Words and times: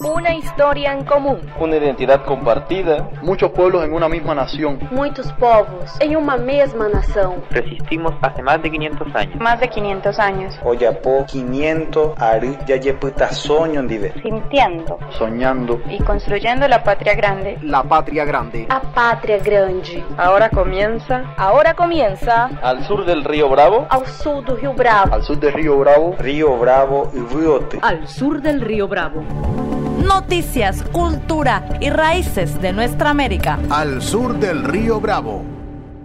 Una 0.00 0.32
historia 0.32 0.92
en 0.92 1.04
común. 1.04 1.40
Una 1.58 1.76
identidad 1.76 2.24
compartida. 2.24 3.08
Muchos 3.20 3.50
pueblos 3.50 3.84
en 3.84 3.92
una 3.92 4.08
misma 4.08 4.32
nación. 4.32 4.78
Muchos 4.92 5.32
povos 5.32 5.96
en 5.98 6.16
una 6.16 6.36
misma 6.36 6.88
nación. 6.88 7.42
Resistimos 7.50 8.14
hace 8.22 8.40
más 8.42 8.62
de 8.62 8.70
500 8.70 9.14
años. 9.16 9.40
Más 9.40 9.58
de 9.58 9.68
500 9.68 10.18
años. 10.20 10.58
Oyapo 10.62 11.24
500 11.26 12.12
ari 12.16 12.56
yayeputa 12.66 13.32
soño. 13.32 13.82
Sintiendo. 14.22 14.98
Soñando. 15.10 15.80
Y 15.88 15.98
construyendo 16.04 16.68
la 16.68 16.84
patria 16.84 17.14
grande. 17.14 17.58
La 17.62 17.82
patria 17.82 18.24
grande. 18.24 18.66
A 18.70 18.80
patria 18.80 19.38
grande. 19.38 20.04
Ahora 20.16 20.48
comienza. 20.50 21.24
Ahora 21.36 21.74
comienza. 21.74 22.50
Al 22.62 22.84
sur 22.84 23.04
del 23.04 23.24
río 23.24 23.48
Bravo. 23.48 23.86
Al 23.90 24.06
sur 24.06 24.44
del 24.44 24.58
río 24.58 24.74
Bravo. 24.74 25.12
Al 25.12 25.22
sur 25.24 25.38
del 25.40 25.52
río 25.52 25.78
Bravo. 25.78 26.14
Río 26.18 26.56
Bravo 26.56 27.10
y 27.12 27.34
Riote. 27.34 27.78
Al 27.82 28.06
sur 28.06 28.40
del 28.40 28.60
río 28.60 28.86
Bravo. 28.86 29.24
Noticias, 30.08 30.82
cultura 30.90 31.78
y 31.80 31.90
raíces 31.90 32.60
de 32.62 32.72
nuestra 32.72 33.10
América. 33.10 33.58
Al 33.68 34.02
sur 34.02 34.38
del 34.38 34.64
río 34.64 34.98
Bravo. 35.00 35.44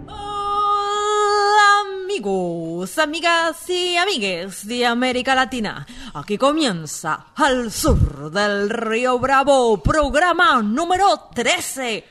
Hola 0.06 1.80
amigos, 2.04 2.98
amigas 2.98 3.68
y 3.70 3.96
amigues 3.96 4.66
de 4.68 4.84
América 4.84 5.34
Latina. 5.34 5.86
Aquí 6.12 6.36
comienza 6.36 7.28
Al 7.34 7.72
sur 7.72 8.30
del 8.30 8.68
río 8.68 9.18
Bravo, 9.18 9.82
programa 9.82 10.60
número 10.62 11.30
13. 11.34 12.04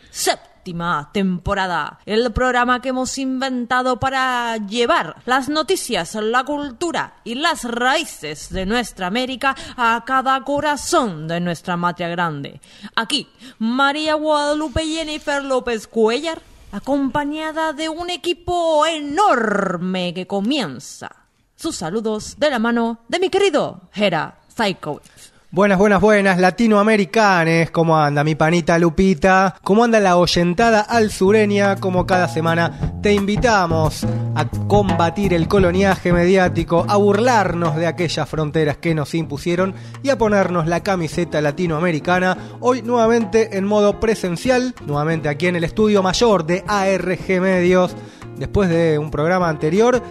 Séptima 0.63 1.09
temporada, 1.11 1.99
el 2.05 2.31
programa 2.31 2.81
que 2.81 2.87
hemos 2.89 3.17
inventado 3.17 3.99
para 3.99 4.55
llevar 4.55 5.17
las 5.25 5.49
noticias, 5.49 6.15
la 6.15 6.45
cultura 6.45 7.15
y 7.25 7.35
las 7.35 7.65
raíces 7.65 8.49
de 8.49 8.65
nuestra 8.65 9.07
América 9.07 9.57
a 9.75 10.01
cada 10.07 10.41
corazón 10.45 11.27
de 11.27 11.41
nuestra 11.41 11.75
matria 11.75 12.07
grande. 12.07 12.61
Aquí, 12.95 13.27
María 13.59 14.13
Guadalupe 14.13 14.85
Jennifer 14.85 15.43
López 15.43 15.85
Cuellar, 15.85 16.41
acompañada 16.71 17.73
de 17.73 17.89
un 17.89 18.09
equipo 18.09 18.85
enorme 18.85 20.13
que 20.13 20.27
comienza. 20.27 21.13
Sus 21.57 21.75
saludos 21.75 22.39
de 22.39 22.49
la 22.49 22.59
mano 22.59 22.99
de 23.09 23.19
mi 23.19 23.29
querido 23.29 23.81
Hera 23.93 24.39
Zaikowicz. 24.49 25.12
Buenas, 25.55 25.77
buenas, 25.77 26.01
buenas, 26.01 26.39
latinoamericanes. 26.39 27.69
¿Cómo 27.69 27.95
anda 27.95 28.23
mi 28.23 28.33
panita 28.33 28.79
Lupita? 28.79 29.55
¿Cómo 29.63 29.83
anda 29.83 29.99
la 29.99 30.17
oyentada 30.17 30.81
al 30.81 31.11
sureña? 31.11 31.75
Como 31.75 32.07
cada 32.07 32.27
semana 32.27 32.97
te 33.03 33.13
invitamos 33.13 34.03
a 34.33 34.49
combatir 34.49 35.31
el 35.31 35.47
coloniaje 35.47 36.11
mediático, 36.11 36.87
a 36.89 36.97
burlarnos 36.97 37.75
de 37.75 37.85
aquellas 37.85 38.27
fronteras 38.27 38.77
que 38.77 38.95
nos 38.95 39.13
impusieron 39.13 39.75
y 40.01 40.09
a 40.09 40.17
ponernos 40.17 40.65
la 40.65 40.81
camiseta 40.81 41.39
latinoamericana. 41.39 42.35
Hoy 42.59 42.81
nuevamente 42.81 43.55
en 43.55 43.65
modo 43.65 43.99
presencial, 43.99 44.73
nuevamente 44.87 45.29
aquí 45.29 45.45
en 45.45 45.57
el 45.57 45.65
estudio 45.65 46.01
mayor 46.01 46.47
de 46.47 46.63
ARG 46.67 47.39
Medios 47.39 47.95
después 48.39 48.69
de 48.69 48.97
un 48.97 49.11
programa 49.11 49.49
anterior 49.49 50.01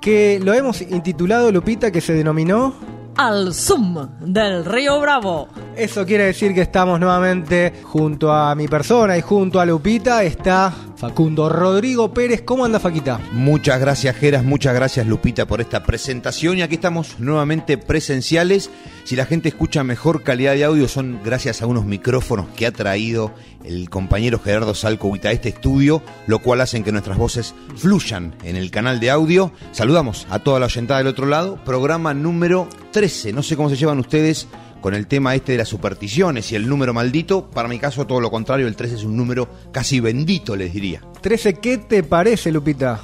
que 0.00 0.40
lo 0.42 0.54
hemos 0.54 0.82
intitulado 0.82 1.52
Lupita 1.52 1.92
que 1.92 2.00
se 2.00 2.14
denominó 2.14 2.97
al 3.18 3.52
Zoom 3.52 4.08
del 4.20 4.64
Río 4.64 5.00
Bravo. 5.00 5.48
Eso 5.78 6.04
quiere 6.04 6.24
decir 6.24 6.54
que 6.54 6.62
estamos 6.62 6.98
nuevamente 6.98 7.72
junto 7.84 8.32
a 8.32 8.52
mi 8.56 8.66
persona 8.66 9.16
y 9.16 9.20
junto 9.20 9.60
a 9.60 9.64
Lupita 9.64 10.24
está 10.24 10.74
Facundo 10.96 11.48
Rodrigo 11.48 12.12
Pérez. 12.12 12.42
¿Cómo 12.42 12.64
anda 12.64 12.80
Faquita? 12.80 13.20
Muchas 13.30 13.78
gracias 13.78 14.16
Geras, 14.16 14.42
muchas 14.42 14.74
gracias 14.74 15.06
Lupita 15.06 15.46
por 15.46 15.60
esta 15.60 15.84
presentación 15.84 16.58
y 16.58 16.62
aquí 16.62 16.74
estamos 16.74 17.20
nuevamente 17.20 17.78
presenciales. 17.78 18.70
Si 19.04 19.14
la 19.14 19.24
gente 19.24 19.50
escucha 19.50 19.84
mejor 19.84 20.24
calidad 20.24 20.54
de 20.54 20.64
audio 20.64 20.88
son 20.88 21.20
gracias 21.24 21.62
a 21.62 21.66
unos 21.66 21.84
micrófonos 21.84 22.46
que 22.56 22.66
ha 22.66 22.72
traído 22.72 23.32
el 23.64 23.88
compañero 23.88 24.40
Gerardo 24.40 24.74
Salcovita 24.74 25.28
a 25.28 25.32
este 25.32 25.50
estudio, 25.50 26.02
lo 26.26 26.40
cual 26.40 26.60
hacen 26.60 26.82
que 26.82 26.90
nuestras 26.90 27.18
voces 27.18 27.54
fluyan 27.76 28.34
en 28.42 28.56
el 28.56 28.72
canal 28.72 28.98
de 28.98 29.10
audio. 29.10 29.52
Saludamos 29.70 30.26
a 30.28 30.40
toda 30.40 30.58
la 30.58 30.66
oyentada 30.66 30.98
del 30.98 31.06
otro 31.06 31.26
lado, 31.26 31.62
programa 31.64 32.14
número 32.14 32.68
13. 32.90 33.32
No 33.32 33.44
sé 33.44 33.54
cómo 33.54 33.70
se 33.70 33.76
llevan 33.76 34.00
ustedes 34.00 34.48
con 34.80 34.94
el 34.94 35.06
tema 35.06 35.34
este 35.34 35.52
de 35.52 35.58
las 35.58 35.68
supersticiones 35.68 36.50
y 36.52 36.56
el 36.56 36.68
número 36.68 36.94
maldito. 36.94 37.50
Para 37.50 37.68
mi 37.68 37.78
caso, 37.78 38.06
todo 38.06 38.20
lo 38.20 38.30
contrario, 38.30 38.66
el 38.66 38.76
13 38.76 38.96
es 38.96 39.04
un 39.04 39.16
número 39.16 39.48
casi 39.72 40.00
bendito, 40.00 40.56
les 40.56 40.72
diría. 40.72 41.02
13, 41.20 41.54
¿qué 41.54 41.78
te 41.78 42.02
parece, 42.02 42.52
Lupita? 42.52 43.00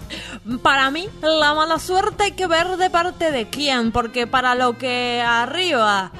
Para 0.62 0.90
mí, 0.90 1.08
la 1.22 1.54
mala 1.54 1.78
suerte 1.78 2.24
hay 2.24 2.32
que 2.32 2.46
ver 2.46 2.76
de 2.76 2.90
parte 2.90 3.30
de 3.30 3.48
quién, 3.48 3.92
porque 3.92 4.26
para 4.26 4.54
lo 4.54 4.78
que 4.78 5.22
arriba 5.24 6.12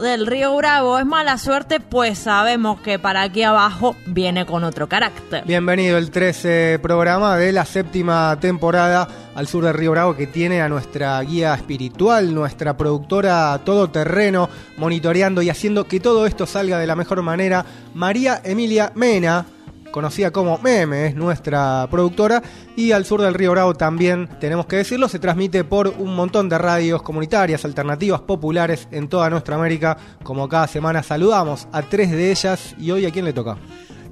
del 0.00 0.26
río 0.26 0.56
Bravo 0.56 0.98
es 0.98 1.06
mala 1.06 1.38
suerte, 1.38 1.80
pues 1.80 2.18
sabemos 2.18 2.80
que 2.80 2.98
para 2.98 3.22
aquí 3.22 3.42
abajo 3.42 3.96
viene 4.06 4.46
con 4.46 4.64
otro 4.64 4.88
carácter. 4.88 5.44
Bienvenido 5.44 5.98
el 5.98 6.10
13 6.10 6.78
programa 6.82 7.36
de 7.36 7.52
la 7.52 7.64
séptima 7.64 8.38
temporada 8.40 9.08
al 9.34 9.46
sur 9.46 9.64
del 9.64 9.74
río 9.74 9.92
Bravo 9.92 10.16
que 10.16 10.26
tiene 10.26 10.62
a 10.62 10.68
nuestra 10.68 11.20
guía 11.22 11.54
espiritual, 11.54 12.34
nuestra 12.34 12.76
productora 12.76 13.58
todoterreno, 13.64 14.48
monitoreando 14.76 15.42
y 15.42 15.50
haciendo 15.50 15.84
que 15.84 16.00
todo 16.00 16.26
esto 16.26 16.46
salga 16.46 16.78
de 16.78 16.86
la 16.86 16.96
mejor 16.96 17.22
manera, 17.22 17.64
María 17.94 18.40
Emilia 18.44 18.92
Mena, 18.94 19.46
conocida 19.94 20.32
como 20.32 20.58
Meme, 20.58 21.06
es 21.06 21.14
nuestra 21.14 21.86
productora, 21.88 22.42
y 22.74 22.90
al 22.90 23.04
sur 23.04 23.22
del 23.22 23.32
río 23.32 23.52
Bravo 23.52 23.74
también, 23.74 24.28
tenemos 24.40 24.66
que 24.66 24.74
decirlo, 24.74 25.08
se 25.08 25.20
transmite 25.20 25.62
por 25.62 25.86
un 25.86 26.16
montón 26.16 26.48
de 26.48 26.58
radios 26.58 27.00
comunitarias, 27.00 27.64
alternativas, 27.64 28.20
populares 28.22 28.88
en 28.90 29.08
toda 29.08 29.30
nuestra 29.30 29.54
América, 29.54 29.96
como 30.24 30.48
cada 30.48 30.66
semana 30.66 31.04
saludamos 31.04 31.68
a 31.70 31.82
tres 31.82 32.10
de 32.10 32.32
ellas, 32.32 32.74
y 32.76 32.90
hoy 32.90 33.06
a 33.06 33.12
quién 33.12 33.24
le 33.24 33.32
toca. 33.32 33.56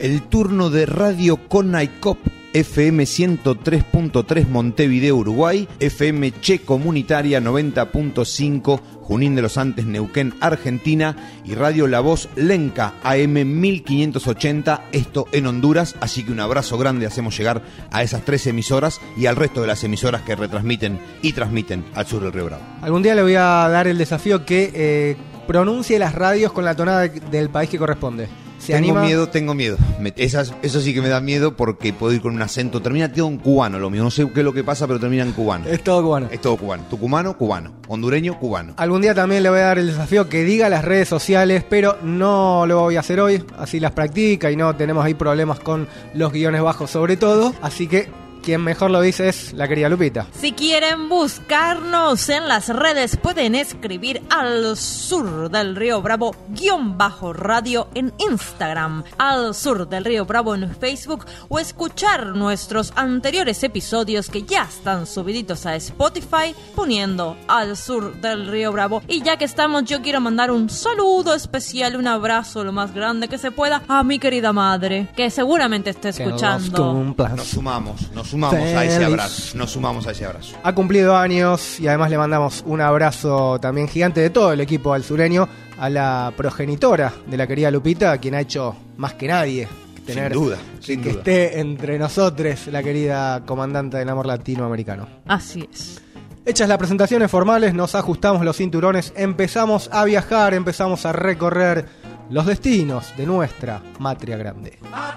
El 0.03 0.23
turno 0.23 0.69
de 0.69 0.85
Radio 0.85 1.37
Conaicop 1.37 2.19
FM 2.55 3.05
103.3 3.05 4.49
Montevideo, 4.49 5.15
Uruguay, 5.15 5.69
FM 5.79 6.41
Che 6.41 6.63
Comunitaria 6.63 7.41
90.5 7.41 8.81
Junín 9.01 9.37
de 9.37 9.43
los 9.43 9.59
Andes, 9.59 9.87
Neuquén, 9.87 10.35
Argentina 10.41 11.15
y 11.45 11.55
Radio 11.55 11.87
La 11.87 12.01
Voz 12.01 12.29
Lenca 12.35 12.95
AM 13.05 13.61
1580, 13.61 14.87
esto 14.91 15.29
en 15.31 15.47
Honduras, 15.47 15.95
así 16.01 16.25
que 16.25 16.33
un 16.33 16.41
abrazo 16.41 16.77
grande 16.79 17.07
hacemos 17.07 17.39
llegar 17.39 17.63
a 17.93 18.03
esas 18.03 18.25
tres 18.25 18.49
emisoras 18.49 19.01
y 19.17 19.27
al 19.27 19.37
resto 19.37 19.61
de 19.61 19.69
las 19.69 19.85
emisoras 19.85 20.23
que 20.23 20.35
retransmiten 20.35 20.99
y 21.23 21.33
transmiten 21.33 21.85
al 21.95 22.09
sur 22.09 22.25
del 22.25 22.33
Río 22.33 22.47
Bravo. 22.47 22.65
Algún 22.81 23.05
día 23.05 23.15
le 23.15 23.23
voy 23.23 23.37
a 23.37 23.69
dar 23.69 23.87
el 23.87 23.99
desafío 23.99 24.45
que 24.45 24.73
eh, 24.75 25.17
pronuncie 25.47 26.01
las 26.01 26.13
radios 26.13 26.51
con 26.51 26.65
la 26.65 26.75
tonada 26.75 27.07
del 27.07 27.51
país 27.51 27.71
que 27.71 27.79
corresponde. 27.79 28.42
¿Se 28.63 28.75
tengo 28.75 28.91
anima? 28.91 29.03
miedo, 29.03 29.29
tengo 29.29 29.55
miedo. 29.55 29.77
Me, 29.99 30.13
esas, 30.17 30.55
eso 30.63 30.81
sí 30.81 30.95
que 30.95 31.03
me 31.03 31.09
da 31.09 31.21
miedo 31.21 31.57
porque 31.57 31.93
puedo 31.93 32.13
ir 32.13 32.21
con 32.23 32.33
un 32.35 32.43
acento. 32.43 32.81
Termina 32.81 33.13
todo 33.13 33.27
en 33.27 33.39
cubano 33.39 33.81
lo 33.81 33.91
mío. 33.91 34.05
No 34.05 34.11
sé 34.11 34.25
qué 34.33 34.41
es 34.41 34.45
lo 34.45 34.53
que 34.53 34.63
pasa, 34.63 34.87
pero 34.87 35.01
termina 35.01 35.25
en 35.25 35.33
cubano. 35.33 35.67
Es 35.67 35.83
todo 35.83 36.01
cubano. 36.01 36.29
Es 36.31 36.41
todo 36.41 36.57
cubano. 36.57 36.85
Tucumano, 36.89 37.37
cubano. 37.37 37.73
Hondureño, 37.89 38.39
cubano. 38.39 38.75
Algún 38.77 39.03
día 39.03 39.15
también 39.15 39.43
le 39.43 39.51
voy 39.51 39.59
a 39.59 39.65
dar 39.65 39.79
el 39.79 39.89
desafío 39.89 40.29
que 40.29 40.45
diga 40.45 40.69
las 40.69 40.85
redes 40.85 41.09
sociales, 41.09 41.65
pero 41.69 41.99
no 42.05 42.65
lo 42.67 42.83
voy 42.83 42.95
a 42.95 43.01
hacer 43.01 43.19
hoy. 43.19 43.43
Así 43.59 43.81
las 43.81 43.91
practica 43.91 44.49
y 44.53 44.55
no 44.55 44.77
tenemos 44.77 45.05
ahí 45.05 45.15
problemas 45.15 45.59
con 45.59 45.89
los 46.15 46.33
guiones 46.33 46.63
bajos 46.63 46.89
sobre 46.89 47.17
todo. 47.17 47.53
Así 47.63 47.89
que 47.89 48.09
quien 48.43 48.63
mejor 48.63 48.91
lo 48.91 49.01
dice 49.01 49.29
es 49.29 49.53
la 49.53 49.69
querida 49.69 49.89
Lupita. 49.89 50.27
Si 50.39 50.53
quieren 50.53 51.09
buscarnos 51.09 52.29
en 52.29 52.49
las 52.49 52.69
redes, 52.69 53.17
pueden 53.17 53.55
escribir 53.55 54.23
al 54.31 54.77
sur 54.77 55.51
del 55.51 55.77
río 55.77 56.03
Bravo 56.03 56.35
guion 56.49 56.99
bajo 56.99 57.33
radio 57.33 57.89
en 57.95 58.13
Instagram, 58.19 59.05
al 59.19 59.55
sur 59.55 59.89
del 59.89 60.05
río 60.05 60.27
Bravo 60.27 60.55
en 60.55 60.75
Facebook 60.75 61.25
o 61.49 61.59
escuchar 61.59 62.27
nuestros 62.35 62.93
anteriores 62.97 63.63
episodios 63.63 64.29
que 64.29 64.43
ya 64.43 64.65
están 64.65 65.07
subiditos 65.07 65.65
a 65.67 65.77
Spotify 65.77 66.55
poniendo 66.75 67.37
al 67.49 67.77
sur 67.77 68.21
del 68.21 68.49
río 68.49 68.73
Bravo. 68.73 69.03
Y 69.07 69.23
ya 69.23 69.37
que 69.37 69.45
estamos, 69.45 69.85
yo 69.85 70.03
quiero 70.03 70.21
mandar 70.21 70.51
un 70.51 70.69
saludo 70.69 71.35
especial, 71.35 71.97
un 71.97 72.09
abrazo 72.09 72.65
lo 72.65 72.73
más 72.73 72.93
grande 72.93 73.29
que 73.29 73.39
se 73.39 73.53
pueda 73.53 73.83
a 73.89 74.03
mi 74.03 74.19
querida 74.19 74.53
madre, 74.53 75.09
que 75.17 75.31
seguramente 75.31 75.91
esté 75.91 76.09
escuchando. 76.09 77.15
Nos 77.37 77.49
sumamos, 77.49 78.11
nos 78.13 78.32
sumamos 78.33 78.61
a 78.61 78.85
ese 78.85 79.05
abrazo. 79.05 79.59
Nos 79.59 79.71
sumamos 79.71 80.07
a 80.07 80.13
ese 80.13 80.25
abrazo. 80.25 80.57
Ha 80.63 80.75
cumplido 80.75 81.17
años 81.17 81.79
y 81.79 81.87
además 81.87 82.11
le 82.11 82.17
mandamos 82.17 82.63
un 82.67 82.81
abrazo 82.81 83.59
también 83.61 83.89
gigante 83.89 84.23
de 84.23 84.31
todo 84.31 84.53
el 84.53 84.61
equipo 84.61 84.95
al 84.95 85.05
sureño 85.05 85.49
a 85.79 85.91
la 85.91 86.33
progenitora 86.35 87.13
de 87.27 87.37
la 87.37 87.47
querida 87.47 87.71
Lupita, 87.71 88.17
quien 88.19 88.35
ha 88.35 88.41
hecho 88.41 88.75
más 88.97 89.15
que 89.15 89.29
nadie 89.29 89.69
tener 90.07 90.33
sin 90.33 90.43
duda, 90.43 90.59
sin 90.81 91.03
que 91.03 91.11
esté 91.11 91.61
entre 91.61 91.99
nosotros 91.99 92.67
la 92.69 92.83
querida 92.83 93.43
comandante 93.45 93.99
del 93.99 94.09
amor 94.09 94.27
latinoamericano. 94.27 95.07
Así 95.27 95.69
es. 95.71 96.01
Hechas 96.47 96.69
las 96.69 96.79
presentaciones 96.79 97.31
formales, 97.31 97.75
nos 97.75 97.95
ajustamos 97.95 98.45
los 98.45 98.57
cinturones, 98.57 99.13
empezamos 99.15 99.91
a 99.93 100.05
viajar, 100.05 100.55
empezamos 100.55 101.05
a 101.05 101.13
recorrer 101.13 101.87
los 102.31 102.47
destinos 102.47 103.13
de 103.17 103.27
nuestra 103.27 103.83
matria 103.99 104.37
grande. 104.39 104.79
A 104.93 105.17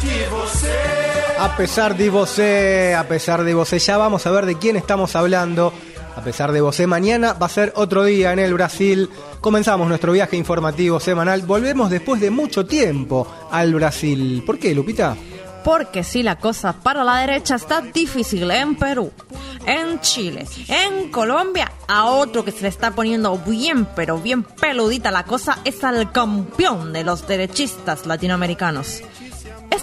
de 0.00 0.28
você. 0.28 1.15
A 1.38 1.54
pesar 1.54 1.96
de 1.96 2.08
você, 2.08 2.94
a 2.98 3.04
pesar 3.04 3.44
de 3.44 3.52
você, 3.52 3.78
ya 3.78 3.98
vamos 3.98 4.26
a 4.26 4.30
ver 4.30 4.46
de 4.46 4.56
quién 4.56 4.76
estamos 4.76 5.14
hablando. 5.16 5.72
A 6.16 6.22
pesar 6.22 6.50
de 6.50 6.62
vos, 6.62 6.80
mañana 6.86 7.34
va 7.34 7.44
a 7.44 7.50
ser 7.50 7.74
otro 7.76 8.04
día 8.04 8.32
en 8.32 8.38
el 8.38 8.54
Brasil. 8.54 9.10
Comenzamos 9.42 9.86
nuestro 9.86 10.12
viaje 10.12 10.36
informativo 10.36 10.98
semanal. 10.98 11.42
Volvemos 11.42 11.90
después 11.90 12.22
de 12.22 12.30
mucho 12.30 12.64
tiempo 12.64 13.26
al 13.50 13.74
Brasil. 13.74 14.42
¿Por 14.46 14.58
qué, 14.58 14.74
Lupita? 14.74 15.14
Porque 15.62 16.04
si 16.04 16.22
la 16.22 16.36
cosa 16.36 16.72
para 16.72 17.04
la 17.04 17.18
derecha 17.18 17.56
está 17.56 17.82
difícil 17.82 18.50
en 18.50 18.76
Perú, 18.76 19.12
en 19.66 20.00
Chile, 20.00 20.46
en 20.68 21.10
Colombia, 21.10 21.70
a 21.86 22.06
otro 22.06 22.44
que 22.46 22.52
se 22.52 22.62
le 22.62 22.68
está 22.68 22.92
poniendo 22.92 23.36
bien, 23.36 23.86
pero 23.94 24.18
bien 24.18 24.42
peludita 24.42 25.10
la 25.10 25.24
cosa 25.24 25.58
es 25.64 25.84
al 25.84 26.12
campeón 26.12 26.94
de 26.94 27.04
los 27.04 27.26
derechistas 27.26 28.06
latinoamericanos. 28.06 29.02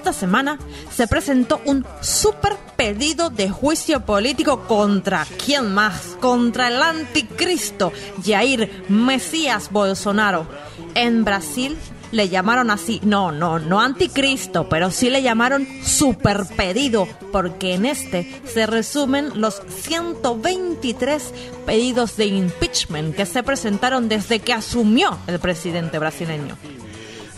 Esta 0.03 0.19
semana 0.19 0.59
se 0.91 1.07
presentó 1.07 1.61
un 1.63 1.85
super 2.01 2.57
pedido 2.75 3.29
de 3.29 3.49
juicio 3.49 4.01
político 4.05 4.67
contra 4.67 5.25
quién 5.45 5.73
más, 5.73 6.17
contra 6.19 6.67
el 6.67 6.81
anticristo 6.81 7.93
Jair 8.21 8.83
Mesías 8.89 9.71
Bolsonaro. 9.71 10.45
En 10.93 11.23
Brasil 11.23 11.77
le 12.11 12.27
llamaron 12.27 12.69
así, 12.69 12.99
no, 13.05 13.31
no, 13.31 13.59
no 13.59 13.79
anticristo, 13.79 14.67
pero 14.67 14.91
sí 14.91 15.09
le 15.09 15.21
llamaron 15.21 15.65
super 15.85 16.47
pedido, 16.57 17.07
porque 17.31 17.75
en 17.75 17.85
este 17.85 18.41
se 18.43 18.65
resumen 18.65 19.39
los 19.39 19.61
123 19.69 21.33
pedidos 21.65 22.17
de 22.17 22.25
impeachment 22.25 23.15
que 23.15 23.25
se 23.25 23.41
presentaron 23.41 24.09
desde 24.09 24.39
que 24.39 24.51
asumió 24.51 25.17
el 25.27 25.39
presidente 25.39 25.97
brasileño. 25.97 26.57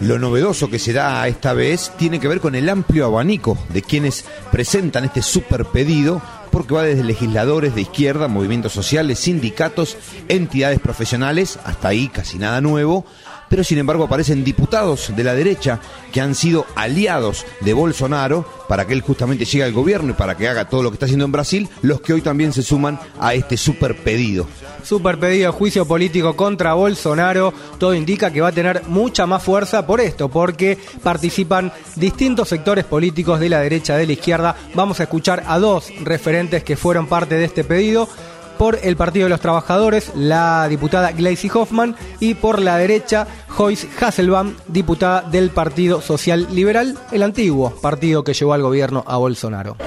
Lo 0.02 0.20
novedoso 0.20 0.70
que 0.70 0.78
se 0.78 0.92
da 0.92 1.26
esta 1.28 1.54
vez 1.54 1.92
tiene 1.98 2.20
que 2.20 2.28
ver 2.28 2.42
con 2.42 2.54
el 2.54 2.68
amplio 2.70 3.06
abanico 3.06 3.58
de 3.70 3.82
quienes 3.82 4.26
presentan 4.52 5.06
este 5.06 5.22
super 5.22 5.66
pedido, 5.66 6.22
porque 6.52 6.74
va 6.74 6.84
desde 6.84 7.04
legisladores 7.04 7.76
de 7.76 7.82
izquierda, 7.82 8.28
movimientos 8.28 8.74
sociales, 8.74 9.20
sindicatos, 9.20 9.98
entidades 10.28 10.80
profesionales, 10.80 11.60
hasta 11.64 11.90
ahí 11.90 12.10
casi 12.10 12.38
nada 12.38 12.60
nuevo, 12.60 13.06
pero 13.50 13.64
sin 13.64 13.78
embargo 13.78 14.04
aparecen 14.04 14.44
diputados 14.44 15.12
de 15.16 15.24
la 15.24 15.34
derecha 15.34 15.80
que 16.12 16.22
han 16.22 16.36
sido 16.36 16.66
aliados 16.76 17.46
de 17.62 17.74
Bolsonaro 17.74 18.46
para 18.68 18.86
que 18.86 18.94
él 18.94 19.02
justamente 19.02 19.46
llegue 19.46 19.64
al 19.64 19.74
gobierno 19.74 20.12
y 20.12 20.14
para 20.14 20.36
que 20.36 20.48
haga 20.48 20.70
todo 20.70 20.84
lo 20.84 20.90
que 20.90 20.96
está 20.96 21.06
haciendo 21.06 21.26
en 21.26 21.32
Brasil, 21.32 21.70
los 21.82 22.02
que 22.02 22.14
hoy 22.14 22.22
también 22.22 22.54
se 22.54 22.64
suman 22.64 23.00
a 23.20 23.34
este 23.34 23.58
super 23.58 23.96
pedido. 23.96 24.48
Super 24.84 25.20
pedido 25.20 25.52
juicio 25.52 25.86
político 25.86 26.36
contra 26.36 26.74
Bolsonaro, 26.74 27.54
todo 27.80 27.94
indica 27.94 28.32
que 28.32 28.42
va 28.42 28.50
a 28.50 28.54
tener 28.54 28.84
mucha 28.88 29.26
más 29.26 29.42
fuerza 29.42 29.86
por 29.86 30.00
esto, 30.00 30.30
porque 30.30 30.78
participan 31.02 31.72
distintos 31.96 32.50
sectores 32.50 32.86
políticos 32.86 33.40
de 33.40 33.50
la 33.50 33.62
derecha, 33.62 33.98
de 33.98 34.06
la 34.06 34.14
izquierda. 34.14 34.56
Vamos 34.74 35.00
a 35.00 35.04
escuchar 35.04 35.44
a 35.48 35.60
dos 35.60 35.92
referentes 36.02 36.64
que 36.64 36.78
fueron 36.78 37.08
parte 37.08 37.36
de 37.36 37.46
este 37.46 37.64
pedido 37.64 38.08
por 38.58 38.80
el 38.82 38.96
Partido 38.96 39.26
de 39.26 39.30
los 39.30 39.42
Trabajadores, 39.42 40.12
la 40.16 40.68
diputada 40.68 41.12
Gleisi 41.12 41.50
Hoffman, 41.54 41.96
y 42.20 42.36
por 42.36 42.62
la 42.62 42.78
derecha, 42.78 43.28
Joyce 43.50 43.88
Hasselbaum, 44.00 44.56
diputada 44.68 45.22
del 45.22 45.50
Partido 45.50 46.02
Social 46.02 46.48
Liberal, 46.52 46.98
el 47.12 47.24
antiguo 47.24 47.72
partido 47.82 48.24
que 48.24 48.34
llevó 48.34 48.54
al 48.54 48.62
gobierno 48.62 49.04
a 49.08 49.18
Bolsonaro. 49.18 49.78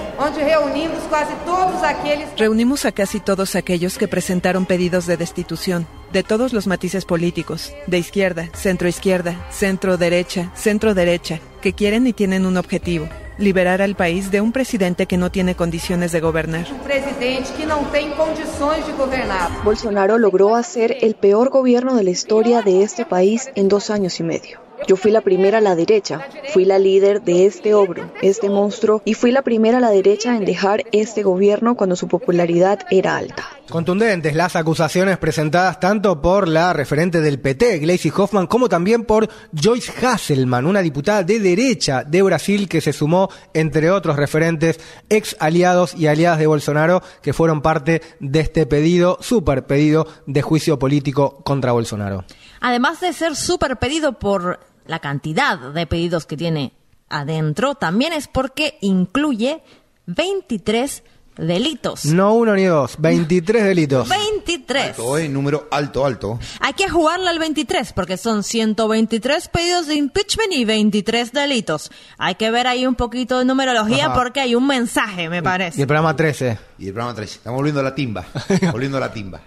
Reunimos 2.37 2.85
a 2.85 2.93
casi 2.93 3.21
todos 3.21 3.55
aquellos 3.55 3.99
que 3.99 4.09
presentaron 4.09 4.67
pedidos 4.67 5.07
de 5.07 5.17
destitución, 5.17 5.87
de 6.13 6.23
todos 6.23 6.53
los 6.53 6.67
matices 6.67 7.05
políticos, 7.05 7.73
de 7.87 7.99
izquierda, 7.99 8.49
centro 8.55 8.89
izquierda, 8.89 9.47
centro 9.51 9.97
derecha, 9.97 10.51
centro 10.55 10.95
derecha, 10.95 11.41
que 11.61 11.73
quieren 11.73 12.07
y 12.07 12.13
tienen 12.13 12.47
un 12.47 12.57
objetivo 12.57 13.09
liberar 13.39 13.81
al 13.81 13.95
país 13.95 14.31
de 14.31 14.41
un 14.41 14.53
presidente 14.53 15.07
que 15.07 15.17
no 15.17 15.31
tiene 15.31 15.55
condiciones 15.55 16.13
de 16.13 16.21
gobernar. 16.21 16.67
Un 16.71 16.81
presidente 16.81 17.51
que 17.57 17.67
no 17.67 17.79
tiene 17.93 18.15
condiciones 18.15 18.87
de 18.87 18.93
gobernar. 18.93 19.51
Bolsonaro 19.65 20.19
logró 20.19 20.57
hacer 20.57 20.99
el 21.01 21.15
peor 21.15 21.51
gobierno 21.51 21.95
de 21.95 22.05
la 22.05 22.11
historia 22.11 22.63
de 22.63 22.83
este 22.83 23.05
país 23.05 23.51
en 23.55 23.69
dos 23.69 23.91
años 23.91 24.19
y 24.21 24.25
medio. 24.25 24.61
Yo 24.87 24.97
fui 24.97 25.11
la 25.11 25.21
primera 25.21 25.59
a 25.59 25.61
la 25.61 25.75
derecha, 25.75 26.29
fui 26.53 26.65
la 26.65 26.79
líder 26.79 27.23
de 27.23 27.47
este 27.47 27.75
ogro, 27.75 28.11
este 28.23 28.49
monstruo, 28.49 29.03
y 29.05 29.15
fui 29.15 29.33
la 29.33 29.43
primera 29.43 29.79
a 29.79 29.81
la 29.81 29.91
derecha 29.91 30.37
en 30.37 30.45
dejar 30.45 30.85
este 30.93 31.23
gobierno 31.23 31.75
cuando 31.75 31.97
su 31.97 32.09
popularidad 32.09 32.81
era 32.91 33.17
alta. 33.17 33.58
Contundentes 33.71 34.35
las 34.35 34.57
acusaciones 34.57 35.19
presentadas 35.19 35.79
tanto 35.79 36.23
por 36.23 36.49
la 36.49 36.73
referente 36.73 37.21
del 37.21 37.39
PT, 37.39 37.81
Gleisi 37.81 38.11
Hoffman, 38.17 38.47
como 38.47 38.67
también 38.67 39.05
por 39.05 39.29
Joyce 39.53 40.07
Hasselman, 40.07 40.65
una 40.65 40.81
diputada 40.81 41.23
de 41.23 41.39
derecha 41.39 42.03
de 42.03 42.23
Brasil 42.23 42.67
que 42.67 42.81
se 42.81 42.95
sumó, 42.95 43.29
entre 43.53 43.91
otros 43.91 44.17
referentes, 44.17 44.81
ex 45.11 45.37
aliados 45.39 45.95
y 45.95 46.07
aliadas 46.07 46.39
de 46.39 46.47
Bolsonaro, 46.47 47.03
que 47.21 47.35
fueron 47.35 47.61
parte 47.61 48.01
de 48.21 48.41
este 48.41 48.65
pedido, 48.65 49.19
super 49.21 49.67
pedido 49.67 50.07
de 50.27 50.41
juicio 50.41 50.79
político 50.79 51.43
contra 51.45 51.73
Bolsonaro. 51.73 52.25
Además 52.61 53.01
de 53.01 53.13
ser 53.13 53.37
super 53.37 53.77
pedido 53.77 54.19
por 54.19 54.61
la 54.87 55.01
cantidad 55.01 55.59
de 55.59 55.87
pedidos 55.87 56.25
que 56.25 56.39
tiene 56.39 56.73
adentro, 57.11 57.75
también 57.75 58.15
es 58.15 58.29
porque 58.29 58.79
incluye 58.81 59.63
23 60.07 61.03
delitos. 61.39 62.05
No 62.05 62.35
uno 62.35 62.55
ni 62.55 62.65
dos, 62.65 62.97
23 62.99 63.65
delitos. 63.65 64.09
23. 64.09 64.89
Alto, 64.91 65.19
eh, 65.19 65.29
número 65.29 65.69
alto, 65.71 66.05
alto. 66.05 66.39
Hay 66.61 66.75
que 66.75 66.89
jugarle 66.89 67.29
al 67.31 67.39
23 67.39 67.93
porque 67.95 68.17
son 68.17 68.43
123 68.43 69.49
pedidos 69.49 69.87
de 69.87 69.95
impeachment 69.95 70.53
y 70.53 70.65
23 70.65 71.33
delitos. 71.33 71.91
Hay 72.19 72.35
que 72.35 72.51
ver 72.51 72.67
ahí 72.67 72.87
un 72.87 72.95
poquito 72.97 73.39
de 73.39 73.45
numerología 73.45 74.07
Ajá. 74.07 74.15
porque 74.15 74.41
hay 74.41 74.55
un 74.55 74.67
mensaje, 74.67 75.29
me 75.29 75.39
Y 75.39 75.43
parece. 75.43 75.81
el 75.81 75.87
programa 75.87 76.15
13. 76.15 76.59
Y 76.79 76.89
el 76.89 76.93
programa 76.93 77.15
13. 77.15 77.35
Estamos 77.37 77.57
volviendo 77.57 77.81
a 77.81 77.85
la 77.85 77.95
timba. 77.95 78.27
volviendo 78.73 78.97
a 78.99 79.01
la 79.01 79.13
timba. 79.13 79.41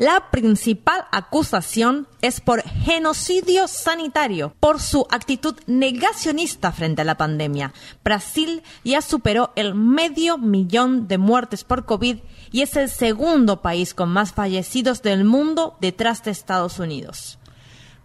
La 0.00 0.30
principal 0.30 1.04
acusación 1.12 2.08
es 2.22 2.40
por 2.40 2.62
genocidio 2.62 3.68
sanitario, 3.68 4.54
por 4.58 4.80
su 4.80 5.06
actitud 5.10 5.54
negacionista 5.66 6.72
frente 6.72 7.02
a 7.02 7.04
la 7.04 7.18
pandemia. 7.18 7.74
Brasil 8.02 8.62
ya 8.82 9.02
superó 9.02 9.52
el 9.56 9.74
medio 9.74 10.38
millón 10.38 11.06
de 11.06 11.18
muertes 11.18 11.64
por 11.64 11.84
COVID 11.84 12.16
y 12.50 12.62
es 12.62 12.76
el 12.76 12.88
segundo 12.88 13.60
país 13.60 13.92
con 13.92 14.08
más 14.08 14.32
fallecidos 14.32 15.02
del 15.02 15.24
mundo 15.24 15.76
detrás 15.82 16.24
de 16.24 16.30
Estados 16.30 16.78
Unidos. 16.78 17.38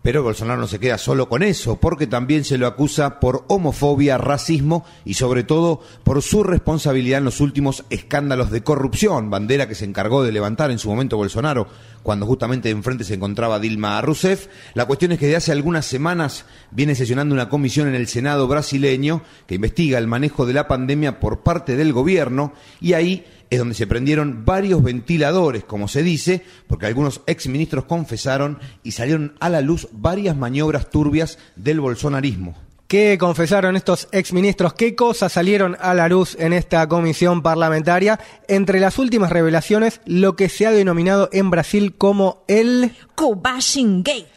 Pero 0.06 0.22
Bolsonaro 0.22 0.62
no 0.62 0.68
se 0.68 0.78
queda 0.78 1.00
solo 1.00 1.28
con 1.28 1.42
eso, 1.42 1.80
porque 1.80 2.06
también 2.06 2.44
se 2.44 2.60
lo 2.60 2.68
acusa 2.68 3.20
por 3.20 3.44
homofobia, 3.48 4.20
racismo 4.20 4.86
y 5.04 5.16
sobre 5.16 5.44
todo 5.44 5.82
por 6.04 6.22
su 6.22 6.44
responsabilidad 6.44 7.18
en 7.18 7.26
los 7.26 7.42
últimos 7.42 7.86
escándalos 7.90 8.52
de 8.52 8.62
corrupción, 8.62 9.32
bandera 9.32 9.68
que 9.68 9.74
se 9.74 9.86
encargó 9.86 10.24
de 10.24 10.32
levantar 10.32 10.70
en 10.70 10.78
su 10.78 10.90
momento 10.90 11.18
Bolsonaro, 11.18 11.68
cuando 12.04 12.28
justamente 12.28 12.70
enfrente 12.70 13.04
se 13.04 13.16
encontraba 13.16 13.58
Dilma 13.58 14.00
Rousseff. 14.00 14.46
La 14.76 14.86
cuestión 14.86 15.12
es 15.12 15.18
que 15.18 15.26
de 15.26 15.38
hace 15.38 15.52
algunas 15.52 15.88
semanas 15.88 16.46
viene 16.70 16.94
sesionando 16.94 17.34
una 17.34 17.50
comisión 17.50 17.88
en 17.88 17.96
el 17.96 18.06
Senado 18.06 18.48
brasileño 18.48 19.24
que 19.48 19.56
investiga 19.56 19.98
el 19.98 20.06
manejo 20.06 20.46
de 20.46 20.54
la 20.54 20.68
pandemia 20.68 21.20
por 21.20 21.40
parte 21.40 21.76
del 21.76 21.94
gobierno 21.94 22.54
y 22.80 22.94
ahí 22.94 23.26
es 23.50 23.60
donde 23.60 23.76
se 23.76 23.88
prendieron 23.88 24.46
varios 24.46 24.84
ventiladores, 24.84 25.64
como 25.64 25.88
se 25.88 26.04
dice, 26.04 26.44
porque 26.68 26.86
algunos 26.86 27.22
exministros 27.28 27.86
confesaron 27.86 28.60
y 28.84 28.92
salieron 28.92 29.36
a 29.40 29.50
la 29.50 29.62
luz 29.62 29.88
varias 29.92 30.36
maniobras 30.36 30.90
turbias 30.90 31.38
del 31.56 31.80
bolsonarismo. 31.80 32.65
¿Qué 32.88 33.18
confesaron 33.18 33.76
estos 33.76 34.08
exministros? 34.12 34.76
¿Qué 34.76 34.94
cosas 34.96 35.34
salieron 35.34 35.76
a 35.82 35.96
la 35.96 36.08
luz 36.08 36.38
en 36.40 36.54
esta 36.54 36.88
comisión 36.88 37.42
parlamentaria? 37.42 38.20
Entre 38.48 38.80
las 38.80 39.00
últimas 39.00 39.32
revelaciones, 39.32 40.02
lo 40.06 40.36
que 40.36 40.50
se 40.50 40.68
ha 40.68 40.72
denominado 40.72 41.28
en 41.32 41.50
Brasil 41.50 41.96
como 41.98 42.44
el... 42.48 42.92
Cobashin 43.16 44.04
Gate. 44.04 44.28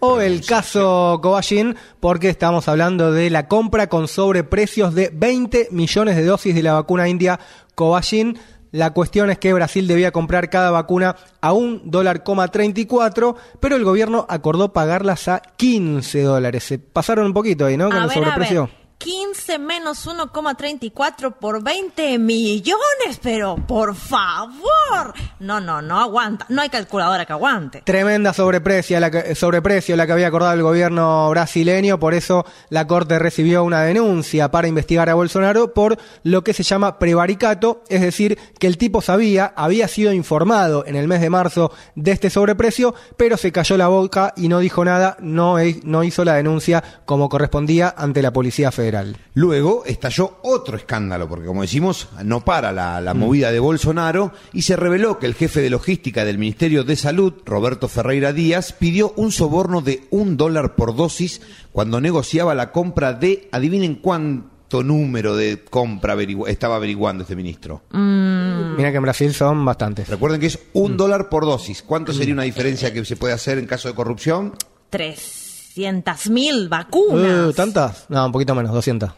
O 0.00 0.20
el 0.20 0.44
caso 0.44 1.20
Covaxin, 1.22 1.76
porque 2.00 2.28
estamos 2.28 2.66
hablando 2.66 3.12
de 3.12 3.30
la 3.30 3.46
compra 3.46 3.88
con 3.88 4.08
sobreprecios 4.08 4.94
de 4.94 5.10
20 5.12 5.68
millones 5.70 6.16
de 6.16 6.24
dosis 6.24 6.56
de 6.56 6.62
la 6.64 6.72
vacuna 6.72 7.08
india 7.08 7.38
Covaxin. 7.76 8.36
La 8.72 8.92
cuestión 8.94 9.30
es 9.30 9.38
que 9.38 9.52
Brasil 9.52 9.86
debía 9.86 10.12
comprar 10.12 10.48
cada 10.50 10.70
vacuna 10.70 11.14
a 11.40 11.52
un 11.52 11.82
dólar 11.84 12.24
coma 12.24 12.48
34, 12.48 13.36
pero 13.60 13.76
el 13.76 13.84
gobierno 13.84 14.26
acordó 14.28 14.72
pagarlas 14.72 15.28
a 15.28 15.40
15 15.56 16.22
dólares. 16.22 16.64
Se 16.64 16.78
pasaron 16.78 17.26
un 17.26 17.34
poquito 17.34 17.66
ahí, 17.66 17.76
¿no? 17.76 17.88
Con 17.90 17.98
A 17.98 18.02
el 18.04 18.08
ver, 18.08 18.18
a 18.18 18.20
sobreprecio. 18.22 18.62
ver. 18.66 18.81
15 19.02 19.58
menos 19.58 20.06
1,34 20.06 21.34
por 21.34 21.60
20 21.60 22.20
millones, 22.20 23.18
pero 23.20 23.56
por 23.56 23.96
favor. 23.96 25.12
No, 25.40 25.60
no, 25.60 25.82
no 25.82 25.98
aguanta. 25.98 26.46
No 26.48 26.62
hay 26.62 26.68
calculadora 26.68 27.26
que 27.26 27.32
aguante. 27.32 27.82
Tremenda 27.84 28.32
sobreprecio 28.32 29.00
la, 29.00 29.10
que, 29.10 29.34
sobreprecio 29.34 29.96
la 29.96 30.06
que 30.06 30.12
había 30.12 30.28
acordado 30.28 30.54
el 30.54 30.62
gobierno 30.62 31.28
brasileño, 31.30 31.98
por 31.98 32.14
eso 32.14 32.46
la 32.68 32.86
Corte 32.86 33.18
recibió 33.18 33.64
una 33.64 33.82
denuncia 33.82 34.52
para 34.52 34.68
investigar 34.68 35.10
a 35.10 35.14
Bolsonaro 35.14 35.74
por 35.74 35.98
lo 36.22 36.44
que 36.44 36.52
se 36.52 36.62
llama 36.62 37.00
prevaricato, 37.00 37.82
es 37.88 38.02
decir, 38.02 38.38
que 38.60 38.68
el 38.68 38.78
tipo 38.78 39.02
sabía, 39.02 39.52
había 39.56 39.88
sido 39.88 40.12
informado 40.12 40.86
en 40.86 40.94
el 40.94 41.08
mes 41.08 41.20
de 41.20 41.30
marzo 41.30 41.72
de 41.96 42.12
este 42.12 42.30
sobreprecio, 42.30 42.94
pero 43.16 43.36
se 43.36 43.50
cayó 43.50 43.76
la 43.76 43.88
boca 43.88 44.32
y 44.36 44.46
no 44.46 44.60
dijo 44.60 44.84
nada, 44.84 45.16
no, 45.18 45.56
no 45.82 46.04
hizo 46.04 46.24
la 46.24 46.34
denuncia 46.34 46.84
como 47.04 47.28
correspondía 47.28 47.92
ante 47.96 48.22
la 48.22 48.32
Policía 48.32 48.70
Federal. 48.70 48.91
Luego 49.34 49.84
estalló 49.86 50.38
otro 50.42 50.76
escándalo, 50.76 51.28
porque 51.28 51.46
como 51.46 51.62
decimos, 51.62 52.08
no 52.24 52.44
para 52.44 52.72
la, 52.72 53.14
mm. 53.14 53.18
movida 53.18 53.52
de 53.52 53.60
Bolsonaro, 53.60 54.32
y 54.52 54.62
se 54.62 54.76
reveló 54.76 55.18
que 55.18 55.26
el 55.26 55.34
jefe 55.34 55.60
de 55.60 55.70
logística 55.70 56.24
del 56.24 56.38
Ministerio 56.38 56.84
de 56.84 56.96
Salud, 56.96 57.34
Roberto 57.44 57.88
Ferreira 57.88 58.32
Díaz, 58.32 58.72
pidió 58.72 59.12
un 59.16 59.32
soborno 59.32 59.80
de 59.80 60.04
un 60.10 60.36
dólar 60.36 60.74
por 60.74 60.94
dosis 60.94 61.40
cuando 61.72 62.00
negociaba 62.00 62.54
la 62.54 62.72
compra 62.72 63.14
de, 63.14 63.48
adivinen 63.52 63.96
cuánto 63.96 64.82
número 64.82 65.36
de 65.36 65.64
compra 65.64 66.16
estaba 66.46 66.76
averiguando 66.76 67.22
este 67.22 67.36
ministro. 67.36 67.82
Mm. 67.90 68.76
Mira 68.76 68.90
que 68.90 68.96
en 68.96 69.02
Brasil 69.02 69.34
son 69.34 69.64
bastantes. 69.64 70.08
Recuerden 70.08 70.40
que 70.40 70.46
es 70.46 70.58
un 70.72 70.94
mm. 70.94 70.96
dólar 70.96 71.28
por 71.28 71.44
dosis. 71.44 71.82
¿Cuánto 71.82 72.12
sería 72.12 72.34
una 72.34 72.44
diferencia 72.44 72.92
que 72.92 73.04
se 73.04 73.16
puede 73.16 73.34
hacer 73.34 73.58
en 73.58 73.66
caso 73.66 73.88
de 73.88 73.94
corrupción? 73.94 74.54
Tres. 74.90 75.41
300.000 75.74 76.68
vacunas. 76.68 77.48
Uh, 77.48 77.52
¿Tantas? 77.52 78.06
No, 78.08 78.26
un 78.26 78.32
poquito 78.32 78.54
menos, 78.54 78.72
200. 78.72 79.10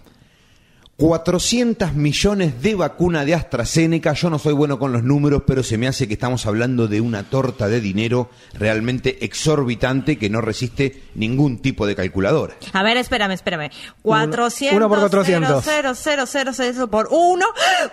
400 0.97 1.95
millones 1.95 2.63
de 2.63 2.77
vacuna 2.77 3.25
de 3.25 3.35
AstraZeneca. 3.35 4.13
Yo 4.13 4.31
no 4.31 4.39
soy 4.39 4.53
bueno 4.53 4.79
con 4.79 4.93
los 4.93 5.03
números, 5.03 5.43
pero 5.45 5.65
se 5.65 5.77
me 5.77 5.89
hace 5.89 6.07
que 6.07 6.15
estamos 6.15 6.47
hablando 6.47 6.87
de 6.87 7.01
una 7.01 7.25
torta 7.25 7.69
de 7.69 7.81
dinero 7.81 8.31
realmente 8.53 9.25
exorbitante 9.25 10.19
que 10.19 10.31
no 10.31 10.41
resiste 10.41 11.03
ningún 11.17 11.61
tipo 11.61 11.87
de 11.87 11.97
calculadora. 11.97 12.55
A 12.73 12.85
ver, 12.85 12.97
espérame, 12.97 13.33
espérame. 13.33 13.71
400. 14.03 14.77
uno 14.77 14.89
por 14.89 15.01
400. 15.01 15.65
0, 15.65 15.93
0, 15.97 16.25
0, 16.27 16.51
0, 16.55 16.89
por 16.89 17.09
uno. 17.11 17.47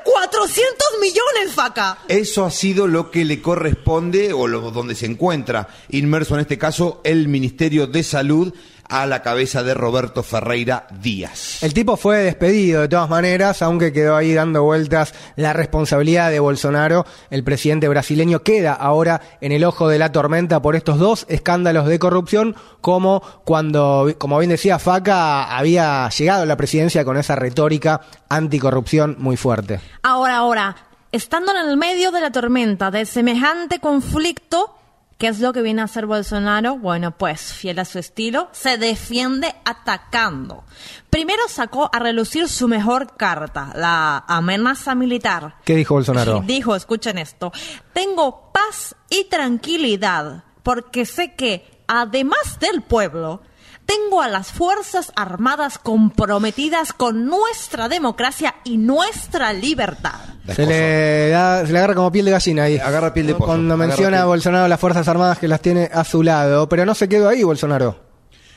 400 0.04 0.88
millones, 1.02 1.56
faca. 1.56 1.98
Eso 2.08 2.46
ha 2.46 2.52
sido 2.52 2.86
lo 2.86 3.10
que 3.10 3.26
le 3.26 3.42
corresponde 3.42 4.32
o 4.32 4.46
lo, 4.46 4.70
donde 4.70 4.94
se 4.94 5.08
encuentra 5.08 5.68
inmerso 5.90 6.36
en 6.36 6.42
este 6.42 6.60
caso 6.60 7.02
el 7.04 7.28
Ministerio 7.28 7.88
de 7.88 8.04
Salud 8.04 8.54
a 8.92 9.06
la 9.06 9.22
cabeza 9.22 9.64
de 9.64 9.74
Roberto 9.74 10.22
Ferreira 10.22 10.86
Díaz. 10.92 11.64
El 11.64 11.74
tipo 11.74 11.96
fue 11.96 12.18
despedido 12.18 12.82
de 12.82 12.90
todas 12.90 13.10
maneras, 13.10 13.62
aunque 13.62 13.94
quedó 13.94 14.18
ahí 14.18 14.34
dando 14.34 14.64
vueltas 14.64 15.14
la 15.38 15.54
responsabilidad 15.54 16.30
de 16.30 16.42
Bolsonaro. 16.42 17.06
El 17.30 17.44
presidente 17.46 17.88
brasileño 17.88 18.44
queda 18.44 18.74
ahora 18.74 19.22
en 19.40 19.54
el 19.54 19.64
ojo 19.64 19.88
de 19.88 19.98
la 19.98 20.12
tormenta 20.12 20.62
por 20.62 20.76
estos 20.76 21.00
dos 21.00 21.26
escándalos 21.30 21.88
de 21.88 22.00
corrupción, 22.00 22.56
como 22.82 23.22
cuando, 23.46 24.14
como 24.18 24.38
bien 24.40 24.52
decía 24.52 24.78
Faca, 24.78 25.56
había 25.58 26.10
llegado 26.10 26.44
a 26.44 26.46
la 26.46 26.58
presidencia 26.58 27.06
con 27.06 27.18
esa 27.18 27.36
retórica 27.36 28.02
anticorrupción 28.28 29.16
muy 29.20 29.38
fuerte. 29.38 29.80
Ahora, 30.04 30.36
ahora, 30.38 30.76
estando 31.14 31.54
en 31.54 31.70
el 31.70 31.78
medio 31.78 32.12
de 32.12 32.20
la 32.20 32.32
tormenta 32.32 32.92
de 32.92 33.06
semejante 33.06 33.80
conflicto, 33.80 34.76
¿qué 35.22 35.28
es 35.28 35.40
lo 35.40 35.54
que 35.54 35.62
viene 35.62 35.82
a 35.82 35.84
hacer 35.84 36.08
Bolsonaro? 36.08 36.80
Bueno, 36.80 37.12
pues, 37.16 37.54
fiel 37.54 37.78
a 37.78 37.86
su 37.86 38.00
estilo, 38.00 38.50
se 38.54 38.80
defiende 38.80 39.54
atacando. 39.66 40.64
Primero 41.12 41.44
sacó 41.48 41.92
a 41.94 42.00
relucir 42.00 42.50
su 42.50 42.68
mejor 42.68 43.18
carta, 43.18 43.72
la 43.76 44.26
amenaza 44.28 44.96
militar. 44.96 45.58
¿Qué 45.64 45.76
dijo 45.76 45.94
Bolsonaro? 45.94 46.42
Dijo, 46.48 46.76
escuchen 46.76 47.20
esto, 47.20 47.52
tengo 47.94 48.52
paz 48.52 48.96
y 49.12 49.26
tranquilidad 49.26 50.44
porque 50.64 51.06
sé 51.06 51.36
que, 51.36 51.84
además 51.86 52.58
del 52.60 52.82
pueblo, 52.82 53.44
tengo 53.92 54.22
a 54.22 54.28
las 54.30 54.52
Fuerzas 54.52 55.12
Armadas 55.16 55.78
comprometidas 55.78 56.94
con 56.94 57.26
nuestra 57.26 57.90
democracia 57.90 58.56
y 58.64 58.78
nuestra 58.78 59.52
libertad. 59.54 60.20
Se 60.56 60.66
le, 60.66 61.30
da- 61.30 61.66
se 61.66 61.72
le 61.74 61.78
agarra 61.78 61.96
como 61.96 62.12
piel 62.12 62.26
de 62.26 62.32
gallina 62.32 62.64
ahí. 62.64 62.78
Agarra 62.78 63.14
piel 63.14 63.28
de 63.28 63.34
pollo. 63.34 63.46
Cuando 63.48 63.76
menciona 63.78 64.22
a 64.22 64.26
Bolsonaro 64.26 64.68
las 64.68 64.80
Fuerzas 64.80 65.08
Armadas 65.08 65.40
que 65.40 65.48
las 65.48 65.62
tiene 65.62 65.90
a 65.92 66.04
su 66.04 66.24
lado. 66.24 66.70
Pero 66.70 66.86
no 66.86 66.96
se 66.96 67.10
quedó 67.10 67.28
ahí, 67.28 67.44
Bolsonaro. 67.44 68.00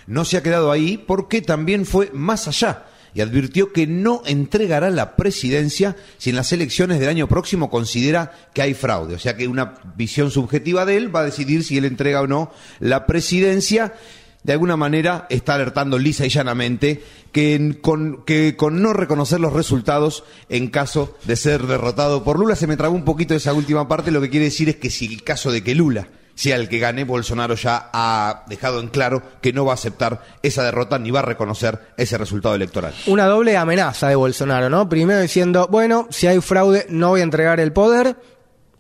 No 0.07 0.25
se 0.25 0.37
ha 0.37 0.43
quedado 0.43 0.71
ahí 0.71 0.99
porque 0.99 1.41
también 1.43 1.85
fue 1.87 2.11
más 2.13 2.47
allá 2.47 2.85
y 3.15 3.21
advirtió 3.21 3.73
que 3.73 3.87
no 3.87 4.23
entregará 4.27 4.91
la 4.91 5.17
presidencia 5.17 5.97
si 6.19 6.31
en 6.31 6.37
las 6.37 6.53
elecciones 6.53 7.01
del 7.01 7.09
año 7.09 7.27
próximo 7.29 7.71
considera 7.71 8.33
que 8.53 8.63
hay 8.63 8.75
fraude. 8.75 9.15
O 9.15 9.19
sea 9.19 9.37
que 9.37 9.49
una 9.49 9.75
visión 9.97 10.31
subjetiva 10.31 10.85
de 10.85 10.97
él 10.97 11.15
va 11.15 11.21
a 11.21 11.25
decidir 11.25 11.65
si 11.65 11.79
él 11.79 11.85
entrega 11.87 12.21
o 12.21 12.27
no 12.27 12.53
la 12.81 13.07
presidencia. 13.07 13.95
De 14.45 14.53
alguna 14.53 14.77
manera 14.77 15.27
está 15.31 15.55
alertando 15.55 15.99
lisa 15.99 16.27
y 16.27 16.29
llanamente 16.29 17.03
que 17.33 17.79
con, 17.81 18.25
que 18.25 18.57
con 18.57 18.83
no 18.83 18.93
reconocer 18.93 19.41
los 19.41 19.55
resultados 19.55 20.23
en 20.51 20.69
caso 20.69 21.17
de 21.25 21.37
ser 21.37 21.67
derrotado 21.67 22.23
por 22.25 22.39
Lula, 22.39 22.55
se 22.55 22.67
me 22.67 22.77
trabó 22.77 22.95
un 22.95 23.07
poquito 23.07 23.35
esa 23.35 23.55
última 23.55 23.89
parte, 23.89 24.11
lo 24.11 24.21
que 24.21 24.29
quiere 24.29 24.45
decir 24.45 24.69
es 24.69 24.77
que 24.77 24.91
si 24.91 25.07
el 25.07 25.25
caso 25.25 25.51
de 25.51 25.65
que 25.65 25.75
Lula 25.75 26.09
sea 26.35 26.57
el 26.57 26.69
que 26.69 26.79
gane, 26.79 27.05
Bolsonaro 27.05 27.55
ya 27.55 27.91
ha 27.93 28.45
dejado 28.49 28.81
en 28.81 28.89
claro 28.89 29.23
que 29.41 29.53
no 29.53 29.65
va 29.65 29.73
a 29.73 29.75
aceptar 29.75 30.23
esa 30.43 30.63
derrota 30.63 30.99
ni 30.99 31.11
va 31.11 31.21
a 31.21 31.25
reconocer 31.25 31.81
ese 31.97 32.19
resultado 32.19 32.55
electoral. 32.55 32.93
Una 33.07 33.27
doble 33.27 33.57
amenaza 33.57 34.09
de 34.09 34.17
Bolsonaro, 34.17 34.69
¿no? 34.69 34.89
Primero 34.89 35.21
diciendo, 35.21 35.69
bueno, 35.71 36.07
si 36.11 36.27
hay 36.27 36.41
fraude 36.41 36.87
no 36.91 37.11
voy 37.11 37.21
a 37.21 37.25
entregar 37.25 37.61
el 37.61 37.73
poder. 37.73 38.17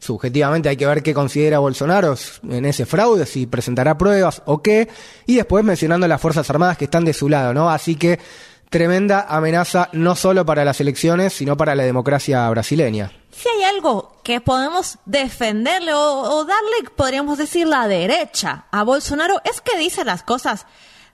Subjetivamente 0.04 0.68
hay 0.68 0.76
que 0.76 0.86
ver 0.86 1.02
qué 1.02 1.14
considera 1.14 1.60
Bolsonaro 1.60 2.14
en 2.50 2.66
ese 2.66 2.84
fraude, 2.84 3.24
si 3.24 3.46
presentará 3.46 3.96
pruebas 3.96 4.42
o 4.44 4.60
qué. 4.60 4.86
Y 5.24 5.36
después 5.36 5.64
mencionando 5.64 6.06
las 6.06 6.20
Fuerzas 6.20 6.50
Armadas 6.50 6.76
que 6.76 6.84
están 6.84 7.06
de 7.06 7.14
su 7.14 7.30
lado, 7.30 7.54
¿no? 7.54 7.70
Así 7.70 7.96
que 7.96 8.20
tremenda 8.68 9.24
amenaza 9.26 9.88
no 9.92 10.14
solo 10.14 10.44
para 10.44 10.62
las 10.62 10.78
elecciones, 10.78 11.32
sino 11.32 11.56
para 11.56 11.74
la 11.74 11.84
democracia 11.84 12.46
brasileña. 12.50 13.12
Si 13.30 13.48
hay 13.48 13.62
algo 13.62 14.20
que 14.22 14.42
podemos 14.42 14.98
defenderle 15.06 15.94
o, 15.94 16.20
o 16.20 16.44
darle, 16.44 16.90
podríamos 16.94 17.38
decir, 17.38 17.66
la 17.66 17.88
derecha 17.88 18.66
a 18.70 18.82
Bolsonaro, 18.82 19.40
es 19.50 19.62
que 19.62 19.78
dice 19.78 20.04
las 20.04 20.22
cosas 20.22 20.66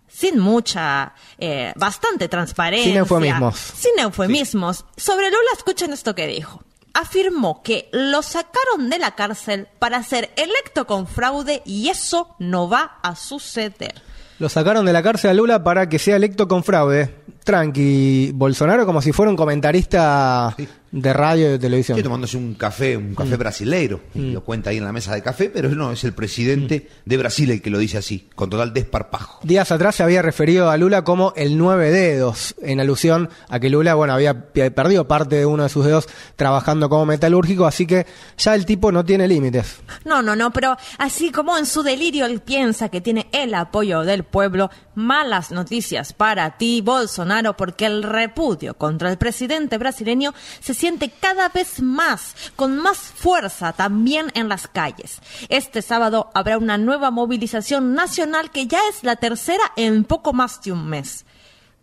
sin 0.08 0.40
mucha, 0.40 1.14
eh, 1.38 1.72
bastante 1.76 2.28
transparencia. 2.28 2.90
Sin 2.90 2.96
eufemismos. 2.96 3.56
Sin 3.56 3.96
eufemismos. 4.00 4.84
Sobre 4.96 5.30
Lula, 5.30 5.50
escuchen 5.56 5.92
esto 5.92 6.16
que 6.16 6.26
dijo. 6.26 6.64
Afirmó 6.94 7.62
que 7.62 7.88
lo 7.92 8.22
sacaron 8.22 8.90
de 8.90 8.98
la 8.98 9.14
cárcel 9.14 9.68
para 9.78 10.02
ser 10.02 10.30
electo 10.36 10.86
con 10.86 11.06
fraude 11.06 11.62
y 11.64 11.88
eso 11.88 12.34
no 12.38 12.68
va 12.68 12.98
a 13.02 13.14
suceder. 13.16 14.02
Lo 14.38 14.48
sacaron 14.48 14.86
de 14.86 14.92
la 14.92 15.02
cárcel 15.02 15.30
a 15.30 15.34
Lula 15.34 15.62
para 15.62 15.88
que 15.88 15.98
sea 15.98 16.16
electo 16.16 16.48
con 16.48 16.64
fraude. 16.64 17.14
Tranqui, 17.44 18.32
Bolsonaro 18.34 18.86
como 18.86 19.02
si 19.02 19.12
fuera 19.12 19.30
un 19.30 19.36
comentarista 19.36 20.56
de 20.92 21.12
radio 21.12 21.46
y 21.46 21.50
de 21.50 21.58
televisión. 21.58 21.96
Estoy 21.96 22.08
tomándose 22.08 22.36
un 22.36 22.54
café, 22.54 22.96
un 22.96 23.14
café 23.14 23.36
brasileiro, 23.36 24.00
y 24.14 24.32
lo 24.32 24.42
cuenta 24.42 24.70
ahí 24.70 24.78
en 24.78 24.84
la 24.84 24.92
mesa 24.92 25.14
de 25.14 25.22
café, 25.22 25.48
pero 25.48 25.68
no, 25.70 25.92
es 25.92 26.02
el 26.04 26.12
presidente 26.12 26.88
de 27.04 27.16
Brasil 27.16 27.50
el 27.50 27.62
que 27.62 27.70
lo 27.70 27.78
dice 27.78 27.98
así, 27.98 28.28
con 28.34 28.50
total 28.50 28.72
desparpajo. 28.72 29.40
Días 29.44 29.70
atrás 29.70 29.96
se 29.96 30.02
había 30.02 30.22
referido 30.22 30.70
a 30.70 30.76
Lula 30.76 31.04
como 31.04 31.32
el 31.36 31.56
nueve 31.56 31.90
dedos, 31.90 32.54
en 32.60 32.80
alusión 32.80 33.30
a 33.48 33.60
que 33.60 33.70
Lula, 33.70 33.94
bueno, 33.94 34.14
había 34.14 34.52
perdido 34.52 35.06
parte 35.06 35.36
de 35.36 35.46
uno 35.46 35.62
de 35.62 35.68
sus 35.68 35.84
dedos 35.84 36.08
trabajando 36.36 36.88
como 36.88 37.06
metalúrgico, 37.06 37.66
así 37.66 37.86
que 37.86 38.06
ya 38.36 38.54
el 38.54 38.66
tipo 38.66 38.90
no 38.90 39.04
tiene 39.04 39.28
límites. 39.28 39.76
No, 40.04 40.22
no, 40.22 40.34
no, 40.34 40.52
pero 40.52 40.76
así 40.98 41.30
como 41.30 41.56
en 41.56 41.66
su 41.66 41.82
delirio 41.82 42.26
él 42.26 42.40
piensa 42.40 42.88
que 42.88 43.00
tiene 43.00 43.28
el 43.32 43.54
apoyo 43.54 44.02
del 44.02 44.24
pueblo, 44.24 44.70
malas 44.94 45.52
noticias 45.52 46.12
para 46.12 46.56
ti, 46.56 46.80
Bolsonaro, 46.80 47.56
porque 47.56 47.86
el 47.86 48.02
repudio 48.02 48.74
contra 48.74 49.10
el 49.10 49.18
presidente 49.18 49.78
brasileño 49.78 50.34
se 50.60 50.74
siente 50.80 51.10
cada 51.10 51.50
vez 51.50 51.82
más, 51.82 52.34
con 52.56 52.78
más 52.78 52.96
fuerza 52.96 53.74
también 53.74 54.32
en 54.34 54.48
las 54.48 54.66
calles. 54.66 55.20
Este 55.50 55.82
sábado 55.82 56.30
habrá 56.32 56.56
una 56.56 56.78
nueva 56.78 57.10
movilización 57.10 57.92
nacional 57.92 58.50
que 58.50 58.66
ya 58.66 58.80
es 58.88 59.04
la 59.04 59.16
tercera 59.16 59.62
en 59.76 60.04
poco 60.04 60.32
más 60.32 60.62
de 60.62 60.72
un 60.72 60.88
mes. 60.88 61.26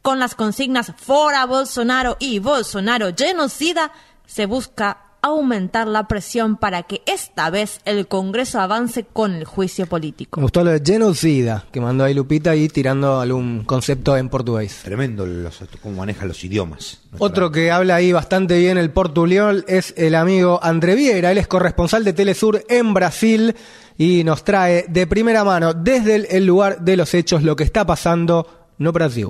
Con 0.02 0.18
las 0.18 0.34
consignas 0.34 0.94
Fora 0.98 1.46
Bolsonaro 1.46 2.18
y 2.20 2.40
Bolsonaro 2.40 3.14
genocida, 3.16 3.92
se 4.26 4.48
busca 4.48 5.07
aumentar 5.22 5.88
la 5.88 6.08
presión 6.08 6.58
para 6.58 6.84
que 6.84 7.02
esta 7.06 7.50
vez 7.50 7.80
el 7.86 8.08
Congreso 8.08 8.60
avance 8.60 9.04
con 9.04 9.34
el 9.34 9.46
juicio 9.46 9.86
político. 9.86 10.40
Me 10.40 10.44
gustó 10.44 10.64
lo 10.64 10.72
de 10.72 10.82
genocida 10.84 11.66
que 11.72 11.82
mandó 11.82 12.04
ahí 12.04 12.14
Lupita 12.14 12.56
y 12.56 12.68
tirando 12.70 13.20
algún 13.20 13.64
concepto 13.64 14.16
en 14.18 14.30
portugués. 14.30 14.82
Tremendo 14.84 15.26
los, 15.26 15.60
cómo 15.82 15.98
maneja 15.98 16.26
los 16.26 16.44
idiomas. 16.44 17.02
Otro 17.20 17.52
que 17.52 17.72
habla 17.72 17.96
ahí 17.96 18.12
bastante 18.12 18.58
bien 18.58 18.78
el 18.78 18.92
portuliol 18.92 19.66
es 19.68 19.94
el 19.98 20.16
amigo 20.16 20.60
André 20.62 20.96
Vieira. 20.96 21.32
Él 21.32 21.38
es 21.38 21.48
corresponsal 21.48 22.04
de 22.04 22.14
Telesur 22.14 22.64
en 22.70 22.94
Brasil 22.94 23.56
y 23.98 24.24
nos 24.24 24.44
trae 24.44 24.86
de 24.88 25.08
primera 25.08 25.44
mano, 25.44 25.74
desde 25.74 26.16
el, 26.16 26.28
el 26.30 26.46
lugar 26.46 26.82
de 26.82 26.98
los 26.98 27.14
hechos, 27.14 27.42
lo 27.42 27.56
que 27.56 27.64
está 27.64 27.86
pasando 27.86 28.48
no 28.78 28.92
Brasil. 28.92 29.30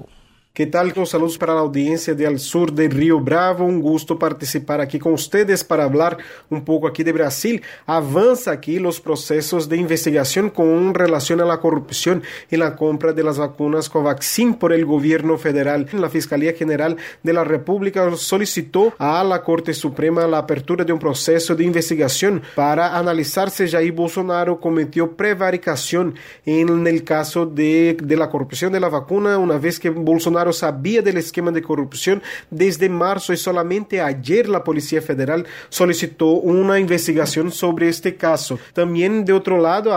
¿Qué 0.58 0.66
tal? 0.66 0.92
Con 0.92 1.06
saludos 1.06 1.38
para 1.38 1.54
la 1.54 1.60
audiencia 1.60 2.16
de 2.16 2.26
Al 2.26 2.40
Sur 2.40 2.74
de 2.74 2.90
Río 2.90 3.20
Bravo. 3.20 3.64
Un 3.64 3.80
gusto 3.80 4.18
participar 4.18 4.82
aquí 4.82 4.98
con 4.98 5.14
ustedes 5.14 5.64
para 5.64 5.84
hablar 5.84 6.18
un 6.50 6.66
poco 6.66 6.88
aquí 6.88 7.04
de 7.04 7.12
Brasil. 7.12 7.62
Avanza 7.86 8.54
aquí 8.54 8.80
los 8.80 9.00
procesos 9.00 9.70
de 9.70 9.78
investigación 9.78 10.50
con 10.50 10.96
relación 10.96 11.42
a 11.42 11.46
la 11.46 11.60
corrupción 11.60 12.24
en 12.50 12.62
la 12.62 12.76
compra 12.76 13.14
de 13.14 13.22
las 13.22 13.38
vacunas 13.38 13.88
Covaxin 13.88 14.56
por 14.56 14.74
el 14.74 14.84
gobierno 14.84 15.38
federal. 15.38 15.90
La 15.94 16.10
Fiscalía 16.10 16.54
General 16.54 16.98
de 17.22 17.34
la 17.34 17.44
República 17.44 18.10
solicitó 18.16 18.96
a 18.98 19.24
la 19.24 19.44
Corte 19.44 19.76
Suprema 19.76 20.26
la 20.26 20.40
apertura 20.40 20.84
de 20.84 20.92
un 20.92 20.98
proceso 20.98 21.54
de 21.54 21.66
investigación 21.66 22.42
para 22.56 22.98
analizar 22.98 23.52
si 23.52 23.70
Jair 23.70 23.92
Bolsonaro 23.92 24.60
cometió 24.60 25.16
prevaricación 25.16 26.16
en 26.48 26.88
el 26.88 27.04
caso 27.04 27.46
de, 27.46 27.96
de 28.02 28.18
la 28.18 28.32
corrupción 28.32 28.74
de 28.74 28.80
la 28.80 28.90
vacuna 28.90 29.38
una 29.38 29.60
vez 29.60 29.80
que 29.80 29.92
Bolsonaro 29.92 30.47
Bolsonaro 30.48 30.54
sabía 30.54 31.01
del 31.01 31.18
esquema 31.18 31.51
de 31.51 31.62
corrupción 31.62 32.22
desde 32.50 32.89
marzo 32.89 33.34
y 33.34 33.38
solamente 33.38 34.01
ayer 34.01 34.48
la 34.50 34.63
Policía 34.63 35.01
Federal 35.01 35.46
solicitó 35.70 36.27
una 36.32 36.80
investigación 36.80 37.51
sobre 37.51 37.89
este 37.89 38.16
caso. 38.16 38.60
También, 38.74 39.25
de 39.25 39.34
otro 39.34 39.60
lado, 39.60 39.94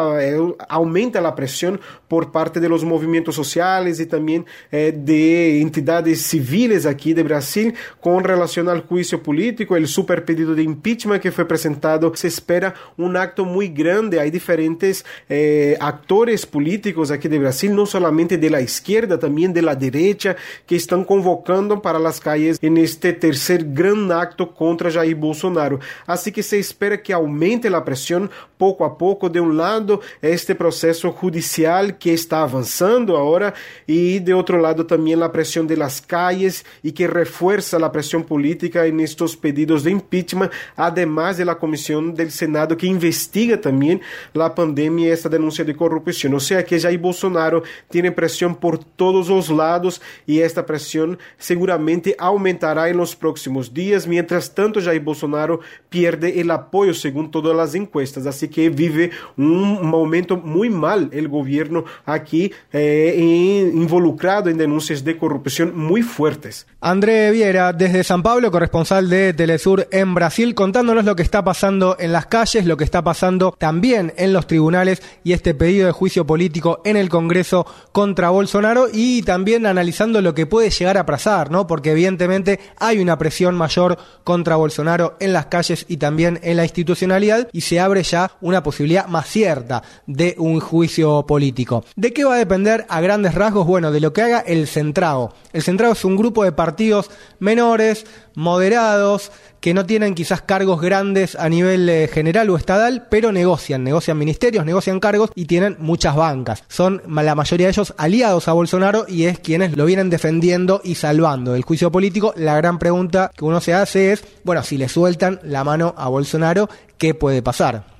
aumenta 0.69 1.21
la 1.21 1.35
presión 1.35 1.81
por 2.09 2.33
parte 2.33 2.61
de 2.61 2.69
los 2.69 2.85
movimientos 2.85 3.35
sociales 3.35 4.01
y 4.01 4.07
también 4.07 4.45
eh, 4.73 4.93
de 4.97 5.61
entidades 5.61 6.23
civiles 6.23 6.87
aquí 6.87 7.15
de 7.15 7.23
Brasil 7.23 7.75
con 8.01 8.25
relación 8.25 8.69
al 8.69 8.83
juicio 8.83 9.23
político, 9.23 9.77
el 9.77 9.87
super 9.87 10.25
pedido 10.25 10.55
de 10.55 10.63
impeachment 10.63 11.23
que 11.23 11.33
fue 11.33 11.47
presentado. 11.47 12.13
Se 12.15 12.29
espera 12.29 12.75
un 12.97 13.17
acto 13.17 13.45
muy 13.45 13.69
grande. 13.69 14.21
Hay 14.21 14.31
diferentes 14.31 15.05
eh, 15.29 15.77
actores 15.81 16.47
políticos 16.47 17.11
aquí 17.11 17.29
de 17.29 17.39
Brasil, 17.39 17.75
no 17.75 17.87
solamente 17.87 18.39
de 18.39 18.51
la 18.51 18.61
izquierda, 18.61 19.19
también 19.19 19.53
de 19.53 19.63
la 19.63 19.75
derecha, 19.75 20.30
que 20.67 20.77
están 20.77 21.05
convocando 21.05 21.81
para 21.83 21.99
las 21.99 22.21
calles 22.21 22.59
en 22.63 22.77
este 22.79 23.13
tercer 23.13 23.65
gran 23.73 24.11
acto 24.13 24.55
contra 24.55 24.91
Jair 24.91 25.17
Bolsonaro. 25.17 25.81
Así 26.07 26.33
que 26.33 26.43
se 26.43 26.59
espera 26.59 27.03
que 27.03 27.13
aumente 27.13 27.71
la 27.71 27.85
presión 27.85 28.31
poco 28.57 28.85
a 28.85 28.97
poco. 28.99 29.29
De 29.29 29.41
un 29.41 29.57
lado, 29.57 30.01
este 30.21 30.55
proceso 30.55 31.13
judicial 31.13 31.97
que 31.99 32.13
está 32.13 32.43
avanzando 32.43 33.17
ahora 33.17 33.55
y 33.87 34.19
de 34.19 34.35
otro 34.35 34.59
lado 34.59 34.87
también 34.87 35.21
la 35.21 35.33
presión 35.33 35.67
de 35.67 35.77
las 35.77 36.01
calles 36.01 36.65
y 36.83 36.93
que 36.93 37.07
refuerza 37.07 37.79
la 37.79 37.91
presión 37.91 38.25
política 38.25 38.87
en 38.87 39.01
estos 39.01 39.37
pedidos 39.37 39.85
de 39.85 39.93
impeachment, 39.93 40.53
además 40.77 41.39
de 41.39 41.45
la 41.45 41.59
comisión 41.59 42.15
del 42.15 42.31
Senado 42.31 42.77
que 42.77 42.87
investiga 42.87 43.61
también 43.61 44.01
la 44.35 44.55
pandemia 44.55 45.09
y 45.09 45.11
esta 45.11 45.29
denuncia 45.29 45.65
de 45.65 45.75
corrupción. 45.75 46.35
O 46.35 46.41
sea 46.41 46.65
que 46.65 46.79
Jair 46.79 46.99
Bolsonaro 46.99 47.63
tiene 47.89 48.13
presión 48.13 48.55
por 48.55 48.79
todos 48.79 49.29
los 49.29 49.49
lados 49.49 50.01
y 50.31 50.43
esta 50.43 50.65
presión 50.65 51.19
seguramente 51.39 52.15
aumentará 52.17 52.89
en 52.89 52.99
los 52.99 53.17
próximos 53.17 53.75
días. 53.75 54.07
Mientras 54.07 54.55
tanto, 54.55 54.81
Jair 54.81 55.01
Bolsonaro 55.01 55.59
pierde 55.89 56.41
el 56.41 56.53
apoyo 56.53 56.95
según 56.95 57.33
todas 57.33 57.57
las 57.57 57.75
encuestas. 57.75 58.27
Así 58.27 58.47
que 58.47 58.71
vive 58.71 59.11
un 59.37 59.85
momento 59.85 60.37
muy 60.37 60.71
mal 60.71 61.11
el 61.13 61.27
gobierno 61.27 61.85
aquí 62.05 62.53
eh, 62.73 63.71
involucrado 63.75 64.51
en 64.51 64.57
denuncias 64.57 65.03
de 65.03 65.19
corrupción 65.19 65.77
muy 65.77 66.03
fuertes. 66.03 66.65
André 66.81 67.33
Viera, 67.33 67.73
desde 67.73 68.05
San 68.05 68.23
Pablo, 68.23 68.53
corresponsal 68.53 69.11
de 69.11 69.35
Telesur 69.35 69.89
en 69.91 70.15
Brasil, 70.15 70.55
contándonos 70.55 71.05
lo 71.05 71.17
que 71.17 71.25
está 71.25 71.43
pasando 71.43 71.97
en 71.99 72.13
las 72.13 72.27
calles, 72.27 72.67
lo 72.67 72.77
que 72.77 72.85
está 72.85 73.03
pasando 73.03 73.57
también 73.59 74.15
en 74.17 74.33
los 74.33 74.47
tribunales 74.47 75.03
y 75.25 75.33
este 75.33 75.55
pedido 75.55 75.87
de 75.87 75.93
juicio 75.93 76.25
político 76.25 76.83
en 76.85 76.97
el 76.97 77.09
Congreso 77.09 77.67
contra 77.91 78.31
Bolsonaro 78.31 78.87
y 78.93 79.23
también 79.23 79.67
analizando 79.67 80.20
lo 80.21 80.35
que 80.35 80.47
puede 80.47 80.71
llegar 80.71 80.99
a 80.99 81.07
pasar, 81.07 81.51
¿no? 81.51 81.67
Porque 81.67 81.93
evidentemente 81.93 82.61
hay 82.79 82.99
una 82.99 83.19
presión 83.19 83.55
mayor 83.55 83.99
contra 84.25 84.57
Bolsonaro 84.57 85.17
en 85.21 85.33
las 85.33 85.47
calles 85.47 85.87
y 85.89 85.97
también 85.97 86.39
en 86.43 86.57
la 86.57 86.65
institucionalidad 86.65 87.49
y 87.53 87.63
se 87.63 87.81
abre 87.81 88.03
ya 88.03 88.33
una 88.41 88.63
posibilidad 88.63 89.07
más 89.07 89.27
cierta 89.29 89.83
de 90.07 90.35
un 90.39 90.61
juicio 90.61 91.25
político. 91.27 91.85
¿De 91.97 92.13
qué 92.13 92.25
va 92.25 92.35
a 92.35 92.39
depender 92.39 92.87
a 92.89 93.01
grandes 93.01 93.35
rasgos? 93.35 93.67
Bueno, 93.67 93.91
de 93.91 94.01
lo 94.01 94.13
que 94.13 94.23
haga 94.23 94.41
el 94.41 94.67
Centrado. 94.67 95.35
El 95.53 95.63
Centrado 95.63 95.93
es 95.93 96.05
un 96.05 96.17
grupo 96.17 96.45
de 96.45 96.53
partidos 96.53 97.11
menores, 97.39 98.07
moderados, 98.41 99.31
que 99.61 99.75
no 99.75 99.85
tienen 99.85 100.15
quizás 100.15 100.41
cargos 100.41 100.81
grandes 100.81 101.37
a 101.37 101.49
nivel 101.49 101.89
eh, 101.89 102.09
general 102.09 102.49
o 102.51 102.57
estatal, 102.57 103.07
pero 103.11 103.31
negocian, 103.31 103.85
negocian 103.85 104.17
ministerios, 104.17 104.65
negocian 104.65 104.99
cargos 104.99 105.31
y 105.35 105.45
tienen 105.45 105.77
muchas 105.79 106.17
bancas. 106.17 106.65
Son 106.69 107.03
la 107.07 107.35
mayoría 107.35 107.67
de 107.67 107.73
ellos 107.73 107.95
aliados 107.99 108.49
a 108.49 108.53
Bolsonaro 108.53 109.05
y 109.07 109.25
es 109.25 109.39
quienes 109.39 109.77
lo 109.77 109.85
vienen 109.85 110.11
defendiendo 110.11 110.81
y 110.83 110.95
salvando 110.95 111.53
del 111.53 111.63
juicio 111.63 111.93
político. 111.93 112.33
La 112.37 112.57
gran 112.57 112.79
pregunta 112.79 113.31
que 113.37 113.45
uno 113.45 113.61
se 113.61 113.75
hace 113.75 114.13
es, 114.13 114.25
bueno, 114.43 114.63
si 114.63 114.79
le 114.79 114.89
sueltan 114.89 115.41
la 115.45 115.63
mano 115.63 115.95
a 115.99 116.09
Bolsonaro, 116.09 116.71
¿qué 116.97 117.15
puede 117.15 117.43
pasar? 117.43 118.00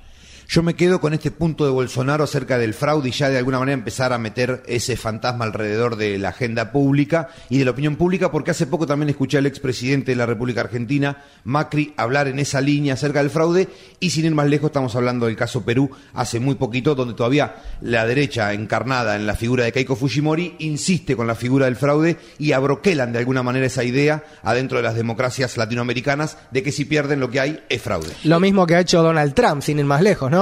Yo 0.51 0.63
me 0.63 0.73
quedo 0.73 0.99
con 0.99 1.13
este 1.13 1.31
punto 1.31 1.63
de 1.63 1.71
Bolsonaro 1.71 2.25
acerca 2.25 2.57
del 2.57 2.73
fraude 2.73 3.07
y 3.07 3.13
ya 3.13 3.29
de 3.29 3.37
alguna 3.37 3.57
manera 3.57 3.73
empezar 3.73 4.11
a 4.11 4.17
meter 4.17 4.61
ese 4.67 4.97
fantasma 4.97 5.45
alrededor 5.45 5.95
de 5.95 6.17
la 6.17 6.27
agenda 6.27 6.73
pública 6.73 7.29
y 7.47 7.57
de 7.57 7.63
la 7.63 7.71
opinión 7.71 7.95
pública, 7.95 8.31
porque 8.31 8.51
hace 8.51 8.67
poco 8.67 8.85
también 8.85 9.07
escuché 9.07 9.37
al 9.37 9.45
expresidente 9.45 10.11
de 10.11 10.17
la 10.17 10.25
República 10.25 10.59
Argentina, 10.59 11.23
Macri, 11.45 11.93
hablar 11.95 12.27
en 12.27 12.37
esa 12.37 12.59
línea 12.59 12.95
acerca 12.95 13.19
del 13.19 13.29
fraude 13.29 13.69
y 14.01 14.09
sin 14.09 14.25
ir 14.25 14.35
más 14.35 14.47
lejos 14.47 14.71
estamos 14.71 14.93
hablando 14.97 15.27
del 15.27 15.37
caso 15.37 15.63
Perú 15.63 15.89
hace 16.13 16.41
muy 16.41 16.55
poquito, 16.55 16.95
donde 16.95 17.13
todavía 17.13 17.55
la 17.79 18.05
derecha 18.05 18.51
encarnada 18.51 19.15
en 19.15 19.25
la 19.25 19.37
figura 19.37 19.63
de 19.63 19.71
Keiko 19.71 19.95
Fujimori 19.95 20.55
insiste 20.59 21.15
con 21.15 21.27
la 21.27 21.35
figura 21.35 21.67
del 21.67 21.77
fraude 21.77 22.17
y 22.39 22.51
abroquelan 22.51 23.13
de 23.13 23.19
alguna 23.19 23.41
manera 23.41 23.67
esa 23.67 23.85
idea 23.85 24.25
adentro 24.43 24.79
de 24.79 24.83
las 24.83 24.95
democracias 24.95 25.55
latinoamericanas 25.55 26.37
de 26.51 26.61
que 26.61 26.73
si 26.73 26.83
pierden 26.83 27.21
lo 27.21 27.31
que 27.31 27.39
hay 27.39 27.63
es 27.69 27.81
fraude. 27.81 28.09
Lo 28.25 28.41
mismo 28.41 28.67
que 28.67 28.75
ha 28.75 28.81
hecho 28.81 29.01
Donald 29.01 29.33
Trump, 29.33 29.61
sin 29.61 29.79
ir 29.79 29.85
más 29.85 30.01
lejos, 30.01 30.29
¿no? 30.29 30.40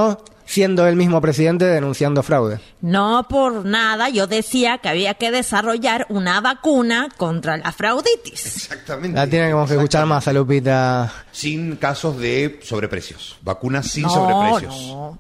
Siendo 0.49 0.87
el 0.87 0.95
mismo 0.95 1.21
presidente 1.21 1.65
denunciando 1.65 2.23
fraude. 2.23 2.59
No 2.81 3.27
por 3.29 3.65
nada, 3.65 4.09
yo 4.09 4.25
decía 4.25 4.79
que 4.79 4.89
había 4.89 5.13
que 5.13 5.29
desarrollar 5.29 6.07
una 6.09 6.41
vacuna 6.41 7.09
contra 7.17 7.57
la 7.57 7.71
frauditis. 7.71 8.45
Exactamente. 8.45 9.15
La 9.15 9.27
tienen 9.27 9.55
que 9.67 9.73
escuchar 9.75 10.07
más 10.07 10.27
a 10.27 10.33
Lupita. 10.33 11.13
Sin 11.31 11.75
casos 11.75 12.17
de 12.17 12.59
sobreprecios. 12.63 13.37
Vacunas 13.43 13.87
sin 13.87 14.09
sobreprecios. 14.09 14.87
No. 14.87 15.19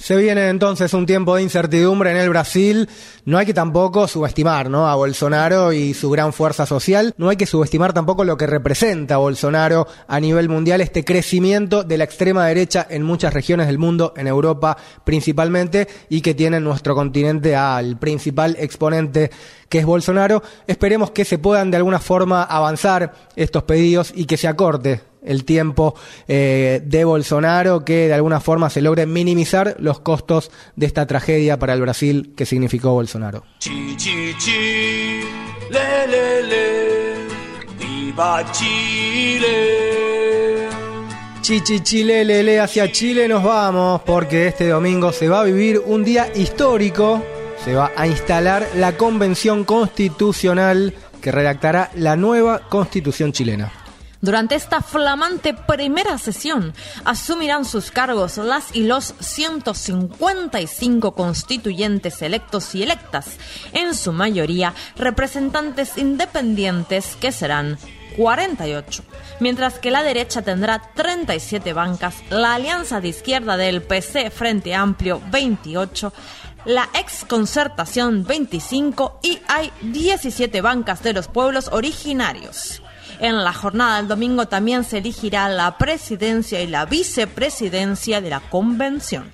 Se 0.00 0.16
viene 0.16 0.48
entonces 0.48 0.94
un 0.94 1.04
tiempo 1.04 1.36
de 1.36 1.42
incertidumbre 1.42 2.10
en 2.10 2.16
el 2.16 2.30
Brasil. 2.30 2.88
No 3.26 3.36
hay 3.36 3.44
que 3.44 3.52
tampoco 3.52 4.08
subestimar 4.08 4.70
¿no? 4.70 4.88
a 4.88 4.94
Bolsonaro 4.94 5.74
y 5.74 5.92
su 5.92 6.08
gran 6.08 6.32
fuerza 6.32 6.64
social. 6.64 7.12
No 7.18 7.28
hay 7.28 7.36
que 7.36 7.44
subestimar 7.44 7.92
tampoco 7.92 8.24
lo 8.24 8.38
que 8.38 8.46
representa 8.46 9.18
Bolsonaro 9.18 9.86
a 10.08 10.18
nivel 10.18 10.48
mundial, 10.48 10.80
este 10.80 11.04
crecimiento 11.04 11.84
de 11.84 11.98
la 11.98 12.04
extrema 12.04 12.46
derecha 12.46 12.86
en 12.88 13.02
muchas 13.02 13.34
regiones 13.34 13.66
del 13.66 13.78
mundo, 13.78 14.14
en 14.16 14.26
Europa 14.26 14.78
principalmente, 15.04 15.86
y 16.08 16.22
que 16.22 16.34
tiene 16.34 16.56
en 16.56 16.64
nuestro 16.64 16.94
continente 16.94 17.54
al 17.54 17.98
principal 17.98 18.56
exponente 18.58 19.30
que 19.68 19.80
es 19.80 19.84
Bolsonaro. 19.84 20.42
Esperemos 20.66 21.10
que 21.10 21.26
se 21.26 21.36
puedan 21.36 21.70
de 21.70 21.76
alguna 21.76 21.98
forma 21.98 22.42
avanzar 22.44 23.12
estos 23.36 23.64
pedidos 23.64 24.14
y 24.16 24.24
que 24.24 24.38
se 24.38 24.48
acorte 24.48 25.09
el 25.22 25.44
tiempo 25.44 25.94
eh, 26.28 26.80
de 26.84 27.04
Bolsonaro, 27.04 27.84
que 27.84 28.08
de 28.08 28.14
alguna 28.14 28.40
forma 28.40 28.70
se 28.70 28.80
logre 28.80 29.06
minimizar 29.06 29.76
los 29.78 30.00
costos 30.00 30.50
de 30.76 30.86
esta 30.86 31.06
tragedia 31.06 31.58
para 31.58 31.74
el 31.74 31.80
Brasil 31.80 32.32
que 32.36 32.46
significó 32.46 32.92
Bolsonaro. 32.92 33.44
Chi, 33.58 33.96
chi, 33.96 34.34
chi, 34.38 35.20
le, 35.70 36.06
le, 36.06 36.42
le, 36.42 37.26
viva 37.78 38.44
Chile. 38.52 39.90
Chichi 41.50 41.80
Chile, 41.80 42.24
lele, 42.24 42.60
hacia 42.60 42.92
Chile 42.92 43.26
nos 43.26 43.42
vamos 43.42 44.02
porque 44.02 44.46
este 44.46 44.68
domingo 44.68 45.10
se 45.10 45.28
va 45.28 45.40
a 45.40 45.44
vivir 45.44 45.82
un 45.84 46.04
día 46.04 46.30
histórico. 46.34 47.24
Se 47.64 47.74
va 47.74 47.90
a 47.96 48.06
instalar 48.06 48.68
la 48.76 48.96
convención 48.96 49.64
constitucional 49.64 50.94
que 51.20 51.32
redactará 51.32 51.90
la 51.94 52.14
nueva 52.14 52.60
constitución 52.68 53.32
chilena. 53.32 53.72
Durante 54.20 54.54
esta 54.54 54.82
flamante 54.82 55.54
primera 55.54 56.18
sesión 56.18 56.74
asumirán 57.06 57.64
sus 57.64 57.90
cargos 57.90 58.36
las 58.36 58.76
y 58.76 58.82
los 58.84 59.14
155 59.18 61.12
constituyentes 61.12 62.20
electos 62.20 62.74
y 62.74 62.82
electas, 62.82 63.38
en 63.72 63.94
su 63.94 64.12
mayoría 64.12 64.74
representantes 64.96 65.96
independientes 65.96 67.16
que 67.16 67.32
serán 67.32 67.78
48, 68.18 69.02
mientras 69.40 69.78
que 69.78 69.90
la 69.90 70.02
derecha 70.02 70.42
tendrá 70.42 70.82
37 70.94 71.72
bancas, 71.72 72.16
la 72.28 72.56
alianza 72.56 73.00
de 73.00 73.08
izquierda 73.08 73.56
del 73.56 73.80
PC 73.80 74.30
Frente 74.30 74.74
Amplio 74.74 75.22
28, 75.30 76.12
la 76.66 76.90
ex 76.92 77.24
concertación 77.24 78.24
25 78.24 79.20
y 79.22 79.38
hay 79.48 79.72
17 79.80 80.60
bancas 80.60 81.02
de 81.02 81.14
los 81.14 81.28
pueblos 81.28 81.68
originarios. 81.72 82.82
En 83.20 83.44
la 83.44 83.52
jornada 83.52 83.98
del 83.98 84.08
domingo 84.08 84.48
también 84.48 84.82
se 84.82 84.96
elegirá 84.96 85.46
la 85.50 85.76
presidencia 85.76 86.62
y 86.62 86.66
la 86.66 86.86
vicepresidencia 86.86 88.22
de 88.22 88.30
la 88.30 88.40
convención. 88.40 89.30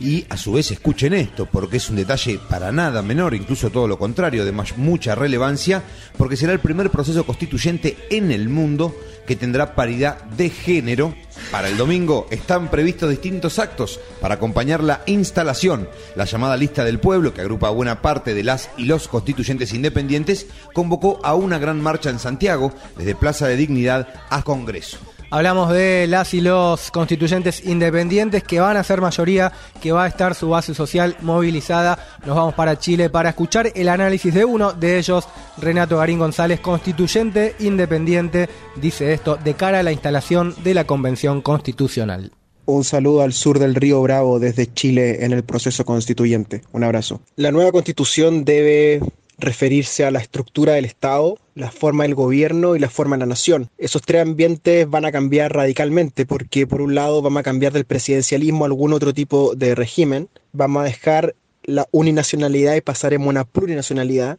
Y 0.00 0.24
a 0.28 0.36
su 0.36 0.52
vez 0.52 0.70
escuchen 0.70 1.14
esto, 1.14 1.46
porque 1.46 1.76
es 1.76 1.88
un 1.88 1.96
detalle 1.96 2.40
para 2.48 2.72
nada 2.72 3.02
menor, 3.02 3.34
incluso 3.34 3.70
todo 3.70 3.86
lo 3.86 3.98
contrario, 3.98 4.44
de 4.44 4.52
mucha 4.76 5.14
relevancia, 5.14 5.82
porque 6.16 6.36
será 6.36 6.52
el 6.52 6.60
primer 6.60 6.90
proceso 6.90 7.24
constituyente 7.24 7.96
en 8.10 8.30
el 8.30 8.48
mundo 8.48 8.94
que 9.26 9.36
tendrá 9.36 9.74
paridad 9.74 10.22
de 10.24 10.50
género. 10.50 11.14
Para 11.50 11.68
el 11.68 11.76
domingo 11.76 12.26
están 12.30 12.70
previstos 12.70 13.10
distintos 13.10 13.58
actos 13.58 14.00
para 14.20 14.34
acompañar 14.34 14.82
la 14.82 15.02
instalación. 15.06 15.88
La 16.14 16.24
llamada 16.24 16.56
lista 16.56 16.84
del 16.84 17.00
pueblo, 17.00 17.32
que 17.32 17.40
agrupa 17.40 17.70
buena 17.70 18.02
parte 18.02 18.34
de 18.34 18.44
las 18.44 18.70
y 18.76 18.84
los 18.84 19.08
constituyentes 19.08 19.72
independientes, 19.72 20.46
convocó 20.72 21.20
a 21.22 21.34
una 21.34 21.58
gran 21.58 21.80
marcha 21.80 22.10
en 22.10 22.18
Santiago, 22.18 22.72
desde 22.96 23.14
Plaza 23.14 23.46
de 23.46 23.56
Dignidad 23.56 24.08
a 24.30 24.42
Congreso. 24.42 24.98
Hablamos 25.34 25.72
de 25.72 26.06
las 26.06 26.32
y 26.32 26.40
los 26.40 26.92
constituyentes 26.92 27.66
independientes 27.66 28.44
que 28.44 28.60
van 28.60 28.76
a 28.76 28.84
ser 28.84 29.00
mayoría, 29.00 29.50
que 29.82 29.90
va 29.90 30.04
a 30.04 30.06
estar 30.06 30.32
su 30.36 30.50
base 30.50 30.74
social 30.74 31.16
movilizada. 31.22 31.98
Nos 32.24 32.36
vamos 32.36 32.54
para 32.54 32.78
Chile 32.78 33.10
para 33.10 33.30
escuchar 33.30 33.72
el 33.74 33.88
análisis 33.88 34.32
de 34.32 34.44
uno 34.44 34.72
de 34.72 34.96
ellos, 34.96 35.26
Renato 35.58 35.96
Garín 35.96 36.20
González, 36.20 36.60
constituyente 36.60 37.56
independiente, 37.58 38.48
dice 38.76 39.12
esto 39.12 39.34
de 39.34 39.54
cara 39.54 39.80
a 39.80 39.82
la 39.82 39.90
instalación 39.90 40.54
de 40.62 40.72
la 40.72 40.84
Convención 40.84 41.42
Constitucional. 41.42 42.30
Un 42.66 42.84
saludo 42.84 43.22
al 43.22 43.32
sur 43.32 43.58
del 43.58 43.74
río 43.74 44.00
Bravo 44.02 44.38
desde 44.38 44.72
Chile 44.72 45.24
en 45.24 45.32
el 45.32 45.42
proceso 45.42 45.84
constituyente. 45.84 46.62
Un 46.70 46.84
abrazo. 46.84 47.22
La 47.34 47.50
nueva 47.50 47.72
constitución 47.72 48.44
debe 48.44 49.00
referirse 49.38 50.04
a 50.04 50.10
la 50.10 50.20
estructura 50.20 50.74
del 50.74 50.84
Estado, 50.84 51.38
la 51.54 51.70
forma 51.70 52.04
del 52.04 52.14
gobierno 52.14 52.76
y 52.76 52.78
la 52.78 52.90
forma 52.90 53.16
de 53.16 53.20
la 53.20 53.26
nación. 53.26 53.70
Esos 53.78 54.02
tres 54.02 54.22
ambientes 54.22 54.88
van 54.88 55.04
a 55.04 55.12
cambiar 55.12 55.52
radicalmente 55.52 56.26
porque 56.26 56.66
por 56.66 56.80
un 56.80 56.94
lado 56.94 57.22
vamos 57.22 57.40
a 57.40 57.44
cambiar 57.44 57.72
del 57.72 57.84
presidencialismo 57.84 58.64
a 58.64 58.68
algún 58.68 58.92
otro 58.92 59.12
tipo 59.12 59.54
de 59.54 59.74
régimen, 59.74 60.28
vamos 60.52 60.82
a 60.82 60.84
dejar 60.84 61.34
la 61.62 61.86
uninacionalidad 61.90 62.74
y 62.74 62.80
pasaremos 62.80 63.26
a 63.26 63.30
una 63.30 63.44
plurinacionalidad. 63.44 64.38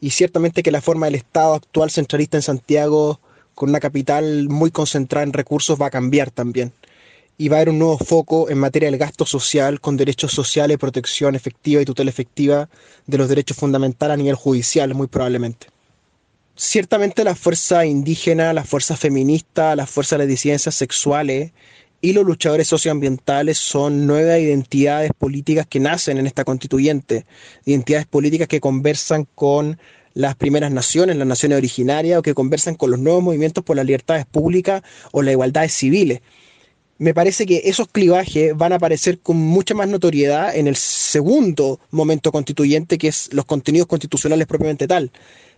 Y 0.00 0.10
ciertamente 0.10 0.62
que 0.62 0.70
la 0.70 0.80
forma 0.80 1.06
del 1.06 1.16
Estado 1.16 1.54
actual 1.54 1.90
centralista 1.90 2.38
en 2.38 2.42
Santiago 2.42 3.20
con 3.54 3.68
una 3.68 3.80
capital 3.80 4.48
muy 4.48 4.70
concentrada 4.70 5.24
en 5.24 5.32
recursos 5.32 5.80
va 5.80 5.86
a 5.86 5.90
cambiar 5.90 6.30
también 6.30 6.72
y 7.40 7.48
va 7.48 7.56
a 7.56 7.60
haber 7.60 7.70
un 7.70 7.78
nuevo 7.78 7.96
foco 7.96 8.50
en 8.50 8.58
materia 8.58 8.90
del 8.90 8.98
gasto 8.98 9.24
social 9.24 9.80
con 9.80 9.96
derechos 9.96 10.30
sociales, 10.30 10.76
protección 10.76 11.34
efectiva 11.34 11.80
y 11.80 11.86
tutela 11.86 12.10
efectiva 12.10 12.68
de 13.06 13.16
los 13.16 13.30
derechos 13.30 13.56
fundamentales 13.56 14.12
a 14.12 14.16
nivel 14.18 14.34
judicial, 14.34 14.94
muy 14.94 15.06
probablemente. 15.06 15.68
Ciertamente 16.54 17.24
la 17.24 17.34
fuerza 17.34 17.86
indígena, 17.86 18.52
la 18.52 18.62
fuerza 18.62 18.94
feminista, 18.94 19.74
la 19.74 19.86
fuerza 19.86 20.16
de 20.16 20.18
las 20.18 20.28
disidencias 20.28 20.74
sexuales 20.74 21.52
y 22.02 22.12
los 22.12 22.26
luchadores 22.26 22.68
socioambientales 22.68 23.56
son 23.56 24.06
nuevas 24.06 24.38
identidades 24.38 25.12
políticas 25.16 25.66
que 25.66 25.80
nacen 25.80 26.18
en 26.18 26.26
esta 26.26 26.44
constituyente, 26.44 27.24
identidades 27.64 28.06
políticas 28.06 28.48
que 28.48 28.60
conversan 28.60 29.26
con 29.34 29.78
las 30.12 30.36
primeras 30.36 30.72
naciones, 30.72 31.16
las 31.16 31.26
naciones 31.26 31.56
originarias, 31.56 32.18
o 32.18 32.22
que 32.22 32.34
conversan 32.34 32.74
con 32.74 32.90
los 32.90 33.00
nuevos 33.00 33.22
movimientos 33.22 33.64
por 33.64 33.76
las 33.76 33.86
libertades 33.86 34.26
públicas 34.26 34.82
o 35.12 35.22
las 35.22 35.32
igualdades 35.32 35.72
civiles 35.72 36.20
me 37.00 37.14
parece 37.14 37.46
que 37.46 37.62
esos 37.64 37.88
clivajes 37.88 38.54
van 38.54 38.74
a 38.74 38.76
aparecer 38.76 39.20
con 39.20 39.38
mucha 39.38 39.74
más 39.74 39.88
notoriedad 39.88 40.54
en 40.54 40.66
el 40.66 40.76
segundo 40.76 41.80
momento 41.90 42.30
constituyente, 42.30 42.98
que 42.98 43.08
es 43.08 43.32
los 43.32 43.46
contenidos 43.46 43.88
constitucionales 43.88 44.46
propiamente 44.46 44.86
tal. 44.86 45.10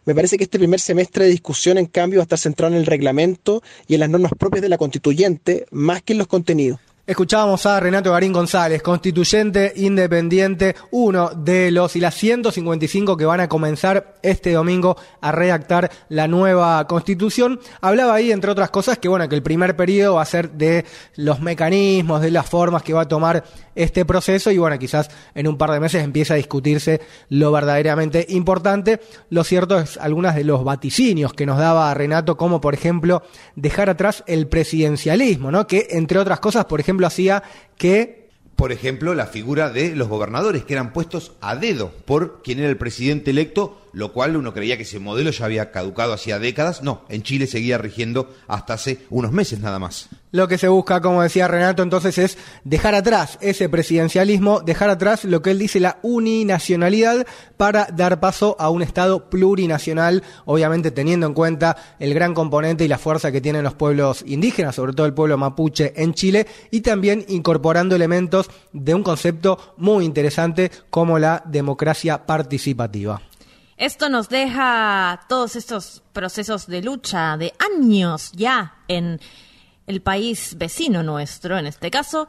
Me 0.05 0.15
parece 0.15 0.39
que 0.39 0.45
este 0.45 0.61
primer 0.61 0.79
semestre 0.79 1.25
de 1.25 1.33
discusión, 1.33 1.79
en 1.79 1.87
cambio, 1.87 2.21
va 2.21 2.23
a 2.23 2.27
estar 2.31 2.39
centrado 2.39 2.73
en 2.75 2.79
el 2.79 2.87
reglamento 2.87 3.61
y 3.89 3.95
en 3.95 4.01
las 4.01 4.09
normas 4.09 4.31
propias 4.39 4.63
de 4.63 4.69
la 4.69 4.79
constituyente, 4.79 5.67
más 5.73 6.01
que 6.01 6.13
en 6.13 6.21
los 6.21 6.29
contenidos. 6.29 6.79
Escuchábamos 7.05 7.67
a 7.67 7.81
Renato 7.81 8.13
Garín 8.13 8.33
González, 8.33 8.81
constituyente 8.81 9.73
independiente, 9.75 10.77
uno 10.93 11.31
de 11.31 11.73
los 11.73 11.97
y 11.97 12.01
las 12.01 12.15
155 12.15 13.17
que 13.17 13.25
van 13.25 13.41
a 13.41 13.49
comenzar 13.49 14.15
este 14.23 14.53
domingo 14.53 14.97
a 15.21 15.33
redactar 15.33 15.91
la 16.09 16.29
nueva 16.29 16.87
constitución. 16.87 17.59
Hablaba 17.81 18.15
ahí, 18.15 18.31
entre 18.31 18.53
otras 18.53 18.71
cosas, 18.71 18.99
que 18.99 19.09
bueno, 19.09 19.29
que 19.29 19.35
el 19.35 19.43
primer 19.43 19.75
periodo 19.75 20.15
va 20.15 20.23
a 20.23 20.27
ser 20.27 20.53
de 20.53 20.85
los 21.17 21.41
mecanismos, 21.41 22.21
de 22.21 22.31
las 22.31 22.49
formas 22.49 22.85
que 22.85 22.93
va 22.93 23.01
a 23.01 23.09
tomar 23.09 23.43
este 23.75 24.05
proceso 24.05 24.53
y 24.53 24.59
bueno, 24.59 24.79
quizás 24.79 25.11
en 25.35 25.49
un 25.49 25.59
par 25.59 25.73
de 25.73 25.81
meses 25.81 26.05
empieza 26.05 26.35
a 26.35 26.37
discutirse 26.37 27.01
lo 27.31 27.51
verdaderamente 27.51 28.27
importante. 28.29 29.01
Lo 29.29 29.43
cierto 29.43 29.81
es 29.81 29.97
algunas 29.97 30.37
de 30.37 30.45
los 30.45 30.63
vaticinios 30.63 31.33
que 31.33 31.47
nos 31.47 31.59
daba 31.59 31.93
Renato, 31.95 32.37
como 32.37 32.61
por 32.61 32.75
ejemplo 32.75 33.25
dejar 33.57 33.91
atrás 33.91 34.23
el 34.29 34.47
presidencialismo, 34.47 35.51
¿no? 35.51 35.67
Que 35.67 35.89
entre 35.91 36.21
otras 36.21 36.39
cosas, 36.39 36.67
por 36.67 36.79
ejemplo, 36.79 36.92
ejemplo, 36.93 37.07
hacía 37.07 37.43
que 37.77 38.23
por 38.63 38.71
ejemplo, 38.71 39.13
la 39.15 39.27
figura 39.27 39.71
de 39.71 39.97
los 39.97 40.07
gobernadores, 40.07 40.65
que 40.65 40.75
eran 40.75 40.93
puestos 40.93 41.33
a 41.41 41.57
dedo 41.57 41.91
por 42.05 42.43
quien 42.45 42.61
era 42.61 42.69
el 42.69 42.77
presidente 42.77 43.33
electo, 43.33 43.82
lo 43.93 44.13
cual 44.13 44.37
uno 44.37 44.53
creía 44.53 44.77
que 44.77 44.83
ese 44.83 44.99
modelo 44.99 45.31
ya 45.31 45.45
había 45.45 45.71
caducado 45.71 46.13
hacía 46.13 46.39
décadas. 46.39 46.83
No, 46.83 47.05
en 47.09 47.23
Chile 47.23 47.47
seguía 47.47 47.79
rigiendo 47.79 48.35
hasta 48.49 48.75
hace 48.75 49.07
unos 49.11 49.33
meses 49.33 49.61
nada 49.61 49.79
más. 49.79 50.09
Lo 50.31 50.49
que 50.49 50.57
se 50.57 50.69
busca, 50.69 51.03
como 51.03 51.23
decía 51.23 51.47
Renato, 51.47 51.83
entonces 51.83 52.17
es 52.17 52.39
dejar 52.65 52.95
atrás 52.95 53.37
ese 53.43 53.69
presidencialismo, 53.69 54.61
dejar 54.61 54.89
atrás 54.89 55.25
lo 55.25 55.43
que 55.43 55.51
él 55.51 55.59
dice 55.59 55.79
la 55.79 55.99
uninacionalidad 56.03 57.27
para 57.59 57.87
dar 57.93 58.19
paso 58.19 58.57
a 58.59 58.71
un 58.71 58.81
Estado 58.81 59.29
plurinacional, 59.29 60.23
obviamente 60.47 60.91
teniendo 60.91 61.27
en 61.27 61.35
cuenta 61.35 61.77
el 61.99 62.15
gran 62.15 62.33
componente 62.33 62.85
y 62.85 62.89
la 62.89 62.97
fuerza 62.97 63.31
que 63.31 63.43
tienen 63.43 63.63
los 63.63 63.75
pueblos 63.75 64.25
indígenas, 64.27 64.75
sobre 64.75 64.95
todo 64.95 65.07
el 65.07 65.13
pueblo 65.13 65.37
mapuche 65.37 65.93
en 66.03 66.15
Chile, 66.15 66.47
y 66.71 66.81
también 66.81 67.27
incorporando 67.29 67.95
elementos 67.95 68.49
de 68.73 68.95
un 68.95 69.03
concepto 69.03 69.75
muy 69.77 70.07
interesante 70.07 70.71
como 70.89 71.19
la 71.19 71.43
democracia 71.45 72.25
participativa. 72.25 73.21
Esto 73.83 74.09
nos 74.09 74.29
deja 74.29 75.23
todos 75.29 75.57
estos 75.57 76.05
procesos 76.13 76.69
de 76.69 76.83
lucha 76.83 77.37
de 77.37 77.53
años 77.59 78.31
ya 78.31 78.77
en 78.87 79.19
el 79.89 80.01
país 80.01 80.57
vecino 80.57 81.03
nuestro, 81.03 81.59
en 81.59 81.67
este 81.67 81.91
caso. 81.91 82.29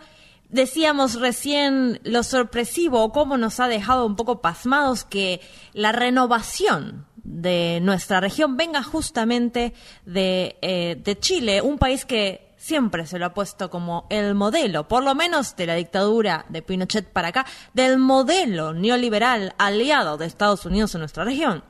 Decíamos 0.50 1.20
recién 1.22 2.00
lo 2.06 2.24
sorpresivo, 2.24 3.12
cómo 3.12 3.38
nos 3.38 3.60
ha 3.60 3.68
dejado 3.68 4.08
un 4.08 4.16
poco 4.16 4.42
pasmados 4.42 5.04
que 5.04 5.42
la 5.74 5.92
renovación 5.92 7.06
de 7.18 7.78
nuestra 7.84 8.20
región 8.20 8.58
venga 8.58 8.82
justamente 8.82 9.76
de, 10.08 10.58
eh, 10.64 11.00
de 11.04 11.20
Chile, 11.20 11.62
un 11.62 11.78
país 11.78 12.04
que 12.04 12.43
siempre 12.64 13.06
se 13.06 13.20
lo 13.20 13.26
ha 13.26 13.34
puesto 13.34 13.70
como 13.70 14.08
el 14.10 14.36
modelo, 14.36 14.88
por 14.88 15.04
lo 15.04 15.14
menos 15.16 15.58
de 15.58 15.66
la 15.66 15.76
dictadura 15.76 16.46
de 16.48 16.62
Pinochet 16.62 17.06
para 17.06 17.28
acá, 17.28 17.46
del 17.74 17.98
modelo 17.98 18.74
neoliberal 18.74 19.54
aliado 19.58 20.18
de 20.18 20.28
Estados 20.28 20.66
Unidos 20.66 20.96
en 20.96 21.02
nuestra 21.02 21.26
región. 21.26 21.62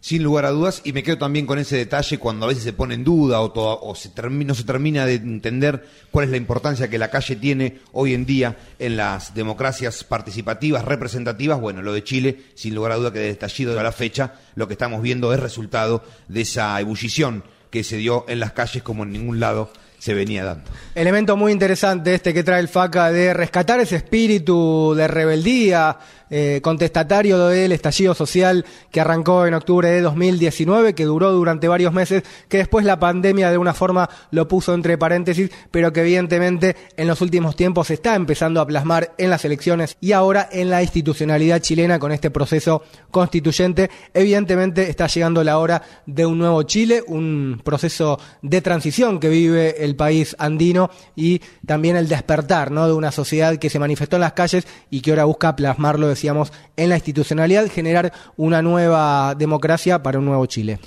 Sin 0.00 0.22
lugar 0.22 0.46
a 0.46 0.50
dudas, 0.50 0.80
y 0.82 0.94
me 0.94 1.02
quedo 1.02 1.18
también 1.18 1.44
con 1.44 1.58
ese 1.58 1.76
detalle 1.76 2.16
cuando 2.16 2.46
a 2.46 2.48
veces 2.48 2.64
se 2.64 2.72
pone 2.72 2.94
en 2.94 3.04
duda 3.04 3.42
o, 3.42 3.52
o 3.52 3.94
no 4.30 4.54
se 4.54 4.64
termina 4.64 5.04
de 5.04 5.16
entender 5.16 5.86
cuál 6.10 6.24
es 6.24 6.30
la 6.30 6.38
importancia 6.38 6.88
que 6.88 6.96
la 6.96 7.10
calle 7.10 7.36
tiene 7.36 7.80
hoy 7.92 8.14
en 8.14 8.24
día 8.24 8.56
en 8.78 8.96
las 8.96 9.34
democracias 9.34 10.04
participativas, 10.04 10.86
representativas. 10.86 11.60
Bueno, 11.60 11.82
lo 11.82 11.92
de 11.92 12.02
Chile, 12.02 12.44
sin 12.54 12.74
lugar 12.74 12.92
a 12.92 12.96
duda 12.96 13.12
que 13.12 13.18
desde 13.18 13.32
estallido 13.32 13.78
a 13.78 13.82
la 13.82 13.92
fecha, 13.92 14.36
lo 14.54 14.66
que 14.68 14.72
estamos 14.72 15.02
viendo 15.02 15.34
es 15.34 15.40
resultado 15.40 16.02
de 16.28 16.40
esa 16.40 16.80
ebullición 16.80 17.44
que 17.70 17.84
se 17.84 17.98
dio 17.98 18.24
en 18.26 18.40
las 18.40 18.52
calles 18.52 18.82
como 18.82 19.02
en 19.02 19.12
ningún 19.12 19.38
lado 19.38 19.70
se 20.00 20.14
venía 20.14 20.44
dando. 20.44 20.64
Elemento 20.94 21.36
muy 21.36 21.52
interesante 21.52 22.14
este 22.14 22.32
que 22.32 22.42
trae 22.42 22.58
el 22.58 22.68
FACA 22.68 23.12
de 23.12 23.34
rescatar 23.34 23.80
ese 23.80 23.96
espíritu 23.96 24.94
de 24.96 25.06
rebeldía, 25.06 25.98
eh, 26.32 26.60
contestatario 26.62 27.48
del 27.48 27.72
estallido 27.72 28.14
social 28.14 28.64
que 28.92 29.00
arrancó 29.00 29.46
en 29.46 29.54
octubre 29.54 29.90
de 29.90 30.00
2019, 30.00 30.94
que 30.94 31.04
duró 31.04 31.32
durante 31.32 31.66
varios 31.66 31.92
meses, 31.92 32.22
que 32.48 32.58
después 32.58 32.84
la 32.84 33.00
pandemia 33.00 33.50
de 33.50 33.58
una 33.58 33.74
forma 33.74 34.08
lo 34.30 34.46
puso 34.46 34.72
entre 34.72 34.96
paréntesis, 34.96 35.50
pero 35.72 35.92
que 35.92 36.02
evidentemente 36.02 36.76
en 36.96 37.08
los 37.08 37.20
últimos 37.20 37.56
tiempos 37.56 37.90
está 37.90 38.14
empezando 38.14 38.60
a 38.60 38.66
plasmar 38.66 39.12
en 39.18 39.28
las 39.28 39.44
elecciones 39.44 39.96
y 40.00 40.12
ahora 40.12 40.48
en 40.52 40.70
la 40.70 40.82
institucionalidad 40.82 41.60
chilena 41.60 41.98
con 41.98 42.12
este 42.12 42.30
proceso 42.30 42.84
constituyente. 43.10 43.90
Evidentemente 44.14 44.88
está 44.88 45.08
llegando 45.08 45.42
la 45.42 45.58
hora 45.58 45.82
de 46.06 46.26
un 46.26 46.38
nuevo 46.38 46.62
Chile, 46.62 47.02
un 47.06 47.60
proceso 47.64 48.20
de 48.40 48.62
transición 48.62 49.18
que 49.18 49.28
vive 49.28 49.84
el 49.84 49.89
país 49.96 50.36
andino 50.38 50.90
y 51.16 51.40
también 51.66 51.96
el 51.96 52.08
despertar 52.08 52.70
¿no? 52.70 52.86
de 52.86 52.92
una 52.92 53.10
sociedad 53.10 53.56
que 53.56 53.70
se 53.70 53.78
manifestó 53.78 54.16
en 54.16 54.22
las 54.22 54.34
calles 54.34 54.66
y 54.90 55.00
que 55.00 55.10
ahora 55.10 55.24
busca 55.24 55.56
plasmarlo 55.56 56.06
de 56.06 56.14
decíamos, 56.20 56.52
en 56.76 56.90
la 56.90 56.96
institucionalidad, 56.96 57.70
generar 57.70 58.12
una 58.36 58.60
nueva 58.60 59.34
democracia 59.34 60.02
para 60.02 60.18
un 60.18 60.26
nuevo 60.26 60.44
Chile. 60.46 60.78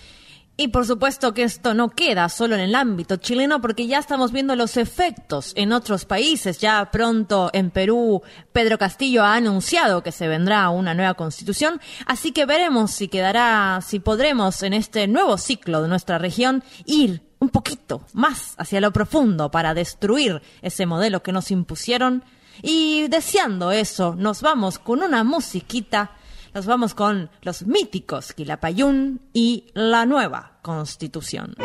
Y 0.55 0.67
por 0.67 0.85
supuesto 0.85 1.33
que 1.33 1.41
esto 1.41 1.73
no 1.73 1.89
queda 1.89 2.29
solo 2.29 2.53
en 2.53 2.61
el 2.61 2.75
ámbito 2.75 3.15
chileno 3.15 3.59
porque 3.59 3.87
ya 3.87 3.97
estamos 3.97 4.31
viendo 4.31 4.55
los 4.55 4.77
efectos 4.77 5.51
en 5.55 5.73
otros 5.73 6.05
países. 6.05 6.59
Ya 6.59 6.91
pronto 6.91 7.49
en 7.53 7.71
Perú 7.71 8.21
Pedro 8.51 8.77
Castillo 8.77 9.23
ha 9.23 9.33
anunciado 9.33 10.03
que 10.03 10.11
se 10.11 10.27
vendrá 10.27 10.69
una 10.69 10.93
nueva 10.93 11.15
constitución, 11.15 11.81
así 12.05 12.31
que 12.33 12.45
veremos 12.45 12.91
si 12.91 13.07
quedará, 13.07 13.79
si 13.83 13.99
podremos 13.99 14.61
en 14.61 14.73
este 14.73 15.07
nuevo 15.07 15.39
ciclo 15.39 15.81
de 15.81 15.87
nuestra 15.87 16.19
región 16.19 16.63
ir 16.85 17.23
un 17.43 17.49
poquito 17.49 18.01
más 18.13 18.55
hacia 18.57 18.81
lo 18.81 18.91
profundo 18.91 19.51
para 19.51 19.73
destruir 19.73 20.41
ese 20.61 20.85
modelo 20.85 21.21
que 21.21 21.31
nos 21.31 21.51
impusieron. 21.51 22.23
Y 22.61 23.07
deseando 23.09 23.71
eso, 23.71 24.15
nos 24.15 24.41
vamos 24.41 24.79
con 24.79 25.03
una 25.03 25.23
musiquita, 25.23 26.11
nos 26.53 26.65
vamos 26.65 26.93
con 26.93 27.29
los 27.41 27.65
míticos 27.67 28.33
Quilapayún 28.33 29.21
y 29.33 29.65
la 29.73 30.05
nueva 30.05 30.59
constitución. 30.61 31.55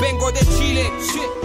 Vengo 0.00 0.30
de 0.30 0.40
Chile, 0.40 0.92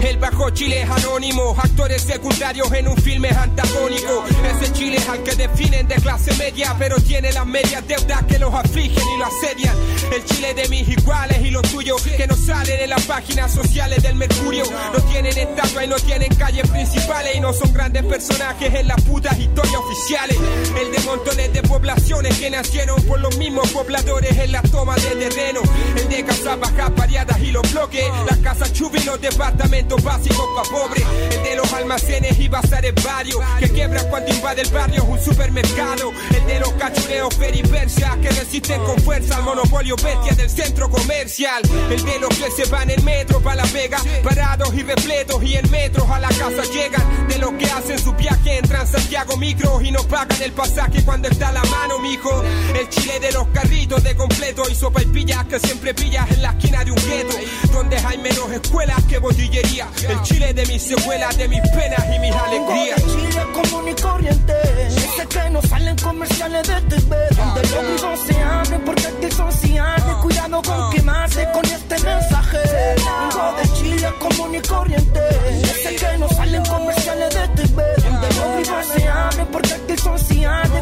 el 0.00 0.18
bajo 0.18 0.50
Chile 0.50 0.82
es 0.82 0.90
anónimo, 0.90 1.54
actores 1.58 2.02
secundarios 2.02 2.70
en 2.72 2.88
un 2.88 2.96
filme 2.96 3.28
antagónico. 3.30 4.24
Ese 4.60 4.71
Chile 4.82 4.96
es 4.96 5.08
al 5.08 5.22
que 5.22 5.36
definen 5.36 5.86
de 5.86 5.94
clase 5.94 6.34
media, 6.34 6.74
pero 6.76 6.96
tiene 6.96 7.32
las 7.32 7.46
medias 7.46 7.86
deudas 7.86 8.24
que 8.24 8.36
los 8.40 8.52
afligen 8.52 9.04
y 9.14 9.16
lo 9.16 9.26
asedian. 9.26 9.76
El 10.12 10.24
Chile 10.24 10.54
de 10.54 10.68
mis 10.70 10.88
iguales 10.88 11.40
y 11.40 11.52
los 11.52 11.62
tuyos, 11.70 12.02
que 12.02 12.26
no 12.26 12.34
salen 12.34 12.80
en 12.80 12.90
las 12.90 13.02
páginas 13.02 13.54
sociales 13.54 14.02
del 14.02 14.16
Mercurio. 14.16 14.64
No 14.92 15.00
tienen 15.04 15.38
estatua 15.38 15.84
y 15.84 15.86
no 15.86 15.94
tienen 15.94 16.34
calles 16.34 16.68
principales 16.68 17.36
y 17.36 17.40
no 17.40 17.52
son 17.52 17.72
grandes 17.72 18.04
personajes 18.06 18.74
en 18.74 18.88
las 18.88 19.00
putas 19.02 19.38
historias 19.38 19.76
oficiales. 19.76 20.36
El 20.76 20.90
de 20.90 20.98
montones 21.04 21.52
de 21.52 21.62
poblaciones 21.62 22.36
que 22.40 22.50
nacieron 22.50 23.00
por 23.04 23.20
los 23.20 23.36
mismos 23.38 23.70
pobladores 23.70 24.36
en 24.36 24.50
la 24.50 24.62
toma 24.62 24.96
de 24.96 25.28
terreno. 25.28 25.60
El 25.96 26.08
de 26.08 26.24
casas 26.24 26.58
bajas 26.58 26.92
variadas 26.96 27.38
y 27.38 27.52
los 27.52 27.72
bloques 27.72 28.04
las 28.26 28.38
casas 28.38 28.72
chubis, 28.72 29.06
los 29.06 29.20
departamentos 29.20 30.02
básicos 30.02 30.48
pa' 30.56 30.68
pobres. 30.68 31.04
El 31.30 31.42
de 31.44 31.54
los 31.54 31.72
almacenes 31.72 32.36
y 32.40 32.48
bazares 32.48 32.94
varios. 33.04 33.38
Que 33.60 33.68
quiebran 33.68 34.08
cuando 34.08 34.32
invade 34.34 34.62
el 34.62 34.71
barrio 34.72 35.04
un 35.04 35.20
supermercado. 35.20 36.12
El 36.34 36.46
de 36.46 36.60
los 36.60 36.72
cachureos 36.72 37.34
periversia 37.34 38.18
que 38.20 38.30
resisten 38.30 38.82
con 38.84 38.98
fuerza 38.98 39.36
al 39.36 39.44
monopolio 39.44 39.96
bestia 39.96 40.34
del 40.34 40.50
centro 40.50 40.90
comercial. 40.90 41.62
El 41.90 42.04
de 42.04 42.18
los 42.18 42.30
que 42.30 42.50
se 42.50 42.68
van 42.70 42.90
en 42.90 43.04
metro 43.04 43.40
pa' 43.40 43.54
la 43.54 43.64
vega, 43.66 43.98
parados 44.22 44.74
y 44.74 44.82
repletos 44.82 45.42
y 45.42 45.56
en 45.56 45.70
metros 45.70 46.08
a 46.10 46.18
la 46.18 46.28
casa 46.28 46.62
llegan. 46.72 47.28
De 47.28 47.38
los 47.38 47.52
que 47.52 47.66
hacen 47.66 47.98
su 47.98 48.12
viaje 48.14 48.58
en 48.58 48.68
Transantiago 48.68 49.36
micro 49.36 49.80
y 49.80 49.90
no 49.90 50.02
pagan 50.04 50.40
el 50.42 50.52
pasaje 50.52 51.04
cuando 51.04 51.28
está 51.28 51.48
a 51.48 51.52
la 51.52 51.64
mano, 51.64 51.98
mijo. 51.98 52.42
El 52.74 52.88
chile 52.88 53.20
de 53.20 53.32
los 53.32 53.46
carritos 53.48 54.02
de 54.02 54.16
completo 54.16 54.62
y 54.70 54.74
sopa 54.74 55.02
y 55.02 55.06
pillas 55.06 55.44
que 55.46 55.60
siempre 55.60 55.94
pillas 55.94 56.30
en 56.30 56.42
la 56.42 56.50
esquina 56.50 56.84
de 56.84 56.90
un 56.90 56.98
gueto 57.06 57.36
donde 57.72 57.96
hay 57.96 58.18
menos 58.18 58.50
escuelas 58.50 59.02
que 59.04 59.18
botillería. 59.18 59.88
El 60.08 60.22
Chile 60.22 60.54
de 60.54 60.66
mis 60.66 60.82
secuelas, 60.82 61.36
de 61.36 61.48
mis 61.48 61.60
penas 61.70 62.04
y 62.14 62.18
mis 62.18 62.32
alegrías. 62.32 63.02
El 63.02 63.10
Chile 63.10 63.46
común 63.52 63.88
y 63.88 64.00
corriente, 64.00 64.54
ese 64.88 65.26
que 65.26 65.50
no 65.50 65.62
salen 65.62 65.96
comerciales 65.98 66.68
de 66.68 66.80
TV, 66.82 67.16
donde 67.36 67.60
los 67.62 67.82
vivos 67.88 68.20
se 68.26 68.42
abren 68.42 68.80
porque 68.84 69.06
aquí 69.06 69.30
son 69.36 69.52
cianes. 69.52 70.14
Cuidado 70.22 70.62
con 70.62 70.90
quemarse 70.90 71.48
con 71.52 71.64
este 71.64 71.94
mensaje. 72.02 72.58
Vengo 73.06 73.54
de 73.58 73.72
Chile 73.74 74.08
común 74.18 74.54
y 74.54 74.60
corriente, 74.60 75.20
ese 75.62 75.96
que 75.96 76.18
no 76.18 76.28
salen 76.28 76.64
comerciales 76.64 77.34
de 77.34 77.48
TV, 77.48 77.82
donde 78.04 78.28
los 78.28 78.56
vivos 78.56 78.86
se 78.94 79.08
abren 79.08 79.46
porque 79.48 79.74
aquí 79.74 79.96
son. 79.98 80.12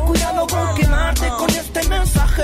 Cuidado 0.06 0.46
con 0.46 0.74
quemarte 0.74 1.28
con 1.38 1.50
este 1.50 1.69
mensaje. 1.88 2.42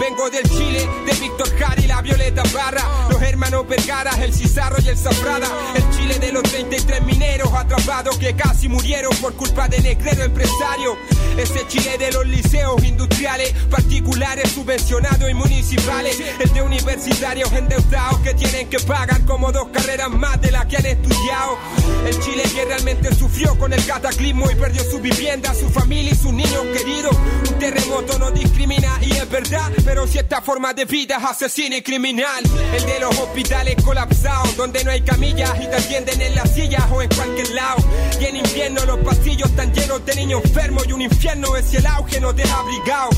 Vengo 0.00 0.28
del 0.30 0.42
Chile, 0.50 0.88
de 1.06 1.12
Víctor 1.20 1.48
Jara 1.58 1.80
y 1.80 1.86
la 1.86 2.02
Violeta 2.02 2.42
Barra, 2.52 2.84
los 3.10 3.22
hermanos 3.22 3.66
Vergara, 3.68 4.10
el 4.22 4.32
Cizarro 4.34 4.76
y 4.82 4.88
el 4.88 4.98
Zafrada, 4.98 5.48
el 5.74 5.90
Chile 5.96 6.18
de 6.18 6.32
los 6.32 6.42
33 6.42 7.02
mineros 7.02 7.52
atrapados 7.54 8.18
que 8.18 8.34
casi 8.34 8.68
murieron 8.68 9.14
por 9.16 9.34
culpa 9.34 9.68
de 9.68 9.80
negrero 9.80 10.24
empresario, 10.24 10.96
ese 11.36 11.66
Chile 11.68 11.96
de 11.98 12.12
los 12.12 12.26
liceos 12.26 12.82
industriales, 12.84 13.52
particulares, 13.70 14.52
subvencionados 14.52 15.30
y 15.30 15.34
municipales, 15.34 16.20
el 16.40 16.52
de 16.52 16.62
universitarios 16.62 17.52
endeudados 17.52 18.20
que 18.20 18.34
tienen 18.34 18.68
que 18.68 18.78
pagar 18.80 19.24
como 19.24 19.52
dos 19.52 19.68
carreras 19.72 20.10
más 20.10 20.40
de 20.40 20.50
las 20.50 20.66
que 20.66 20.76
han 20.76 20.86
estudiado, 20.86 21.58
el 22.06 22.18
Chile 22.20 22.42
que 22.54 22.64
realmente 22.64 23.14
sufrió 23.14 23.58
con 23.58 23.72
el 23.72 23.84
cataclismo 23.86 24.50
y 24.50 24.54
perdió 24.54 24.82
su 24.84 25.00
vivienda, 25.00 25.54
su 25.54 25.68
familia 25.70 26.12
y 26.12 26.16
sus 26.16 26.32
niños 26.32 26.62
queridos, 26.76 27.16
un 27.48 27.58
terremoto 27.58 28.18
no 28.18 28.30
discrimina 28.30 28.65
y 28.68 29.12
es 29.12 29.30
verdad, 29.30 29.70
pero 29.84 30.08
si 30.08 30.18
esta 30.18 30.42
forma 30.42 30.74
de 30.74 30.86
vida 30.86 31.18
es 31.18 31.24
asesina 31.24 31.76
y 31.76 31.82
criminal, 31.82 32.42
el 32.74 32.84
de 32.84 32.98
los 32.98 33.16
hospitales 33.16 33.76
colapsados, 33.84 34.56
donde 34.56 34.82
no 34.82 34.90
hay 34.90 35.02
camillas 35.02 35.52
y 35.60 35.68
te 35.68 35.76
atienden 35.76 36.20
en 36.20 36.34
las 36.34 36.52
sillas 36.52 36.82
o 36.90 37.00
en 37.00 37.08
cualquier 37.10 37.50
lado. 37.50 37.76
Y 38.20 38.24
en 38.24 38.36
invierno 38.36 38.84
los 38.84 38.98
pasillos 39.00 39.50
están 39.50 39.72
llenos 39.72 40.04
de 40.04 40.16
niños 40.16 40.42
enfermos 40.44 40.84
y 40.88 40.92
un 40.92 41.02
infierno 41.02 41.56
es 41.56 41.72
el 41.74 41.86
auge 41.86 42.20
nos 42.20 42.34
deja 42.34 42.58
abrigado. 42.58 43.10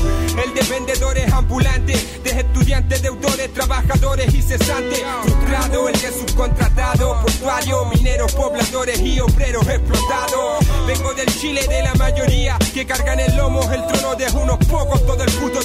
El 0.43 0.53
de 0.53 0.61
vendedores 0.69 1.33
ambulantes, 1.33 2.23
de 2.23 2.29
estudiantes, 2.29 3.01
deudores, 3.01 3.51
trabajadores 3.53 4.33
y 4.33 4.41
cesantes. 4.43 5.01
Frustrado, 5.23 5.89
el 5.89 5.99
de 5.99 6.11
subcontratado, 6.11 7.21
portuario, 7.21 7.85
mineros, 7.85 8.33
pobladores 8.33 8.99
y 8.99 9.19
obreros 9.19 9.67
explotados. 9.67 10.65
Vengo 10.85 11.13
del 11.15 11.27
Chile 11.39 11.65
de 11.67 11.81
la 11.81 11.95
mayoría 11.95 12.57
que 12.71 12.85
cargan 12.85 13.19
el 13.19 13.35
lomo 13.35 13.61
el 13.71 13.85
trono 13.87 14.15
de 14.15 14.27
unos 14.31 14.57
pocos 14.67 15.05
todo 15.05 15.23
el 15.23 15.38
puto. 15.39 15.59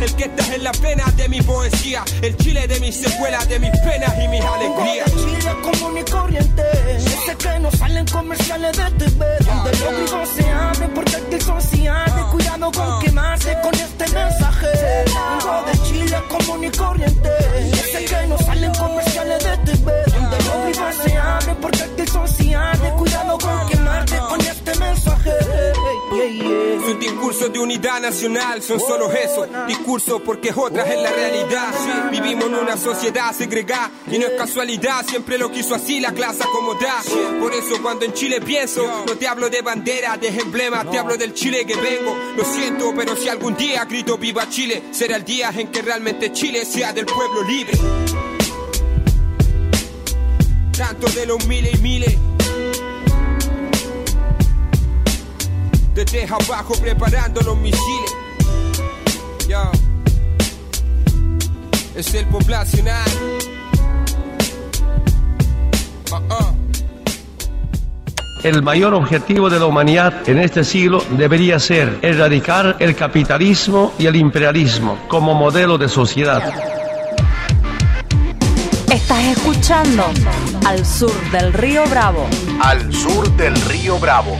El 0.00 0.14
que 0.14 0.24
está 0.24 0.54
en 0.54 0.62
la 0.62 0.72
pena 0.72 1.04
de 1.16 1.28
mi 1.28 1.42
poesía, 1.42 2.04
el 2.22 2.36
Chile 2.36 2.68
de 2.68 2.78
mis 2.80 2.94
secuelas, 2.94 3.48
de 3.48 3.58
mis 3.58 3.70
penas 3.80 4.14
y 4.22 4.28
mis 4.28 4.40
alegrías. 4.40 5.10
El 5.10 5.18
Chile 5.18 5.56
común 5.62 5.98
y 5.98 6.10
corriente, 6.10 6.62
ese 6.96 7.36
que 7.36 7.58
no 7.58 7.70
salen 7.72 8.06
comerciales 8.06 8.76
de 8.76 8.90
TV, 8.92 9.26
donde 9.44 9.70
los 9.70 9.98
vivos 9.98 10.28
se 10.36 10.48
abren 10.48 10.94
porque 10.94 11.16
aquí 11.16 11.40
son 11.40 11.60
cianes. 11.60 12.24
Cuidado 12.30 12.70
con 12.70 13.00
quemarse 13.02 13.56
con 13.62 13.74
este 13.74 14.08
mensaje. 14.12 14.66
Vengo 15.06 15.64
de 15.66 15.82
Chile 15.88 16.22
común 16.28 16.64
y 16.64 16.70
corriente, 16.70 17.30
ese 17.72 18.04
que 18.04 18.26
no 18.28 18.38
salen 18.38 18.72
comerciales 18.74 19.44
de 19.44 19.56
TV, 19.58 19.92
se 20.92 21.16
abren 21.16 21.56
porque 21.56 21.82
aquí 21.82 22.06
son 22.10 22.28
cianes. 22.28 22.92
Cuidado 22.92 23.38
con 23.38 23.68
quemarte 23.68 24.18
con 24.18 24.40
este 24.40 24.78
mensaje. 24.78 25.32
Yeah, 26.12 26.26
yeah. 26.26 26.80
Sus 26.88 27.00
discursos 27.00 27.52
de 27.52 27.58
unidad 27.58 28.00
nacional 28.00 28.62
son 28.62 28.80
solo 28.80 29.12
eso, 29.12 29.46
discursos 29.66 30.22
porque 30.22 30.52
otras 30.54 30.88
es 30.88 31.02
la 31.02 31.10
realidad. 31.10 31.74
Vivimos 32.10 32.46
en 32.46 32.54
una 32.54 32.76
sociedad 32.76 33.32
segregada 33.34 33.90
y 34.10 34.18
no 34.18 34.26
es 34.26 34.32
casualidad, 34.32 35.04
siempre 35.06 35.36
lo 35.36 35.50
quiso 35.50 35.74
así 35.74 36.00
la 36.00 36.12
clase 36.12 36.44
acomodada. 36.44 37.02
Por 37.40 37.52
eso 37.52 37.82
cuando 37.82 38.06
en 38.06 38.14
Chile 38.14 38.40
pienso, 38.40 39.04
no 39.06 39.16
te 39.16 39.28
hablo 39.28 39.50
de 39.50 39.60
bandera, 39.60 40.16
de 40.16 40.28
emblemas, 40.28 40.90
te 40.90 40.98
hablo 40.98 41.16
del 41.16 41.34
Chile 41.34 41.66
que 41.66 41.76
vengo. 41.76 42.16
Lo 42.36 42.44
siento, 42.44 42.92
pero 42.96 43.14
si 43.16 43.28
algún 43.28 43.54
día 43.54 43.84
grito 43.84 44.16
viva 44.16 44.48
Chile, 44.48 44.84
será 44.90 45.16
el 45.16 45.24
día 45.24 45.50
en 45.54 45.68
que 45.68 45.82
realmente 45.82 46.32
Chile 46.32 46.64
sea 46.64 46.92
del 46.92 47.04
pueblo 47.06 47.42
libre. 47.42 47.78
Tanto 50.78 51.08
de 51.08 51.26
los 51.26 51.44
miles 51.48 51.74
y 51.74 51.82
miles. 51.82 52.16
Desde 55.92 56.24
abajo 56.24 56.72
preparando 56.80 57.40
los 57.40 57.56
misiles. 57.56 58.14
Ah, 66.12 66.22
ah. 66.30 66.54
El 68.44 68.62
mayor 68.62 68.94
objetivo 68.94 69.50
de 69.50 69.58
la 69.58 69.66
humanidad 69.66 70.28
en 70.28 70.38
este 70.38 70.62
siglo 70.62 71.04
debería 71.10 71.58
ser 71.58 71.98
erradicar 72.02 72.76
el 72.78 72.94
capitalismo 72.94 73.92
y 73.98 74.06
el 74.06 74.14
imperialismo 74.14 74.96
como 75.08 75.34
modelo 75.34 75.76
de 75.76 75.88
sociedad. 75.88 76.77
Estás 79.18 79.38
escuchando 79.38 80.04
Al 80.64 80.86
Sur 80.86 81.30
del 81.32 81.52
Río 81.52 81.84
Bravo. 81.88 82.24
Al 82.60 82.92
sur 82.92 83.28
del 83.36 83.60
río 83.62 83.98
Bravo. 83.98 84.36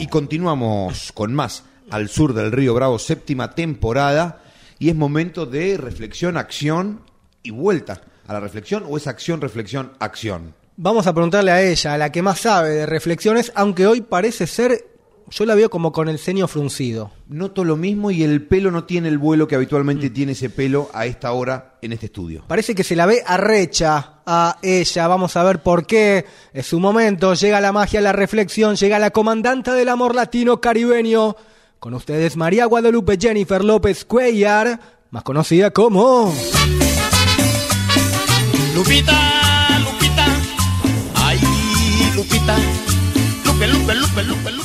Y 0.00 0.08
continuamos 0.08 1.12
con 1.12 1.32
más 1.32 1.62
Al 1.88 2.08
sur 2.08 2.34
del 2.34 2.50
río 2.50 2.74
Bravo, 2.74 2.98
séptima 2.98 3.52
temporada. 3.52 4.42
Y 4.80 4.88
es 4.88 4.96
momento 4.96 5.46
de 5.46 5.76
reflexión, 5.76 6.36
acción 6.36 7.02
y 7.44 7.50
vuelta 7.50 8.00
a 8.26 8.32
la 8.32 8.40
reflexión 8.40 8.86
o 8.88 8.96
es 8.96 9.06
acción, 9.06 9.40
reflexión, 9.40 9.92
acción. 10.00 10.52
Vamos 10.76 11.06
a 11.06 11.12
preguntarle 11.12 11.52
a 11.52 11.62
ella, 11.62 11.94
a 11.94 11.98
la 11.98 12.10
que 12.10 12.22
más 12.22 12.40
sabe 12.40 12.70
de 12.70 12.86
reflexiones, 12.86 13.52
aunque 13.54 13.86
hoy 13.86 14.00
parece 14.00 14.48
ser, 14.48 14.93
yo 15.30 15.46
la 15.46 15.54
veo 15.54 15.70
como 15.70 15.92
con 15.92 16.08
el 16.08 16.18
ceño 16.18 16.46
fruncido. 16.48 17.10
Noto 17.28 17.64
lo 17.64 17.76
mismo 17.76 18.10
y 18.10 18.22
el 18.22 18.46
pelo 18.46 18.70
no 18.70 18.84
tiene 18.84 19.08
el 19.08 19.18
vuelo 19.18 19.48
que 19.48 19.54
habitualmente 19.54 20.10
tiene 20.10 20.32
ese 20.32 20.50
pelo 20.50 20.90
a 20.92 21.06
esta 21.06 21.32
hora 21.32 21.78
en 21.82 21.92
este 21.92 22.06
estudio. 22.06 22.44
Parece 22.46 22.74
que 22.74 22.84
se 22.84 22.96
la 22.96 23.06
ve 23.06 23.22
arrecha 23.26 24.20
a 24.26 24.58
ella, 24.62 25.08
vamos 25.08 25.36
a 25.36 25.42
ver 25.42 25.62
por 25.62 25.86
qué. 25.86 26.24
Es 26.52 26.66
su 26.66 26.80
momento, 26.80 27.34
llega 27.34 27.60
la 27.60 27.72
magia, 27.72 28.00
la 28.00 28.12
reflexión, 28.12 28.76
llega 28.76 28.98
la 28.98 29.10
comandanta 29.10 29.74
del 29.74 29.88
amor 29.88 30.14
latino 30.14 30.60
caribeño. 30.60 31.36
Con 31.78 31.94
ustedes 31.94 32.36
María 32.36 32.66
Guadalupe 32.66 33.18
Jennifer 33.20 33.62
López 33.64 34.04
Cuellar, 34.04 34.80
más 35.10 35.22
conocida 35.22 35.70
como... 35.70 36.32
Lupita, 38.74 39.78
Lupita, 39.84 40.26
ay, 41.14 41.38
Lupita, 42.16 42.56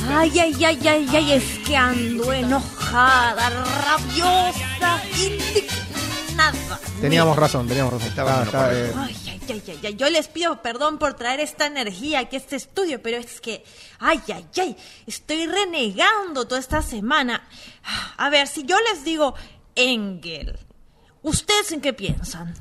Ay, 0.08 0.38
ay, 0.38 0.64
ay, 0.64 0.88
ay, 0.88 1.08
ay, 1.14 1.32
es 1.32 1.58
que 1.66 1.76
ando 1.76 2.32
enojada, 2.32 3.50
rabiosa, 3.50 5.02
indignada. 5.16 6.80
Teníamos 7.00 7.36
razón, 7.36 7.66
teníamos 7.68 7.92
razón. 7.94 8.08
Estaba, 8.08 8.42
estaba, 8.42 8.74
eh, 8.74 8.92
Ay, 8.96 9.16
ay, 9.26 9.40
ay, 9.48 9.62
ay, 9.68 9.80
ay, 9.84 9.96
yo 9.96 10.10
les 10.10 10.28
pido 10.28 10.60
perdón 10.62 10.98
por 10.98 11.14
traer 11.14 11.40
esta 11.40 11.66
energía 11.66 12.20
aquí 12.20 12.36
a 12.36 12.38
este 12.38 12.56
estudio, 12.56 13.00
pero 13.02 13.16
es 13.18 13.40
que, 13.40 13.64
ay, 13.98 14.20
ay, 14.28 14.46
ay, 14.56 14.76
estoy 15.06 15.46
renegando 15.46 16.46
toda 16.46 16.60
esta 16.60 16.82
semana. 16.82 17.48
A 18.16 18.28
ver, 18.30 18.46
si 18.48 18.64
yo 18.64 18.76
les 18.92 19.04
digo 19.04 19.34
Engel, 19.74 20.58
¿Ustedes 21.22 21.72
en 21.72 21.80
qué 21.80 21.92
piensan? 21.92 22.54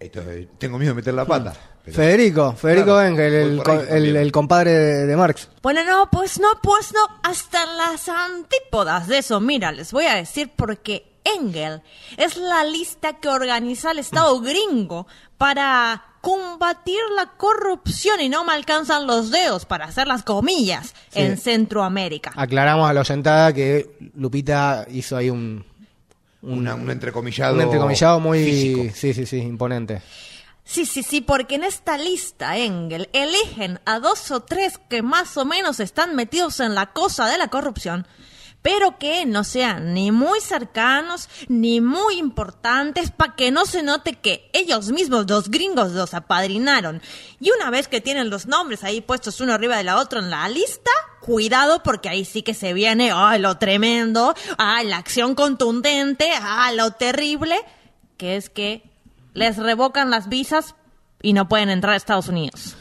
Esto, 0.00 0.22
tengo 0.58 0.78
miedo 0.78 0.92
de 0.92 0.96
meter 0.96 1.14
la 1.14 1.24
pata. 1.24 1.54
Pero- 1.84 1.96
Federico, 1.96 2.52
Federico 2.54 2.86
Claro, 2.94 3.02
Engel, 3.08 4.16
el, 4.16 4.32
compadre 4.32 4.70
de, 4.72 5.06
de 5.06 5.16
Marx. 5.16 5.48
Bueno, 5.62 5.84
no, 5.84 6.10
pues 6.10 6.40
no, 6.40 6.48
pues 6.62 6.92
no, 6.92 7.00
hasta 7.22 7.66
las 7.66 8.08
antípodas 8.08 9.06
de 9.06 9.18
eso. 9.18 9.40
Mira, 9.40 9.70
les 9.72 9.92
voy 9.92 10.06
a 10.06 10.14
decir 10.14 10.50
porque 10.56 11.04
Engel 11.24 11.82
es 12.16 12.36
la 12.36 12.64
lista 12.64 13.14
que 13.14 13.28
organiza 13.28 13.90
el 13.90 13.98
Estado 13.98 14.40
gringo 14.40 15.06
para 15.38 16.04
combatir 16.20 16.98
la 17.16 17.32
corrupción 17.36 18.18
y 18.22 18.30
no 18.30 18.44
me 18.44 18.52
alcanzan 18.54 19.06
los 19.06 19.30
dedos 19.30 19.66
para 19.66 19.84
hacer 19.84 20.06
las 20.06 20.22
comillas 20.22 20.94
Sí. 21.10 21.20
en 21.20 21.36
Centroamérica. 21.36 22.32
Aclaramos 22.34 22.88
a 22.88 22.94
la 22.94 23.00
oyentada 23.00 23.52
que 23.52 23.96
Lupita 24.16 24.86
hizo 24.90 25.16
ahí 25.18 25.28
un, 25.28 25.64
Una- 26.40 26.74
un 26.76 26.90
entrecomillado 26.90 27.54
un 27.56 27.60
entrecomillado 27.62 28.20
muy 28.20 28.42
físico. 28.44 28.82
sí, 28.94 29.12
sí, 29.12 29.26
sí, 29.26 29.36
imponente. 29.38 30.00
Sí, 30.66 30.86
sí, 30.86 31.02
sí, 31.02 31.20
porque 31.20 31.56
en 31.56 31.64
esta 31.64 31.98
lista, 31.98 32.56
Engel, 32.56 33.10
eligen 33.12 33.80
a 33.84 34.00
dos 34.00 34.30
o 34.30 34.40
tres 34.40 34.78
que 34.88 35.02
más 35.02 35.36
o 35.36 35.44
menos 35.44 35.78
están 35.78 36.16
metidos 36.16 36.58
en 36.60 36.74
la 36.74 36.92
cosa 36.92 37.26
de 37.28 37.36
la 37.36 37.48
corrupción, 37.48 38.06
pero 38.62 38.98
que 38.98 39.26
no 39.26 39.44
sean 39.44 39.92
ni 39.92 40.10
muy 40.10 40.40
cercanos 40.40 41.28
ni 41.48 41.82
muy 41.82 42.16
importantes 42.16 43.10
para 43.10 43.36
que 43.36 43.50
no 43.50 43.66
se 43.66 43.82
note 43.82 44.14
que 44.14 44.48
ellos 44.54 44.90
mismos, 44.90 45.28
los 45.28 45.50
gringos, 45.50 45.92
los 45.92 46.14
apadrinaron. 46.14 47.02
Y 47.40 47.50
una 47.50 47.68
vez 47.68 47.86
que 47.86 48.00
tienen 48.00 48.30
los 48.30 48.46
nombres 48.46 48.84
ahí 48.84 49.02
puestos 49.02 49.42
uno 49.42 49.52
arriba 49.52 49.76
de 49.76 49.84
la 49.84 49.98
otra 49.98 50.20
en 50.20 50.30
la 50.30 50.48
lista, 50.48 50.90
cuidado 51.20 51.82
porque 51.82 52.08
ahí 52.08 52.24
sí 52.24 52.40
que 52.40 52.54
se 52.54 52.72
viene, 52.72 53.12
ay, 53.14 53.38
lo 53.38 53.58
tremendo, 53.58 54.34
ay, 54.56 54.86
la 54.86 54.96
acción 54.96 55.34
contundente, 55.34 56.30
ay, 56.40 56.74
lo 56.74 56.92
terrible, 56.92 57.60
que 58.16 58.36
es 58.36 58.48
que 58.48 58.93
les 59.34 59.56
revocan 59.56 60.10
las 60.10 60.28
visas 60.28 60.74
y 61.20 61.32
no 61.32 61.48
pueden 61.48 61.68
entrar 61.68 61.94
a 61.94 61.96
Estados 61.96 62.28
Unidos. 62.28 62.76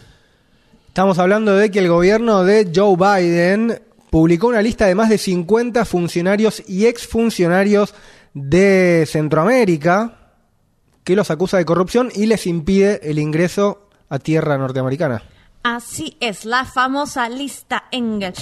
Estamos 0.87 1.17
hablando 1.19 1.55
de 1.55 1.71
que 1.71 1.79
el 1.79 1.89
gobierno 1.89 2.43
de 2.43 2.71
Joe 2.73 2.95
Biden 2.95 3.81
publicó 4.09 4.47
una 4.47 4.61
lista 4.61 4.85
de 4.85 4.95
más 4.95 5.09
de 5.09 5.17
50 5.17 5.85
funcionarios 5.85 6.63
y 6.67 6.85
exfuncionarios 6.85 7.95
de 8.35 9.05
Centroamérica 9.07 10.19
que 11.03 11.15
los 11.15 11.31
acusa 11.31 11.57
de 11.57 11.65
corrupción 11.65 12.11
y 12.13 12.27
les 12.27 12.45
impide 12.47 13.09
el 13.09 13.19
ingreso 13.19 13.89
a 14.09 14.19
tierra 14.19 14.57
norteamericana. 14.57 15.23
Así 15.63 16.17
es, 16.19 16.45
la 16.45 16.65
famosa 16.65 17.27
lista 17.29 17.85
Engel. 17.91 18.33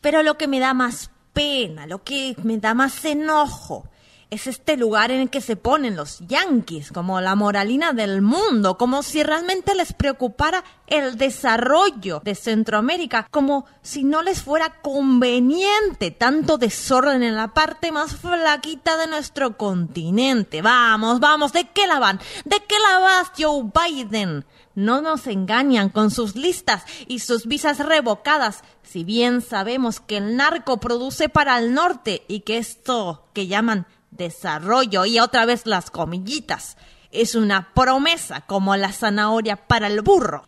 Pero 0.00 0.22
lo 0.22 0.36
que 0.36 0.48
me 0.48 0.58
da 0.60 0.74
más 0.74 1.10
pena, 1.32 1.86
lo 1.86 2.02
que 2.02 2.34
me 2.42 2.58
da 2.58 2.74
más 2.74 3.04
enojo, 3.04 3.88
es 4.30 4.46
este 4.46 4.76
lugar 4.76 5.10
en 5.10 5.20
el 5.20 5.30
que 5.30 5.40
se 5.40 5.56
ponen 5.56 5.96
los 5.96 6.18
yanquis 6.20 6.92
como 6.92 7.20
la 7.20 7.34
moralina 7.34 7.92
del 7.92 8.20
mundo, 8.20 8.76
como 8.76 9.02
si 9.02 9.22
realmente 9.22 9.74
les 9.74 9.94
preocupara 9.94 10.64
el 10.86 11.16
desarrollo 11.16 12.20
de 12.22 12.34
Centroamérica, 12.34 13.26
como 13.30 13.64
si 13.82 14.04
no 14.04 14.22
les 14.22 14.42
fuera 14.42 14.80
conveniente 14.82 16.10
tanto 16.10 16.58
desorden 16.58 17.22
en 17.22 17.36
la 17.36 17.54
parte 17.54 17.90
más 17.90 18.16
flaquita 18.16 18.96
de 18.98 19.06
nuestro 19.06 19.56
continente. 19.56 20.60
Vamos, 20.60 21.20
vamos, 21.20 21.52
¿de 21.52 21.68
qué 21.68 21.86
la 21.86 21.98
van? 21.98 22.20
¿De 22.44 22.56
qué 22.68 22.76
la 22.78 22.98
vas, 22.98 23.32
Joe 23.38 23.70
Biden? 23.74 24.44
No 24.74 25.00
nos 25.00 25.26
engañan 25.26 25.88
con 25.88 26.10
sus 26.10 26.36
listas 26.36 26.84
y 27.08 27.18
sus 27.18 27.46
visas 27.46 27.78
revocadas, 27.80 28.62
si 28.82 29.04
bien 29.04 29.40
sabemos 29.40 30.00
que 30.00 30.18
el 30.18 30.36
narco 30.36 30.78
produce 30.78 31.28
para 31.28 31.58
el 31.58 31.74
norte 31.74 32.24
y 32.28 32.40
que 32.40 32.58
esto 32.58 33.24
que 33.32 33.48
llaman 33.48 33.86
desarrollo 34.10 35.04
y 35.04 35.18
otra 35.18 35.44
vez 35.46 35.66
las 35.66 35.90
comillitas 35.90 36.76
es 37.10 37.34
una 37.34 37.72
promesa 37.74 38.42
como 38.42 38.76
la 38.76 38.92
zanahoria 38.92 39.56
para 39.56 39.86
el 39.86 40.02
burro. 40.02 40.44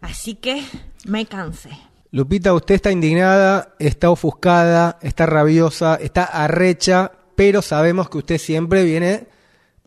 Así 0.00 0.34
que 0.34 0.64
me 1.06 1.26
cansé. 1.26 1.70
Lupita, 2.10 2.52
usted 2.54 2.76
está 2.76 2.92
indignada, 2.92 3.74
está 3.78 4.10
ofuscada, 4.10 4.98
está 5.02 5.26
rabiosa, 5.26 5.96
está 5.96 6.24
arrecha, 6.24 7.10
pero 7.34 7.62
sabemos 7.62 8.08
que 8.08 8.18
usted 8.18 8.38
siempre 8.38 8.84
viene 8.84 9.26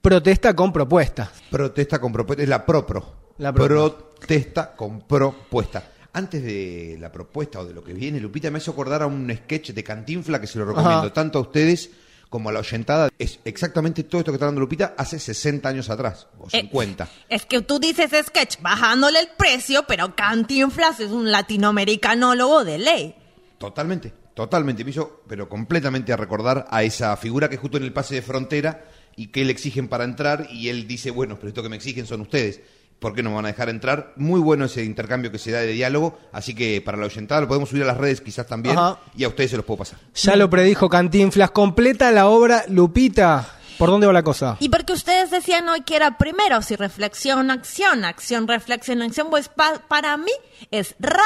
protesta 0.01 0.55
con 0.55 0.73
propuestas. 0.73 1.29
Protesta 1.49 1.99
con 1.99 2.11
propuesta, 2.11 2.43
es 2.43 2.49
la 2.49 2.65
propro. 2.65 3.31
La 3.37 3.53
propro. 3.53 4.15
Protesta 4.17 4.75
con 4.75 5.01
propuesta. 5.01 5.91
Antes 6.13 6.43
de 6.43 6.97
la 6.99 7.11
propuesta 7.11 7.59
o 7.59 7.65
de 7.65 7.73
lo 7.73 7.83
que 7.83 7.93
viene, 7.93 8.19
Lupita 8.19 8.49
me 8.49 8.57
hace 8.57 8.71
acordar 8.71 9.03
a 9.03 9.07
un 9.07 9.31
sketch 9.33 9.71
de 9.71 9.83
Cantinfla 9.83 10.41
que 10.41 10.47
se 10.47 10.57
lo 10.57 10.65
recomiendo 10.65 10.97
Ajá. 10.97 11.13
tanto 11.13 11.37
a 11.39 11.41
ustedes 11.43 11.91
como 12.29 12.49
a 12.49 12.51
la 12.51 12.59
oyentada. 12.59 13.09
Es 13.17 13.39
exactamente 13.45 14.03
todo 14.03 14.19
esto 14.19 14.31
que 14.31 14.35
está 14.35 14.45
dando 14.45 14.61
Lupita 14.61 14.95
hace 14.97 15.19
60 15.19 15.69
años 15.69 15.89
atrás, 15.89 16.27
o 16.37 16.49
50. 16.49 17.07
Es 17.29 17.45
que 17.45 17.61
tú 17.61 17.79
dices 17.79 18.11
sketch 18.27 18.61
bajándole 18.61 19.19
el 19.19 19.29
precio, 19.37 19.85
pero 19.87 20.15
Cantinflas 20.15 20.99
es 20.99 21.11
un 21.11 21.31
latinoamericanólogo 21.31 22.63
de 22.63 22.77
ley. 22.77 23.15
Totalmente, 23.57 24.13
totalmente. 24.33 24.83
Me 24.83 24.91
hizo, 24.91 25.23
pero 25.27 25.49
completamente 25.49 26.13
a 26.13 26.17
recordar 26.17 26.67
a 26.69 26.83
esa 26.83 27.15
figura 27.17 27.49
que 27.49 27.57
justo 27.57 27.77
en 27.77 27.83
el 27.83 27.93
pase 27.93 28.15
de 28.15 28.21
frontera 28.21 28.85
y 29.15 29.27
que 29.27 29.43
le 29.43 29.51
exigen 29.51 29.87
para 29.87 30.03
entrar 30.03 30.47
y 30.51 30.69
él 30.69 30.87
dice, 30.87 31.09
bueno, 31.11 31.35
pero 31.37 31.49
esto 31.49 31.63
que 31.63 31.69
me 31.69 31.75
exigen 31.75 32.05
son 32.05 32.21
ustedes. 32.21 32.61
¿Por 32.99 33.13
qué 33.13 33.21
no 33.21 33.29
me 33.29 33.36
van 33.36 33.45
a 33.45 33.49
dejar 33.49 33.69
entrar? 33.69 34.13
Muy 34.15 34.39
bueno 34.39 34.65
ese 34.65 34.83
intercambio 34.83 35.31
que 35.31 35.38
se 35.38 35.51
da 35.51 35.60
de 35.60 35.67
diálogo, 35.67 36.17
así 36.31 36.55
que 36.55 36.81
para 36.81 36.97
la 36.97 37.05
oyentada 37.05 37.41
lo 37.41 37.47
podemos 37.47 37.69
subir 37.69 37.83
a 37.83 37.86
las 37.88 37.97
redes 37.97 38.21
quizás 38.21 38.47
también 38.47 38.75
Ajá. 38.77 38.99
y 39.15 39.23
a 39.23 39.27
ustedes 39.27 39.51
se 39.51 39.57
los 39.57 39.65
puedo 39.65 39.77
pasar. 39.79 39.99
Ya 40.15 40.36
lo 40.36 40.49
predijo 40.49 40.89
Cantinflas, 40.89 41.51
completa 41.51 42.12
la 42.12 42.27
obra 42.27 42.65
Lupita. 42.69 43.53
¿Por 43.77 43.91
dónde 43.91 44.07
va 44.07 44.13
la 44.13 44.23
cosa? 44.23 44.57
Y 44.60 44.69
porque 44.69 44.93
ustedes 44.93 45.29
decían 45.29 45.69
hoy 45.69 45.81
que 45.81 45.95
era 45.95 46.17
primero, 46.17 46.63
si 46.63 46.75
reflexión, 46.75 47.51
acción, 47.51 48.03
acción, 48.05 48.47
reflexión, 48.47 49.03
acción, 49.03 49.29
pues 49.29 49.49
pa- 49.49 49.83
para 49.88 50.17
mí 50.17 50.31
es 50.71 50.95
rabia, 50.99 51.21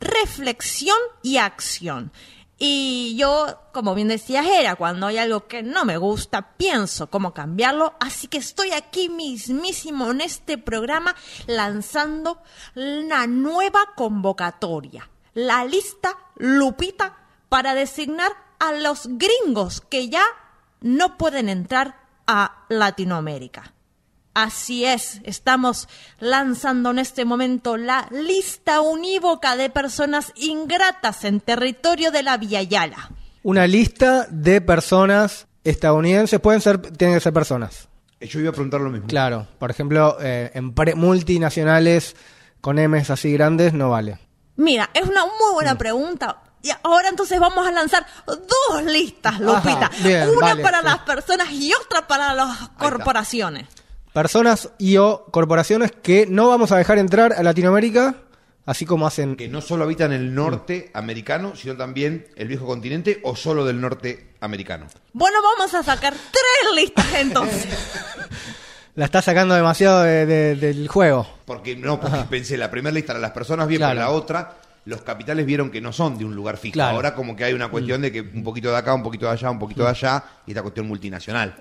reflexión 0.00 0.96
y 1.22 1.38
acción. 1.38 2.12
Y 2.64 3.16
yo, 3.16 3.58
como 3.72 3.92
bien 3.92 4.06
decía 4.06 4.44
Jera, 4.44 4.76
cuando 4.76 5.08
hay 5.08 5.18
algo 5.18 5.48
que 5.48 5.64
no 5.64 5.84
me 5.84 5.96
gusta, 5.96 6.52
pienso 6.56 7.10
cómo 7.10 7.34
cambiarlo. 7.34 7.94
Así 7.98 8.28
que 8.28 8.38
estoy 8.38 8.70
aquí 8.70 9.08
mismísimo 9.08 10.12
en 10.12 10.20
este 10.20 10.58
programa 10.58 11.16
lanzando 11.48 12.40
una 12.76 13.26
nueva 13.26 13.80
convocatoria. 13.96 15.10
La 15.34 15.64
lista 15.64 16.16
Lupita 16.36 17.16
para 17.48 17.74
designar 17.74 18.30
a 18.60 18.70
los 18.70 19.08
gringos 19.08 19.80
que 19.80 20.08
ya 20.08 20.24
no 20.82 21.18
pueden 21.18 21.48
entrar 21.48 21.96
a 22.28 22.64
Latinoamérica. 22.68 23.74
Así 24.34 24.84
es, 24.86 25.20
estamos 25.24 25.88
lanzando 26.18 26.90
en 26.90 26.98
este 26.98 27.24
momento 27.26 27.76
la 27.76 28.08
lista 28.10 28.80
unívoca 28.80 29.56
de 29.56 29.68
personas 29.68 30.32
ingratas 30.36 31.24
en 31.24 31.40
territorio 31.40 32.10
de 32.10 32.22
la 32.22 32.38
Villa 32.38 32.62
Yala. 32.62 33.10
Una 33.42 33.66
lista 33.66 34.26
de 34.30 34.62
personas 34.62 35.46
estadounidenses, 35.64 36.40
pueden 36.40 36.62
ser, 36.62 36.80
tienen 36.80 37.16
que 37.16 37.20
ser 37.20 37.32
personas. 37.34 37.88
Yo 38.20 38.40
iba 38.40 38.50
a 38.50 38.52
preguntar 38.52 38.80
lo 38.80 38.88
mismo. 38.88 39.06
Claro, 39.08 39.46
por 39.58 39.70
ejemplo, 39.70 40.16
eh, 40.20 40.50
empre- 40.54 40.94
multinacionales 40.94 42.16
con 42.60 42.78
M's 42.78 43.10
así 43.10 43.32
grandes 43.32 43.74
no 43.74 43.90
vale. 43.90 44.18
Mira, 44.56 44.88
es 44.94 45.02
una 45.06 45.24
muy 45.26 45.52
buena 45.54 45.76
pregunta. 45.76 46.38
Y 46.62 46.70
ahora 46.84 47.08
entonces 47.08 47.38
vamos 47.40 47.66
a 47.66 47.72
lanzar 47.72 48.06
dos 48.26 48.84
listas, 48.84 49.40
Lupita. 49.40 49.90
bien, 50.04 50.28
una 50.30 50.48
vale, 50.48 50.62
para 50.62 50.78
sí. 50.78 50.84
las 50.86 50.98
personas 51.00 51.50
y 51.50 51.72
otra 51.74 52.06
para 52.06 52.32
las 52.34 52.68
corporaciones. 52.78 53.66
Personas 54.12 54.70
y 54.78 54.98
o 54.98 55.24
corporaciones 55.30 55.90
que 56.02 56.26
no 56.26 56.48
vamos 56.48 56.70
a 56.72 56.76
dejar 56.76 56.98
entrar 56.98 57.32
a 57.32 57.42
Latinoamérica, 57.42 58.16
así 58.66 58.84
como 58.84 59.06
hacen... 59.06 59.36
Que 59.36 59.48
no 59.48 59.60
solo 59.62 59.84
habitan 59.84 60.12
el 60.12 60.34
norte 60.34 60.90
americano, 60.92 61.54
sino 61.56 61.76
también 61.76 62.26
el 62.36 62.48
viejo 62.48 62.66
continente 62.66 63.20
o 63.24 63.34
solo 63.36 63.64
del 63.64 63.80
norte 63.80 64.34
americano. 64.40 64.86
Bueno, 65.14 65.38
vamos 65.42 65.72
a 65.74 65.82
sacar 65.82 66.12
tres 66.12 66.74
listas 66.74 67.06
entonces. 67.14 67.66
La 68.94 69.06
está 69.06 69.22
sacando 69.22 69.54
demasiado 69.54 70.02
de- 70.02 70.26
de- 70.26 70.54
del 70.56 70.86
juego. 70.88 71.26
Porque 71.46 71.74
no, 71.74 71.98
porque 71.98 72.18
pensé, 72.28 72.58
la 72.58 72.70
primera 72.70 72.92
lista 72.92 73.12
era 73.12 73.20
las 73.20 73.30
personas 73.30 73.66
bien, 73.66 73.78
Claro. 73.80 73.94
pero 73.94 74.06
la 74.06 74.10
otra, 74.14 74.56
los 74.84 75.02
capitales 75.02 75.46
vieron 75.46 75.70
que 75.70 75.80
no 75.80 75.92
son 75.92 76.18
de 76.18 76.24
un 76.24 76.34
lugar 76.34 76.56
fijo. 76.56 76.74
Claro. 76.74 76.96
Ahora 76.96 77.14
como 77.14 77.36
que 77.36 77.44
hay 77.44 77.52
una 77.52 77.68
cuestión 77.68 78.02
de 78.02 78.10
que 78.10 78.20
un 78.20 78.42
poquito 78.42 78.70
de 78.70 78.76
acá, 78.76 78.92
un 78.94 79.02
poquito 79.02 79.26
de 79.26 79.32
allá, 79.32 79.50
un 79.50 79.58
poquito 79.58 79.84
de 79.84 79.90
allá, 79.90 80.24
y 80.46 80.50
esta 80.50 80.62
cuestión 80.62 80.88
multinacional. 80.88 81.54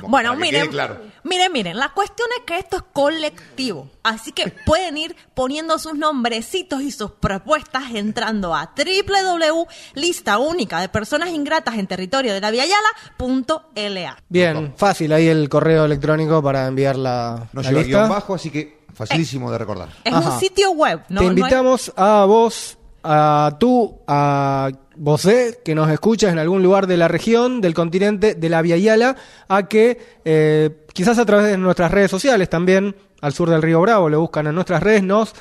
Como 0.00 0.08
Bueno, 0.08 0.34
miren, 0.36 0.68
claro. 0.68 0.98
miren, 1.24 1.52
miren, 1.52 1.76
la 1.76 1.90
cuestión 1.90 2.28
es 2.38 2.44
que 2.46 2.58
esto 2.58 2.76
es 2.78 2.82
colectivo, 2.94 3.90
así 4.02 4.32
que 4.32 4.54
pueden 4.64 4.96
ir 4.96 5.14
poniendo 5.34 5.78
sus 5.78 5.94
nombrecitos 5.94 6.80
y 6.80 6.90
sus 6.90 7.10
propuestas 7.10 7.94
entrando 7.94 8.54
a 8.54 8.72
www.lista 8.74 10.38
única 10.38 10.80
de 10.80 10.88
personas 10.88 11.28
ingratas 11.30 11.74
en 11.76 11.86
territorio 11.86 12.32
de 12.32 12.40
la 12.40 12.50
Viayala.la. 12.50 14.16
Bien, 14.28 14.74
fácil 14.76 15.12
ahí 15.12 15.28
el 15.28 15.48
correo 15.48 15.84
electrónico 15.84 16.42
para 16.42 16.66
enviar 16.66 16.96
la, 16.96 17.48
No 17.52 17.62
la 17.62 17.68
lleva 17.68 17.82
lista. 17.82 17.98
guion 17.98 18.08
bajo, 18.10 18.34
así 18.34 18.50
que 18.50 18.81
facilísimo 19.06 19.50
de 19.50 19.58
recordar. 19.58 19.88
Es 20.04 20.12
Ajá. 20.12 20.34
un 20.34 20.40
sitio 20.40 20.70
web, 20.72 21.00
¿no? 21.08 21.20
Te 21.20 21.26
no 21.26 21.32
invitamos 21.32 21.92
a 21.96 22.24
vos, 22.24 22.78
a 23.02 23.56
tú, 23.58 24.00
a 24.06 24.70
vos 24.96 25.24
eh, 25.26 25.60
que 25.64 25.74
nos 25.74 25.90
escuchas 25.90 26.32
en 26.32 26.38
algún 26.38 26.62
lugar 26.62 26.86
de 26.86 26.96
la 26.96 27.08
región, 27.08 27.60
del 27.60 27.74
continente, 27.74 28.34
de 28.34 28.48
la 28.48 28.62
Via 28.62 28.76
Yala, 28.76 29.16
a 29.48 29.68
que 29.68 30.20
eh, 30.24 30.86
quizás 30.92 31.18
a 31.18 31.24
través 31.24 31.46
de 31.46 31.58
nuestras 31.58 31.90
redes 31.90 32.10
sociales 32.10 32.48
también, 32.48 32.96
al 33.20 33.32
sur 33.32 33.50
del 33.50 33.62
río 33.62 33.80
Bravo, 33.80 34.08
lo 34.08 34.20
buscan 34.20 34.46
en 34.46 34.54
nuestras 34.54 34.82
redes, 34.82 35.02
nos 35.02 35.32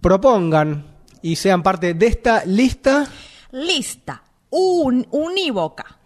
propongan 0.00 0.86
y 1.22 1.36
sean 1.36 1.62
parte 1.62 1.94
de 1.94 2.06
esta 2.06 2.44
lista. 2.44 3.06
Lista 3.52 4.24
un, 4.54 5.06
unívoca. 5.10 5.98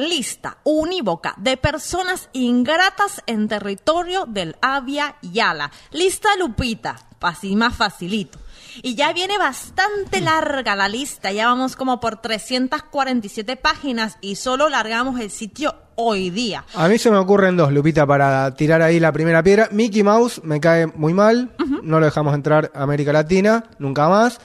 Lista 0.00 0.58
unívoca 0.64 1.34
de 1.36 1.58
personas 1.58 2.30
ingratas 2.32 3.22
en 3.26 3.48
territorio 3.48 4.24
del 4.26 4.56
Avia 4.62 5.16
Yala. 5.20 5.70
Lista 5.92 6.30
Lupita, 6.38 6.96
así 7.20 7.54
más 7.54 7.76
facilito. 7.76 8.38
Y 8.82 8.94
ya 8.94 9.12
viene 9.12 9.36
bastante 9.36 10.20
larga 10.20 10.74
la 10.74 10.88
lista, 10.88 11.32
ya 11.32 11.46
vamos 11.46 11.76
como 11.76 12.00
por 12.00 12.16
347 12.16 13.56
páginas 13.56 14.16
y 14.20 14.36
solo 14.36 14.68
largamos 14.68 15.20
el 15.20 15.30
sitio 15.30 15.74
hoy 15.96 16.30
día. 16.30 16.64
A 16.74 16.88
mí 16.88 16.96
se 16.96 17.10
me 17.10 17.18
ocurren 17.18 17.56
dos, 17.56 17.72
Lupita, 17.72 18.06
para 18.06 18.54
tirar 18.54 18.80
ahí 18.80 19.00
la 19.00 19.12
primera 19.12 19.42
piedra. 19.42 19.68
Mickey 19.70 20.02
Mouse 20.02 20.40
me 20.44 20.60
cae 20.60 20.86
muy 20.86 21.12
mal, 21.12 21.50
no 21.82 22.00
lo 22.00 22.06
dejamos 22.06 22.34
entrar 22.34 22.70
a 22.74 22.82
América 22.84 23.12
Latina, 23.12 23.64
nunca 23.78 24.08
más. 24.08 24.40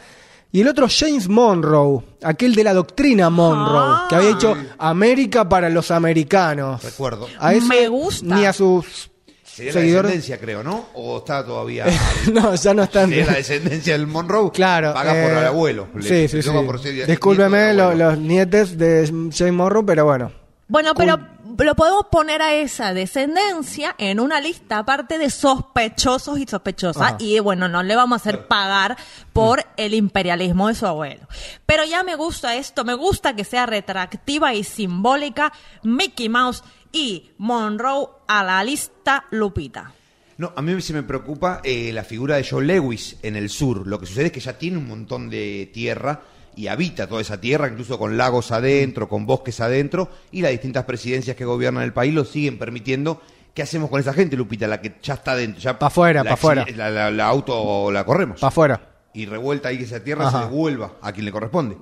Y 0.55 0.61
el 0.61 0.69
otro, 0.69 0.87
James 0.89 1.27
Monroe, 1.27 2.01
aquel 2.23 2.55
de 2.55 2.63
la 2.63 2.73
doctrina 2.73 3.29
Monroe, 3.29 4.07
que 4.07 4.15
había 4.15 4.29
hecho 4.29 4.55
América 4.77 5.49
para 5.49 5.69
los 5.69 5.91
americanos. 5.91 6.81
Recuerdo. 6.81 7.27
A 7.39 7.53
ese, 7.53 7.67
Me 7.67 7.87
gusta. 7.89 8.33
Ni 8.35 8.45
a 8.45 8.53
sus 8.53 9.11
Sería 9.43 9.73
la 9.73 9.79
seguidores. 9.81 10.11
descendencia, 10.11 10.39
creo, 10.39 10.63
¿no? 10.63 10.85
¿O 10.93 11.17
está 11.17 11.45
todavía...? 11.45 11.85
no, 12.33 12.55
ya 12.55 12.73
no 12.73 12.83
están. 12.83 13.09
Sería 13.09 13.25
la 13.25 13.33
descendencia 13.33 13.97
del 13.97 14.07
Monroe. 14.07 14.49
Claro. 14.51 14.93
Paga 14.93 15.11
por 15.11 15.31
eh, 15.33 15.39
el 15.39 15.45
abuelo. 15.45 15.87
Le- 15.93 16.01
Sí, 16.03 16.27
sí, 16.29 16.37
le 16.37 16.43
sí. 16.43 16.47
toma 16.49 16.65
por 16.65 16.81
ser 16.81 17.05
Discúlpeme 17.05 17.73
lo- 17.73 17.83
abuelo. 17.83 18.11
los 18.11 18.17
nietes 18.19 18.77
de 18.77 19.05
James 19.37 19.53
Monroe, 19.53 19.83
pero 19.85 20.05
bueno. 20.05 20.31
Bueno, 20.69 20.93
pero 20.95 21.17
lo 21.57 21.75
podemos 21.75 22.07
poner 22.11 22.41
a 22.41 22.53
esa 22.53 22.93
descendencia 22.93 23.95
en 23.97 24.19
una 24.19 24.41
lista 24.41 24.79
aparte 24.79 25.17
de 25.17 25.29
sospechosos 25.29 26.39
y 26.39 26.45
sospechosas 26.45 27.01
Ajá. 27.01 27.17
y 27.19 27.39
bueno, 27.39 27.67
no 27.67 27.83
le 27.83 27.95
vamos 27.95 28.17
a 28.17 28.21
hacer 28.21 28.47
pagar 28.47 28.97
por 29.33 29.63
el 29.77 29.93
imperialismo 29.93 30.67
de 30.67 30.75
su 30.75 30.85
abuelo. 30.85 31.27
Pero 31.65 31.85
ya 31.85 32.03
me 32.03 32.15
gusta 32.15 32.55
esto, 32.55 32.83
me 32.83 32.93
gusta 32.93 33.35
que 33.35 33.43
sea 33.43 33.65
retractiva 33.65 34.53
y 34.53 34.63
simbólica 34.63 35.53
Mickey 35.83 36.29
Mouse 36.29 36.63
y 36.91 37.31
Monroe 37.37 38.07
a 38.27 38.43
la 38.43 38.63
lista 38.63 39.25
Lupita. 39.31 39.93
No, 40.37 40.51
a 40.55 40.61
mí 40.61 40.81
se 40.81 40.93
me 40.93 41.03
preocupa 41.03 41.61
eh, 41.63 41.91
la 41.93 42.03
figura 42.03 42.35
de 42.35 42.43
Joe 42.43 42.65
Lewis 42.65 43.17
en 43.21 43.37
el 43.37 43.49
sur. 43.49 43.87
Lo 43.87 43.99
que 43.99 44.05
sucede 44.05 44.25
es 44.27 44.31
que 44.33 44.41
ya 44.41 44.57
tiene 44.57 44.77
un 44.77 44.87
montón 44.87 45.29
de 45.29 45.69
tierra 45.73 46.21
y 46.55 46.67
habita 46.67 47.07
toda 47.07 47.21
esa 47.21 47.39
tierra, 47.39 47.67
incluso 47.67 47.97
con 47.99 48.17
lagos 48.17 48.51
adentro, 48.51 49.07
con 49.09 49.25
bosques 49.25 49.59
adentro, 49.61 50.09
y 50.31 50.41
las 50.41 50.51
distintas 50.51 50.85
presidencias 50.85 51.35
que 51.35 51.45
gobiernan 51.45 51.83
el 51.83 51.93
país 51.93 52.13
lo 52.13 52.23
siguen 52.25 52.57
permitiendo. 52.57 53.21
¿Qué 53.53 53.61
hacemos 53.61 53.89
con 53.89 53.99
esa 53.99 54.13
gente, 54.13 54.35
Lupita, 54.35 54.67
la 54.67 54.81
que 54.81 54.95
ya 55.01 55.13
está 55.15 55.31
adentro? 55.31 55.61
Ya 55.61 55.79
Pa' 55.79 55.87
afuera, 55.87 56.23
la 56.23 56.29
pa' 56.31 56.33
afuera. 56.33 56.65
La, 56.75 56.89
la- 56.89 57.11
la 57.11 57.25
auto 57.27 57.89
la 57.91 58.03
corremos. 58.05 58.39
Para 58.39 58.49
afuera. 58.49 58.81
y 59.13 59.25
revuelta 59.25 59.69
ahí 59.69 59.77
que 59.77 59.85
esa 59.85 60.03
tierra 60.03 60.27
Ajá. 60.27 60.39
se 60.39 60.45
devuelva 60.49 60.93
a 61.01 61.11
quien 61.13 61.25
le 61.25 61.31
corresponde. 61.31 61.77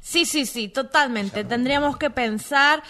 Sí, 0.00 0.24
sí, 0.26 0.44
sí, 0.46 0.68
totalmente. 0.68 1.44
Tendríamos 1.44 1.96
que 1.96 2.10
pensar 2.10 2.82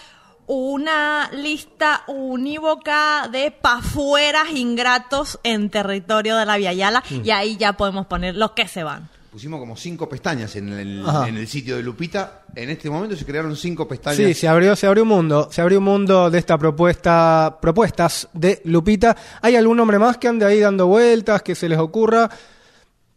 una 0.45 1.29
lista 1.31 2.03
unívoca 2.07 3.27
de 3.31 3.51
pafueras 3.51 4.49
ingratos 4.53 5.39
en 5.43 5.69
territorio 5.69 6.35
de 6.37 6.45
la 6.45 6.57
Via 6.57 6.73
Yala 6.73 7.03
Mm. 7.09 7.21
y 7.23 7.31
ahí 7.31 7.57
ya 7.57 7.73
podemos 7.73 8.07
poner 8.07 8.35
los 8.35 8.51
que 8.51 8.67
se 8.67 8.83
van. 8.83 9.09
Pusimos 9.31 9.59
como 9.59 9.77
cinco 9.77 10.09
pestañas 10.09 10.55
en 10.55 10.69
el, 10.69 11.07
Ajá. 11.07 11.27
en 11.27 11.37
el 11.37 11.47
sitio 11.47 11.77
de 11.77 11.83
Lupita. 11.83 12.45
En 12.55 12.71
este 12.71 12.89
momento 12.89 13.15
se 13.15 13.25
crearon 13.25 13.55
cinco 13.55 13.87
pestañas. 13.87 14.17
Sí, 14.17 14.33
se 14.33 14.47
abrió, 14.47 14.75
se 14.75 14.87
abrió 14.87 15.03
un 15.03 15.09
mundo, 15.09 15.49
se 15.51 15.61
abrió 15.61 15.77
un 15.77 15.85
mundo 15.85 16.31
de 16.31 16.39
esta 16.39 16.57
propuesta, 16.57 17.59
propuestas 17.61 18.27
de 18.33 18.59
Lupita. 18.65 19.15
¿Hay 19.41 19.55
algún 19.55 19.77
nombre 19.77 19.99
más 19.99 20.17
que 20.17 20.27
ande 20.27 20.45
ahí 20.45 20.59
dando 20.59 20.87
vueltas, 20.87 21.43
que 21.43 21.53
se 21.53 21.69
les 21.69 21.77
ocurra? 21.77 22.27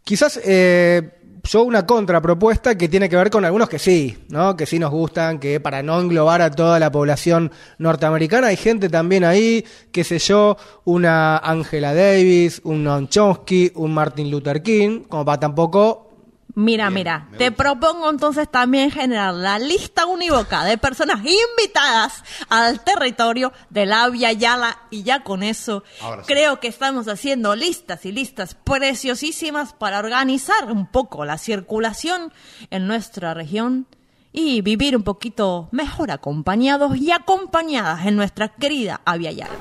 Quizás 0.03 0.39
eh, 0.43 1.22
yo 1.43 1.63
una 1.63 1.85
contrapropuesta 1.85 2.77
que 2.77 2.87
tiene 2.87 3.09
que 3.09 3.17
ver 3.17 3.29
con 3.29 3.43
algunos 3.43 3.67
que 3.67 3.77
sí, 3.77 4.17
¿no? 4.29 4.55
Que 4.55 4.65
sí 4.65 4.79
nos 4.79 4.91
gustan, 4.91 5.39
que 5.39 5.59
para 5.59 5.83
no 5.83 5.99
englobar 5.99 6.41
a 6.41 6.49
toda 6.49 6.79
la 6.79 6.91
población 6.91 7.51
norteamericana 7.79 8.47
hay 8.47 8.55
gente 8.55 8.87
también 8.87 9.25
ahí, 9.25 9.65
qué 9.91 10.05
sé 10.05 10.19
yo, 10.19 10.55
una 10.85 11.37
Angela 11.37 11.93
Davis, 11.93 12.61
un 12.63 12.85
Noam 12.85 13.09
Chomsky, 13.09 13.73
un 13.75 13.93
Martin 13.93 14.31
Luther 14.31 14.63
King, 14.63 15.01
como 15.09 15.25
para 15.25 15.41
tampoco 15.41 16.12
Mira, 16.55 16.91
mira, 16.91 17.29
te 17.39 17.51
propongo 17.51 18.09
entonces 18.11 18.47
también 18.49 18.91
generar 18.91 19.33
la 19.33 19.57
lista 19.57 20.05
unívoca 20.05 20.63
de 20.63 20.77
personas 20.77 21.21
invitadas 21.25 22.23
al 22.47 22.83
territorio 22.83 23.51
de 23.71 23.87
la 23.87 24.07
Via 24.09 24.31
Yala 24.33 24.77
y 24.91 25.01
ya 25.01 25.23
con 25.23 25.41
eso 25.41 25.83
Ahora 25.99 26.23
sí. 26.23 26.31
creo 26.31 26.59
que 26.59 26.67
estamos 26.67 27.07
haciendo 27.07 27.55
listas 27.55 28.05
y 28.05 28.11
listas 28.11 28.55
preciosísimas 28.55 29.73
para 29.73 29.97
organizar 29.97 30.71
un 30.71 30.85
poco 30.85 31.25
la 31.25 31.39
circulación 31.39 32.31
en 32.69 32.85
nuestra 32.85 33.33
región 33.33 33.87
y 34.31 34.61
vivir 34.61 34.95
un 34.95 35.03
poquito 35.03 35.69
mejor 35.71 36.11
acompañados 36.11 36.95
y 36.97 37.11
acompañadas 37.11 38.05
en 38.05 38.15
nuestra 38.15 38.49
querida 38.49 39.01
Avia 39.05 39.31
Yala. 39.31 39.53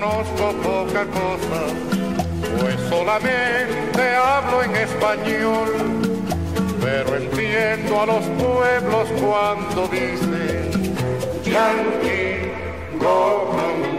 Conozco 0.00 0.52
poca 0.62 1.06
cosa, 1.06 1.60
pues 2.60 2.76
solamente 2.90 4.14
hablo 4.14 4.62
en 4.62 4.76
español, 4.76 5.68
pero 6.82 7.16
entiendo 7.16 8.02
a 8.02 8.06
los 8.06 8.24
pueblos 8.26 9.08
cuando 9.22 9.88
dicen 9.88 10.94
Yankee, 11.44 12.52
go 12.98 13.48
home. 13.52 13.95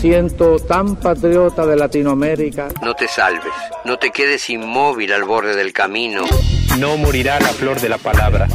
Siento 0.00 0.56
tan 0.58 0.96
patriota 0.96 1.66
de 1.66 1.76
Latinoamérica. 1.76 2.68
No 2.82 2.94
te 2.94 3.06
salves, 3.06 3.52
no 3.84 3.98
te 3.98 4.10
quedes 4.10 4.48
inmóvil 4.48 5.12
al 5.12 5.24
borde 5.24 5.54
del 5.54 5.74
camino. 5.74 6.22
No 6.78 6.96
morirá 6.96 7.38
la 7.38 7.48
flor 7.48 7.78
de 7.80 7.90
la 7.90 7.98
palabra, 7.98 8.48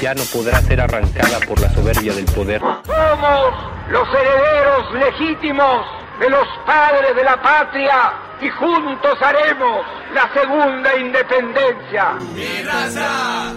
ya 0.00 0.14
no 0.14 0.22
podrá 0.32 0.62
ser 0.62 0.80
arrancada 0.80 1.38
por 1.46 1.60
la 1.60 1.70
soberbia 1.74 2.14
del 2.14 2.24
poder. 2.24 2.60
Somos 2.60 3.54
los 3.90 4.08
herederos 4.08 4.94
legítimos 4.94 5.86
de 6.18 6.30
los 6.30 6.46
padres 6.64 7.14
de 7.14 7.24
la 7.24 7.42
patria 7.42 8.14
y 8.40 8.48
juntos 8.48 9.18
haremos 9.20 9.84
la 10.14 10.32
segunda 10.32 10.96
independencia. 10.98 12.14
Mi 12.34 12.62
raza 12.62 13.52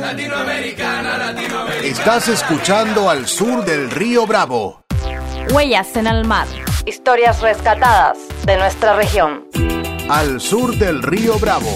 latinoamericana, 0.00 1.18
latinoamericana. 1.18 1.86
Estás 1.86 2.28
escuchando 2.28 3.10
al 3.10 3.26
sur 3.26 3.64
del 3.66 3.90
río 3.90 4.26
Bravo. 4.26 4.83
Huellas 5.52 5.96
en 5.96 6.06
el 6.06 6.24
mar. 6.24 6.46
Historias 6.86 7.40
rescatadas 7.40 8.18
de 8.46 8.56
nuestra 8.56 8.96
región. 8.96 9.44
Al 10.08 10.40
sur 10.40 10.76
del 10.76 11.02
río 11.02 11.38
Bravo. 11.38 11.70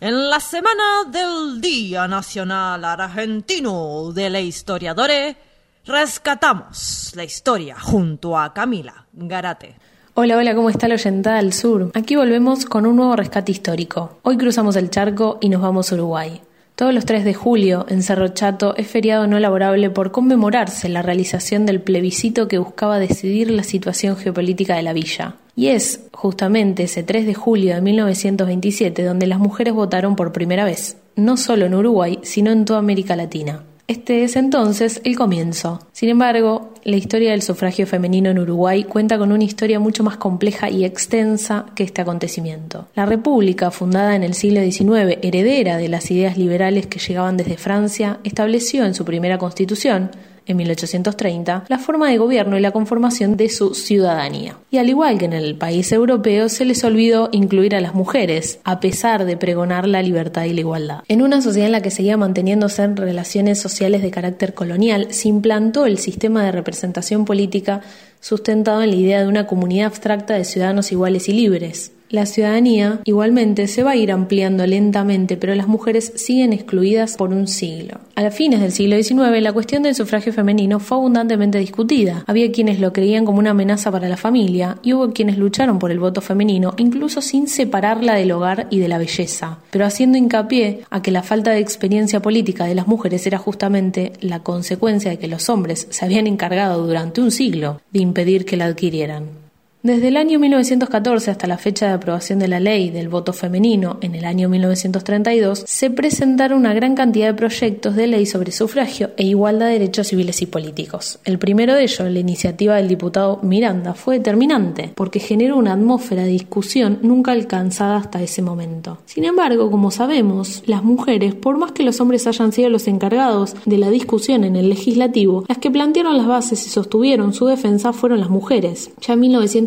En 0.00 0.30
la 0.30 0.40
semana 0.40 1.04
del 1.10 1.60
Día 1.60 2.08
Nacional 2.08 2.84
Argentino 2.84 4.12
de 4.12 4.30
la 4.30 4.40
Historiadora, 4.40 5.36
rescatamos 5.84 7.12
la 7.14 7.24
historia 7.24 7.78
junto 7.78 8.38
a 8.38 8.52
Camila 8.54 9.06
Garate. 9.12 9.76
Hola, 10.14 10.36
hola, 10.36 10.54
¿cómo 10.54 10.70
está 10.70 10.88
la 10.88 10.94
oyentada 10.94 11.36
del 11.36 11.52
sur? 11.52 11.90
Aquí 11.94 12.16
volvemos 12.16 12.64
con 12.64 12.86
un 12.86 12.96
nuevo 12.96 13.14
rescate 13.16 13.52
histórico. 13.52 14.18
Hoy 14.22 14.36
cruzamos 14.36 14.76
el 14.76 14.90
charco 14.90 15.38
y 15.40 15.48
nos 15.48 15.62
vamos 15.62 15.92
a 15.92 15.94
Uruguay. 15.94 16.40
Todos 16.80 16.94
los 16.94 17.04
3 17.04 17.26
de 17.26 17.34
julio, 17.34 17.84
en 17.90 18.02
Cerro 18.02 18.28
Chato, 18.28 18.74
es 18.74 18.86
feriado 18.86 19.26
no 19.26 19.38
laborable 19.38 19.90
por 19.90 20.12
conmemorarse 20.12 20.88
la 20.88 21.02
realización 21.02 21.66
del 21.66 21.82
plebiscito 21.82 22.48
que 22.48 22.56
buscaba 22.56 22.98
decidir 22.98 23.50
la 23.50 23.64
situación 23.64 24.16
geopolítica 24.16 24.76
de 24.76 24.82
la 24.82 24.94
villa. 24.94 25.34
Y 25.54 25.66
es 25.66 26.08
justamente 26.10 26.84
ese 26.84 27.02
3 27.02 27.26
de 27.26 27.34
julio 27.34 27.74
de 27.74 27.82
1927 27.82 29.04
donde 29.04 29.26
las 29.26 29.38
mujeres 29.38 29.74
votaron 29.74 30.16
por 30.16 30.32
primera 30.32 30.64
vez, 30.64 30.96
no 31.16 31.36
solo 31.36 31.66
en 31.66 31.74
Uruguay, 31.74 32.18
sino 32.22 32.50
en 32.50 32.64
toda 32.64 32.78
América 32.78 33.14
Latina. 33.14 33.62
Este 33.90 34.22
es 34.22 34.36
entonces 34.36 35.00
el 35.02 35.16
comienzo. 35.16 35.80
Sin 35.90 36.10
embargo, 36.10 36.74
la 36.84 36.94
historia 36.94 37.32
del 37.32 37.42
sufragio 37.42 37.88
femenino 37.88 38.30
en 38.30 38.38
Uruguay 38.38 38.84
cuenta 38.84 39.18
con 39.18 39.32
una 39.32 39.42
historia 39.42 39.80
mucho 39.80 40.04
más 40.04 40.16
compleja 40.16 40.70
y 40.70 40.84
extensa 40.84 41.66
que 41.74 41.82
este 41.82 42.00
acontecimiento. 42.00 42.86
La 42.94 43.04
República, 43.04 43.72
fundada 43.72 44.14
en 44.14 44.22
el 44.22 44.34
siglo 44.34 44.60
XIX, 44.60 45.18
heredera 45.22 45.76
de 45.76 45.88
las 45.88 46.08
ideas 46.12 46.38
liberales 46.38 46.86
que 46.86 47.00
llegaban 47.00 47.36
desde 47.36 47.56
Francia, 47.56 48.20
estableció 48.22 48.84
en 48.84 48.94
su 48.94 49.04
primera 49.04 49.38
constitución 49.38 50.12
en 50.50 50.58
1830, 50.58 51.64
la 51.68 51.78
forma 51.78 52.10
de 52.10 52.18
gobierno 52.18 52.56
y 52.56 52.60
la 52.60 52.70
conformación 52.70 53.36
de 53.36 53.48
su 53.48 53.74
ciudadanía. 53.74 54.56
Y 54.70 54.78
al 54.78 54.88
igual 54.88 55.18
que 55.18 55.24
en 55.24 55.32
el 55.32 55.56
país 55.56 55.90
europeo, 55.92 56.48
se 56.48 56.64
les 56.64 56.84
olvidó 56.84 57.28
incluir 57.32 57.74
a 57.74 57.80
las 57.80 57.94
mujeres, 57.94 58.60
a 58.64 58.80
pesar 58.80 59.24
de 59.24 59.36
pregonar 59.36 59.86
la 59.86 60.02
libertad 60.02 60.44
y 60.44 60.52
la 60.52 60.60
igualdad. 60.60 61.00
En 61.08 61.22
una 61.22 61.42
sociedad 61.42 61.66
en 61.66 61.72
la 61.72 61.82
que 61.82 61.90
seguía 61.90 62.16
manteniéndose 62.16 62.82
en 62.82 62.96
relaciones 62.96 63.60
sociales 63.60 64.02
de 64.02 64.10
carácter 64.10 64.54
colonial, 64.54 65.08
se 65.10 65.28
implantó 65.28 65.86
el 65.86 65.98
sistema 65.98 66.44
de 66.44 66.52
representación 66.52 67.24
política 67.24 67.80
sustentado 68.20 68.82
en 68.82 68.90
la 68.90 68.96
idea 68.96 69.22
de 69.22 69.28
una 69.28 69.46
comunidad 69.46 69.86
abstracta 69.86 70.34
de 70.34 70.44
ciudadanos 70.44 70.92
iguales 70.92 71.28
y 71.28 71.32
libres. 71.32 71.92
La 72.10 72.26
ciudadanía 72.26 72.98
igualmente 73.04 73.68
se 73.68 73.84
va 73.84 73.92
a 73.92 73.96
ir 73.96 74.10
ampliando 74.10 74.66
lentamente, 74.66 75.36
pero 75.36 75.54
las 75.54 75.68
mujeres 75.68 76.12
siguen 76.16 76.52
excluidas 76.52 77.16
por 77.16 77.30
un 77.30 77.46
siglo. 77.46 78.00
A 78.16 78.28
fines 78.32 78.60
del 78.60 78.72
siglo 78.72 79.00
XIX, 79.00 79.40
la 79.40 79.52
cuestión 79.52 79.84
del 79.84 79.94
sufragio 79.94 80.32
femenino 80.32 80.80
fue 80.80 80.98
abundantemente 80.98 81.58
discutida. 81.58 82.24
Había 82.26 82.50
quienes 82.50 82.80
lo 82.80 82.92
creían 82.92 83.24
como 83.24 83.38
una 83.38 83.50
amenaza 83.50 83.92
para 83.92 84.08
la 84.08 84.16
familia 84.16 84.78
y 84.82 84.92
hubo 84.92 85.12
quienes 85.12 85.38
lucharon 85.38 85.78
por 85.78 85.92
el 85.92 86.00
voto 86.00 86.20
femenino, 86.20 86.74
incluso 86.78 87.22
sin 87.22 87.46
separarla 87.46 88.16
del 88.16 88.32
hogar 88.32 88.66
y 88.70 88.80
de 88.80 88.88
la 88.88 88.98
belleza, 88.98 89.58
pero 89.70 89.86
haciendo 89.86 90.18
hincapié 90.18 90.80
a 90.90 91.02
que 91.02 91.12
la 91.12 91.22
falta 91.22 91.52
de 91.52 91.60
experiencia 91.60 92.20
política 92.20 92.64
de 92.64 92.74
las 92.74 92.88
mujeres 92.88 93.24
era 93.28 93.38
justamente 93.38 94.14
la 94.20 94.40
consecuencia 94.40 95.12
de 95.12 95.20
que 95.20 95.28
los 95.28 95.48
hombres 95.48 95.86
se 95.90 96.04
habían 96.04 96.26
encargado 96.26 96.84
durante 96.84 97.20
un 97.20 97.30
siglo 97.30 97.80
de 97.92 98.00
impedir 98.00 98.44
que 98.44 98.56
la 98.56 98.64
adquirieran. 98.64 99.39
Desde 99.82 100.08
el 100.08 100.18
año 100.18 100.38
1914 100.38 101.30
hasta 101.30 101.46
la 101.46 101.56
fecha 101.56 101.86
de 101.86 101.94
aprobación 101.94 102.38
de 102.38 102.48
la 102.48 102.60
ley 102.60 102.90
del 102.90 103.08
voto 103.08 103.32
femenino 103.32 103.96
en 104.02 104.14
el 104.14 104.26
año 104.26 104.50
1932, 104.50 105.64
se 105.66 105.88
presentaron 105.88 106.58
una 106.58 106.74
gran 106.74 106.94
cantidad 106.94 107.28
de 107.28 107.32
proyectos 107.32 107.96
de 107.96 108.06
ley 108.06 108.26
sobre 108.26 108.52
sufragio 108.52 109.12
e 109.16 109.24
igualdad 109.24 109.68
de 109.68 109.78
derechos 109.78 110.08
civiles 110.08 110.42
y 110.42 110.46
políticos. 110.46 111.18
El 111.24 111.38
primero 111.38 111.74
de 111.74 111.84
ellos, 111.84 112.10
la 112.10 112.18
iniciativa 112.18 112.76
del 112.76 112.88
diputado 112.88 113.38
Miranda, 113.42 113.94
fue 113.94 114.18
determinante 114.18 114.92
porque 114.94 115.18
generó 115.18 115.56
una 115.56 115.72
atmósfera 115.72 116.24
de 116.24 116.28
discusión 116.28 116.98
nunca 117.00 117.32
alcanzada 117.32 117.96
hasta 117.96 118.22
ese 118.22 118.42
momento. 118.42 118.98
Sin 119.06 119.24
embargo, 119.24 119.70
como 119.70 119.90
sabemos, 119.90 120.62
las 120.66 120.84
mujeres, 120.84 121.34
por 121.34 121.56
más 121.56 121.72
que 121.72 121.84
los 121.84 122.02
hombres 122.02 122.26
hayan 122.26 122.52
sido 122.52 122.68
los 122.68 122.86
encargados 122.86 123.56
de 123.64 123.78
la 123.78 123.88
discusión 123.88 124.44
en 124.44 124.56
el 124.56 124.68
legislativo, 124.68 125.46
las 125.48 125.56
que 125.56 125.70
plantearon 125.70 126.18
las 126.18 126.26
bases 126.26 126.66
y 126.66 126.68
sostuvieron 126.68 127.32
su 127.32 127.46
defensa 127.46 127.94
fueron 127.94 128.20
las 128.20 128.28
mujeres. 128.28 128.90
Ya 129.00 129.14
en 129.14 129.20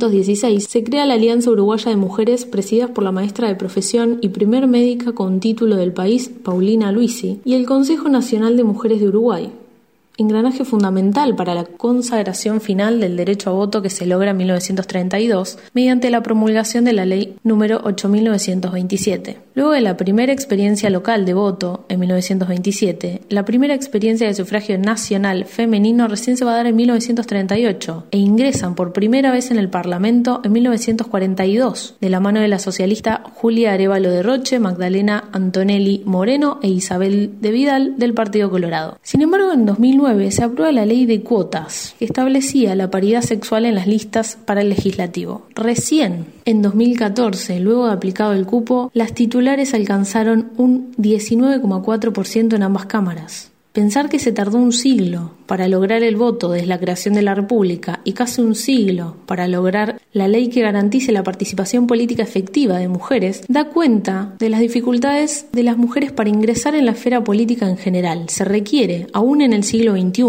1900 0.10 0.64
se 0.64 0.84
crea 0.84 1.06
la 1.06 1.14
Alianza 1.14 1.49
Uruguaya 1.49 1.89
de 1.89 1.97
Mujeres 1.97 2.45
presidida 2.45 2.89
por 2.89 3.04
la 3.04 3.12
maestra 3.12 3.47
de 3.47 3.56
profesión 3.56 4.20
y 4.22 4.30
primer 4.30 4.68
médica 4.68 5.14
con 5.14 5.39
título 5.39 5.76
del 5.76 5.93
país, 5.93 6.30
Paulina 6.43 6.91
Luisi, 6.91 7.39
y 7.45 7.54
el 7.54 7.66
Consejo 7.66 8.10
Nacional 8.10 8.58
de 8.58 8.64
Mujeres 8.64 8.99
de 8.99 9.08
Uruguay, 9.08 9.51
engranaje 10.18 10.64
fundamental 10.64 11.36
para 11.36 11.55
la 11.55 11.64
consagración 11.64 12.61
final 12.61 12.99
del 12.99 13.18
derecho 13.18 13.49
a 13.49 13.53
voto 13.53 13.82
que 13.82 13.89
se 13.89 14.05
logra 14.05 14.32
en 14.32 14.38
1932 14.38 15.57
mediante 15.74 16.11
la 16.11 16.22
promulgación 16.22 16.86
de 16.86 16.93
la 16.93 17.05
ley 17.05 17.36
número 17.43 17.82
8927. 17.84 19.39
Luego 19.55 19.72
de 19.72 19.82
la 19.82 19.97
primera 19.97 20.34
experiencia 20.34 20.89
local 20.89 21.26
de 21.26 21.34
voto 21.34 21.86
en 21.89 21.99
1927, 21.99 23.22
la 23.30 23.45
primera 23.45 23.74
experiencia 23.74 24.28
de 24.28 24.34
sufragio 24.34 24.78
nacional 24.78 25.45
femenino 25.45 26.07
recién 26.07 26.38
se 26.38 26.45
va 26.45 26.53
a 26.53 26.57
dar 26.57 26.68
en 26.68 26.76
1938 26.76 28.05
e 28.11 28.18
ingresan 28.18 28.76
por 28.76 28.93
primera 28.93 29.32
vez 29.32 29.49
en 29.51 29.57
el 29.57 29.70
Parlamento 29.70 30.41
en 30.43 30.51
1942 30.51 31.95
de 31.99 32.09
la 32.09 32.20
mano 32.20 32.39
de 32.39 32.47
la 32.47 32.59
socialista 32.59 33.24
Julia 33.36 33.74
Arevalo 33.74 34.11
de 34.11 34.24
Roche, 34.24 34.59
Magdalena 34.59 35.30
Antonelli 35.32 36.03
Moreno 36.05 36.59
e 36.61 36.70
Isabel 36.70 37.34
de 37.41 37.51
Vidal 37.51 37.97
del 37.97 38.14
Partido 38.14 38.49
Colorado. 38.49 38.97
Sin 39.01 39.22
embargo, 39.22 39.51
en 39.51 39.66
2009 39.66 40.03
se 40.32 40.43
aprueba 40.43 40.72
la 40.72 40.86
ley 40.86 41.06
de 41.06 41.22
cuotas, 41.22 41.95
que 41.97 42.06
establecía 42.06 42.76
la 42.76 42.91
paridad 42.91 43.22
sexual 43.22 43.66
en 43.66 43.76
las 43.76 43.88
listas 43.88 44.38
para 44.45 44.62
el 44.62 44.70
legislativo. 44.70 45.47
Recién, 45.56 46.26
en 46.45 46.62
2014, 46.62 47.60
luego 47.60 47.88
de 47.88 47.93
aplicado 47.93 48.34
el 48.34 48.45
cupo, 48.45 48.91
las 48.93 49.14
titulares 49.14 49.74
alcanzaron 49.74 50.51
un 50.58 50.91
19,4% 50.97 52.56
en 52.56 52.64
ambas 52.64 52.86
cámaras. 52.86 53.53
Pensar 53.74 54.08
que 54.08 54.20
se 54.20 54.32
tardó 54.32 54.60
un 54.60 54.72
siglo 54.72 55.32
para 55.48 55.68
lograr 55.68 56.04
el 56.04 56.16
voto 56.16 56.52
desde 56.52 56.68
la 56.68 56.80
creación 56.80 57.16
de 57.16 57.24
la 57.24 57.34
República 57.34 58.02
y 58.04 58.14
casi 58.14 58.40
un 58.40 58.54
siglo 58.54 59.16
para 59.26 59.48
lograr 59.48 60.00
la 60.12 60.28
ley 60.28 60.50
que 60.50 60.62
garantice 60.62 61.12
la 61.12 61.24
participación 61.24 61.88
política 61.88 62.22
efectiva 62.22 62.78
de 62.78 62.88
mujeres 62.88 63.42
da 63.48 63.70
cuenta 63.70 64.36
de 64.38 64.50
las 64.52 64.60
dificultades 64.60 65.48
de 65.52 65.64
las 65.64 65.76
mujeres 65.76 66.12
para 66.12 66.30
ingresar 66.30 66.76
en 66.76 66.86
la 66.86 66.92
esfera 66.92 67.24
política 67.24 67.68
en 67.68 67.78
general. 67.78 68.30
Se 68.30 68.46
requiere, 68.46 69.08
aún 69.12 69.42
en 69.42 69.54
el 69.54 69.64
siglo 69.64 69.94
XXI, 69.94 70.24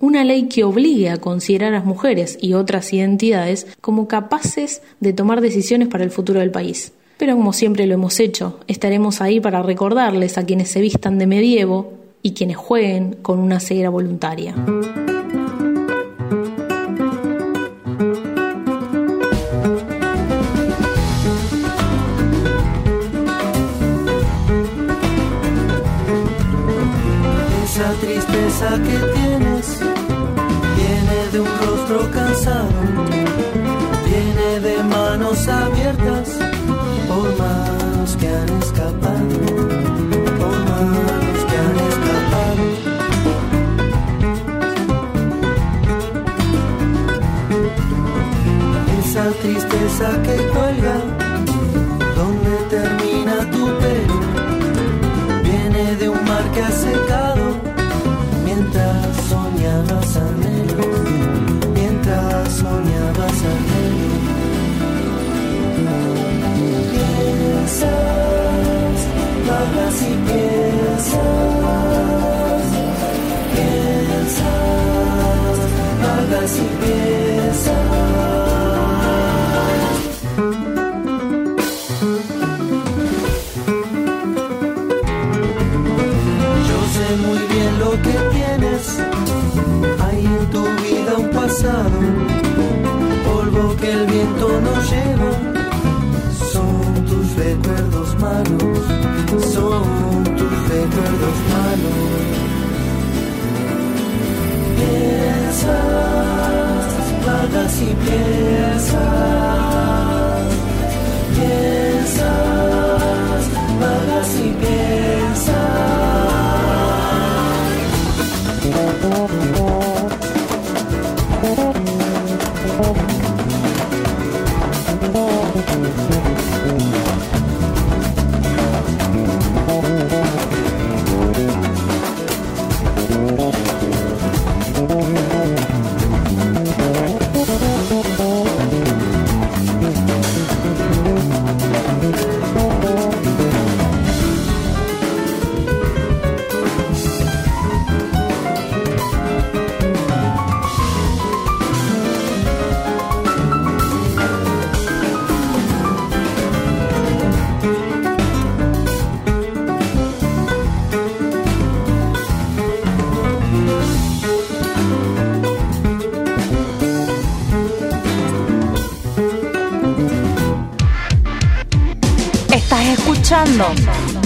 una 0.00 0.24
ley 0.24 0.48
que 0.48 0.64
obligue 0.64 1.10
a 1.10 1.18
considerar 1.18 1.72
a 1.72 1.76
las 1.76 1.84
mujeres 1.84 2.38
y 2.40 2.54
otras 2.54 2.92
identidades 2.92 3.68
como 3.80 4.08
capaces 4.08 4.82
de 4.98 5.12
tomar 5.12 5.42
decisiones 5.42 5.86
para 5.86 6.02
el 6.02 6.10
futuro 6.10 6.40
del 6.40 6.50
país. 6.50 6.92
Pero 7.18 7.36
como 7.36 7.52
siempre 7.52 7.86
lo 7.86 7.94
hemos 7.94 8.18
hecho, 8.18 8.58
estaremos 8.66 9.20
ahí 9.20 9.38
para 9.38 9.62
recordarles 9.62 10.38
a 10.38 10.44
quienes 10.44 10.70
se 10.70 10.80
vistan 10.80 11.18
de 11.20 11.28
medievo 11.28 11.99
y 12.22 12.34
quienes 12.34 12.56
jueguen 12.56 13.16
con 13.22 13.38
una 13.38 13.60
ceguera 13.60 13.90
voluntaria. 13.90 14.54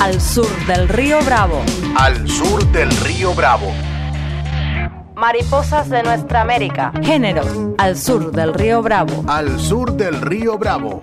Al 0.04 0.20
Sur 0.20 0.66
del 0.66 0.86
Río 0.86 1.18
Bravo. 1.24 1.62
Al 1.96 2.28
sur 2.28 2.70
del 2.72 2.90
río 2.90 3.34
Bravo. 3.34 3.72
Mariposas 5.16 5.88
de 5.88 6.02
nuestra 6.02 6.42
América. 6.42 6.92
Género. 7.02 7.74
Al 7.78 7.96
sur 7.96 8.30
del 8.30 8.52
Río 8.52 8.82
Bravo. 8.82 9.24
Al 9.26 9.58
sur 9.58 9.96
del 9.96 10.20
río 10.20 10.58
Bravo. 10.58 11.00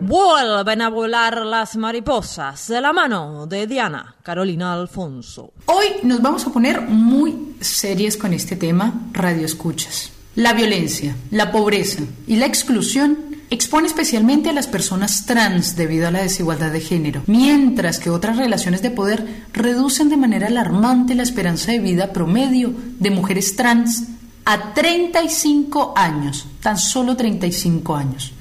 Vuelven 0.00 0.80
a 0.80 0.90
volar 0.90 1.38
las 1.38 1.74
mariposas 1.74 2.68
de 2.68 2.80
la 2.80 2.92
mano 2.92 3.48
de 3.48 3.66
Diana 3.66 4.14
Carolina 4.22 4.74
Alfonso. 4.74 5.52
Hoy 5.64 5.86
nos 6.04 6.22
vamos 6.22 6.46
a 6.46 6.52
poner 6.52 6.82
muy 6.82 7.56
serias 7.60 8.16
con 8.16 8.32
este 8.32 8.54
tema, 8.54 8.94
radio 9.10 9.44
escuchas. 9.44 10.12
La 10.36 10.52
violencia, 10.52 11.16
la 11.32 11.50
pobreza 11.50 12.04
y 12.28 12.36
la 12.36 12.46
exclusión 12.46 13.25
expone 13.50 13.86
especialmente 13.86 14.50
a 14.50 14.52
las 14.52 14.66
personas 14.66 15.26
trans 15.26 15.76
debido 15.76 16.08
a 16.08 16.10
la 16.10 16.22
desigualdad 16.22 16.72
de 16.72 16.80
género, 16.80 17.22
mientras 17.26 17.98
que 17.98 18.10
otras 18.10 18.36
relaciones 18.36 18.82
de 18.82 18.90
poder 18.90 19.44
reducen 19.52 20.08
de 20.08 20.16
manera 20.16 20.48
alarmante 20.48 21.14
la 21.14 21.22
esperanza 21.22 21.72
de 21.72 21.78
vida 21.78 22.12
promedio 22.12 22.72
de 22.98 23.10
mujeres 23.10 23.56
trans 23.56 24.04
a 24.44 24.74
35 24.74 25.94
años, 25.96 26.46
tan 26.60 26.78
solo 26.78 27.16
35 27.16 27.96
años. 27.96 28.32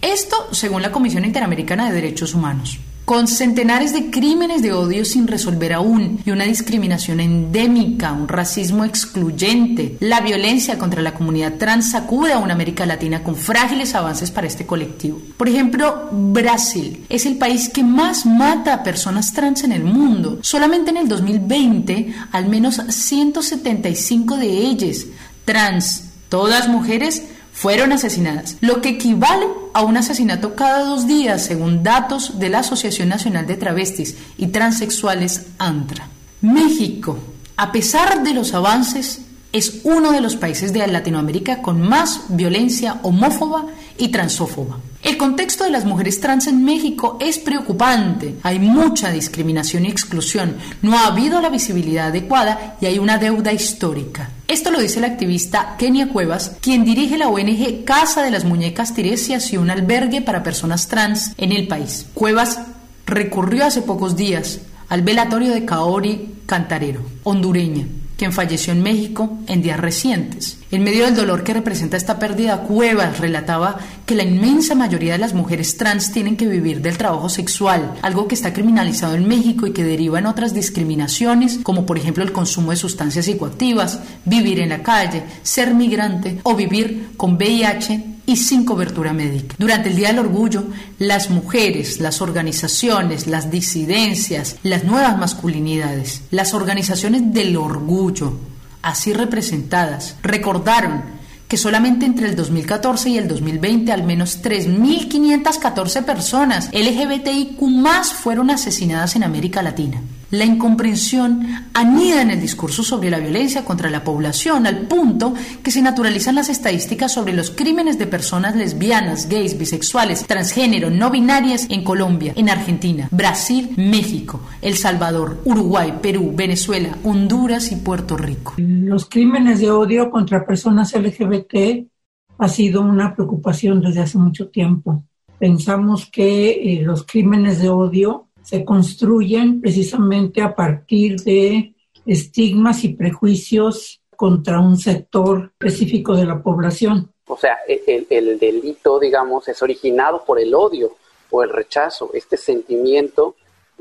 Esto 0.00 0.48
según 0.52 0.82
la 0.82 0.92
Comisión 0.92 1.24
Interamericana 1.24 1.88
de 1.88 1.94
Derechos 1.94 2.34
Humanos. 2.34 2.78
Con 3.08 3.26
centenares 3.26 3.94
de 3.94 4.10
crímenes 4.10 4.60
de 4.60 4.74
odio 4.74 5.02
sin 5.06 5.28
resolver 5.28 5.72
aún 5.72 6.20
y 6.26 6.30
una 6.30 6.44
discriminación 6.44 7.20
endémica, 7.20 8.12
un 8.12 8.28
racismo 8.28 8.84
excluyente, 8.84 9.96
la 10.00 10.20
violencia 10.20 10.76
contra 10.76 11.00
la 11.00 11.14
comunidad 11.14 11.54
trans 11.54 11.92
sacude 11.92 12.34
a 12.34 12.38
una 12.38 12.52
América 12.52 12.84
Latina 12.84 13.22
con 13.22 13.34
frágiles 13.34 13.94
avances 13.94 14.30
para 14.30 14.46
este 14.46 14.66
colectivo. 14.66 15.22
Por 15.38 15.48
ejemplo, 15.48 16.10
Brasil 16.12 17.06
es 17.08 17.24
el 17.24 17.38
país 17.38 17.70
que 17.70 17.82
más 17.82 18.26
mata 18.26 18.74
a 18.74 18.82
personas 18.82 19.32
trans 19.32 19.64
en 19.64 19.72
el 19.72 19.84
mundo. 19.84 20.40
Solamente 20.42 20.90
en 20.90 20.98
el 20.98 21.08
2020, 21.08 22.14
al 22.30 22.46
menos 22.46 22.82
175 22.90 24.36
de 24.36 24.48
ellas, 24.48 25.06
trans, 25.46 26.10
todas 26.28 26.68
mujeres, 26.68 27.22
fueron 27.58 27.90
asesinadas, 27.90 28.56
lo 28.60 28.80
que 28.80 28.90
equivale 28.90 29.46
a 29.74 29.82
un 29.82 29.96
asesinato 29.96 30.54
cada 30.54 30.84
dos 30.84 31.08
días, 31.08 31.44
según 31.44 31.82
datos 31.82 32.38
de 32.38 32.50
la 32.50 32.60
Asociación 32.60 33.08
Nacional 33.08 33.48
de 33.48 33.56
Travestis 33.56 34.14
y 34.36 34.46
Transexuales 34.46 35.46
ANTRA. 35.58 36.08
México, 36.40 37.18
a 37.56 37.72
pesar 37.72 38.22
de 38.22 38.32
los 38.32 38.54
avances, 38.54 39.22
es 39.52 39.80
uno 39.82 40.12
de 40.12 40.20
los 40.20 40.36
países 40.36 40.72
de 40.72 40.86
Latinoamérica 40.86 41.60
con 41.60 41.80
más 41.80 42.26
violencia 42.28 43.00
homófoba 43.02 43.66
y 43.96 44.08
transófoba. 44.08 44.78
El 45.02 45.16
contexto 45.16 45.64
de 45.64 45.70
las 45.70 45.84
mujeres 45.84 46.20
trans 46.20 46.48
en 46.48 46.64
México 46.64 47.18
es 47.20 47.38
preocupante. 47.38 48.34
Hay 48.42 48.58
mucha 48.58 49.10
discriminación 49.10 49.86
y 49.86 49.88
exclusión. 49.88 50.56
No 50.82 50.98
ha 50.98 51.06
habido 51.06 51.40
la 51.40 51.50
visibilidad 51.50 52.08
adecuada 52.08 52.76
y 52.80 52.86
hay 52.86 52.98
una 52.98 53.18
deuda 53.18 53.52
histórica. 53.52 54.30
Esto 54.48 54.70
lo 54.70 54.80
dice 54.80 55.00
la 55.00 55.06
activista 55.06 55.76
Kenia 55.78 56.08
Cuevas, 56.08 56.56
quien 56.60 56.84
dirige 56.84 57.16
la 57.16 57.28
ONG 57.28 57.84
Casa 57.84 58.22
de 58.22 58.30
las 58.30 58.44
Muñecas 58.44 58.94
Tiresias 58.94 59.52
y 59.52 59.56
un 59.56 59.70
albergue 59.70 60.20
para 60.20 60.42
personas 60.42 60.88
trans 60.88 61.32
en 61.36 61.52
el 61.52 61.68
país. 61.68 62.06
Cuevas 62.12 62.60
recurrió 63.06 63.66
hace 63.66 63.82
pocos 63.82 64.16
días 64.16 64.60
al 64.88 65.02
velatorio 65.02 65.52
de 65.52 65.64
Kaori 65.64 66.34
Cantarero, 66.46 67.02
hondureña, 67.22 67.86
quien 68.18 68.32
falleció 68.32 68.72
en 68.72 68.82
México 68.82 69.38
en 69.46 69.62
días 69.62 69.78
recientes. 69.78 70.58
En 70.72 70.82
medio 70.82 71.04
del 71.04 71.14
dolor 71.14 71.44
que 71.44 71.54
representa 71.54 71.96
esta 71.96 72.18
pérdida, 72.18 72.62
Cuevas 72.62 73.20
relataba 73.20 73.78
que 74.04 74.16
la 74.16 74.24
inmensa 74.24 74.74
mayoría 74.74 75.12
de 75.12 75.18
las 75.18 75.34
mujeres 75.34 75.76
trans 75.76 76.10
tienen 76.10 76.36
que 76.36 76.48
vivir 76.48 76.82
del 76.82 76.98
trabajo 76.98 77.28
sexual, 77.28 77.94
algo 78.02 78.26
que 78.26 78.34
está 78.34 78.52
criminalizado 78.52 79.14
en 79.14 79.28
México 79.28 79.68
y 79.68 79.72
que 79.72 79.84
deriva 79.84 80.18
en 80.18 80.26
otras 80.26 80.52
discriminaciones, 80.52 81.60
como 81.62 81.86
por 81.86 81.96
ejemplo 81.96 82.24
el 82.24 82.32
consumo 82.32 82.72
de 82.72 82.76
sustancias 82.76 83.24
psicoactivas, 83.24 84.00
vivir 84.24 84.58
en 84.58 84.70
la 84.70 84.82
calle, 84.82 85.22
ser 85.42 85.72
migrante 85.72 86.40
o 86.42 86.56
vivir 86.56 87.10
con 87.16 87.36
VIH 87.36 88.17
y 88.28 88.36
sin 88.36 88.66
cobertura 88.66 89.14
médica. 89.14 89.56
Durante 89.58 89.88
el 89.88 89.96
Día 89.96 90.08
del 90.08 90.18
Orgullo, 90.18 90.64
las 90.98 91.30
mujeres, 91.30 91.98
las 91.98 92.20
organizaciones, 92.20 93.26
las 93.26 93.50
disidencias, 93.50 94.56
las 94.62 94.84
nuevas 94.84 95.16
masculinidades, 95.16 96.20
las 96.30 96.52
organizaciones 96.52 97.32
del 97.32 97.56
orgullo, 97.56 98.34
así 98.82 99.14
representadas, 99.14 100.16
recordaron 100.22 101.04
que 101.48 101.56
solamente 101.56 102.04
entre 102.04 102.28
el 102.28 102.36
2014 102.36 103.08
y 103.08 103.16
el 103.16 103.28
2020 103.28 103.92
al 103.92 104.02
menos 104.02 104.42
3.514 104.42 106.04
personas 106.04 106.68
LGBTIQ 106.74 107.62
más 107.62 108.12
fueron 108.12 108.50
asesinadas 108.50 109.16
en 109.16 109.24
América 109.24 109.62
Latina. 109.62 110.02
La 110.30 110.44
incomprensión 110.44 111.46
anida 111.72 112.20
en 112.20 112.30
el 112.30 112.40
discurso 112.40 112.82
sobre 112.82 113.08
la 113.08 113.18
violencia 113.18 113.64
contra 113.64 113.88
la 113.88 114.04
población 114.04 114.66
al 114.66 114.80
punto 114.86 115.32
que 115.62 115.70
se 115.70 115.80
naturalizan 115.80 116.34
las 116.34 116.50
estadísticas 116.50 117.14
sobre 117.14 117.32
los 117.32 117.50
crímenes 117.50 117.98
de 117.98 118.06
personas 118.06 118.54
lesbianas, 118.54 119.30
gays, 119.30 119.56
bisexuales, 119.56 120.26
transgénero, 120.26 120.90
no 120.90 121.10
binarias 121.10 121.66
en 121.70 121.82
Colombia, 121.82 122.34
en 122.36 122.50
Argentina, 122.50 123.08
Brasil, 123.10 123.70
México, 123.78 124.40
El 124.60 124.76
Salvador, 124.76 125.40
Uruguay, 125.46 125.94
Perú, 126.02 126.32
Venezuela, 126.34 126.98
Honduras 127.04 127.72
y 127.72 127.76
Puerto 127.76 128.18
Rico. 128.18 128.54
Los 128.58 129.08
crímenes 129.08 129.60
de 129.60 129.70
odio 129.70 130.10
contra 130.10 130.44
personas 130.44 130.92
LGBT 130.92 131.88
ha 132.36 132.48
sido 132.48 132.82
una 132.82 133.14
preocupación 133.14 133.80
desde 133.80 134.00
hace 134.00 134.18
mucho 134.18 134.48
tiempo. 134.48 135.04
Pensamos 135.38 136.10
que 136.10 136.50
eh, 136.50 136.82
los 136.82 137.06
crímenes 137.06 137.62
de 137.62 137.70
odio 137.70 138.27
se 138.48 138.64
construyen 138.64 139.60
precisamente 139.60 140.40
a 140.40 140.54
partir 140.54 141.20
de 141.20 141.74
estigmas 142.06 142.82
y 142.82 142.94
prejuicios 142.94 144.00
contra 144.16 144.58
un 144.58 144.78
sector 144.78 145.52
específico 145.60 146.16
de 146.16 146.24
la 146.24 146.42
población. 146.42 147.12
O 147.26 147.36
sea, 147.36 147.58
el, 147.68 148.06
el, 148.08 148.38
delito, 148.38 148.98
digamos, 148.98 149.48
es 149.48 149.60
originado 149.60 150.24
por 150.24 150.40
el 150.40 150.54
odio 150.54 150.96
o 151.28 151.42
el 151.42 151.50
rechazo, 151.50 152.10
este 152.14 152.38
sentimiento 152.38 153.36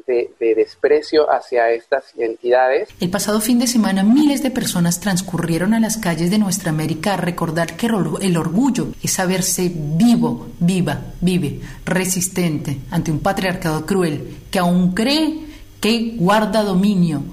de, 0.07 0.31
de, 0.39 0.55
desprecio 0.55 1.31
hacia 1.31 1.69
estas 1.71 2.05
entidades. 2.17 2.89
El 2.99 3.09
pasado 3.09 3.41
fin 3.41 3.59
de 3.59 3.67
semana 3.67 4.03
miles 4.03 4.41
de 4.41 4.49
personas 4.49 4.99
transcurrieron 4.99 5.73
a 5.73 5.79
las 5.79 5.97
calles 5.97 6.31
de 6.31 6.39
nuestra 6.39 6.69
América 6.69 7.13
a 7.13 7.17
recordar 7.17 7.75
que 7.75 7.87
el 7.87 8.37
orgullo 8.37 8.87
es 9.03 9.11
saberse 9.11 9.71
vivo, 9.73 10.47
viva, 10.59 11.01
vive, 11.21 11.59
resistente 11.85 12.79
ante 12.89 13.11
un 13.11 13.19
patriarcado 13.19 13.85
cruel 13.85 14.37
que 14.49 14.59
aún 14.59 14.93
cree 14.93 15.45
que 15.79 16.15
guarda 16.17 16.63
dominio 16.63 17.23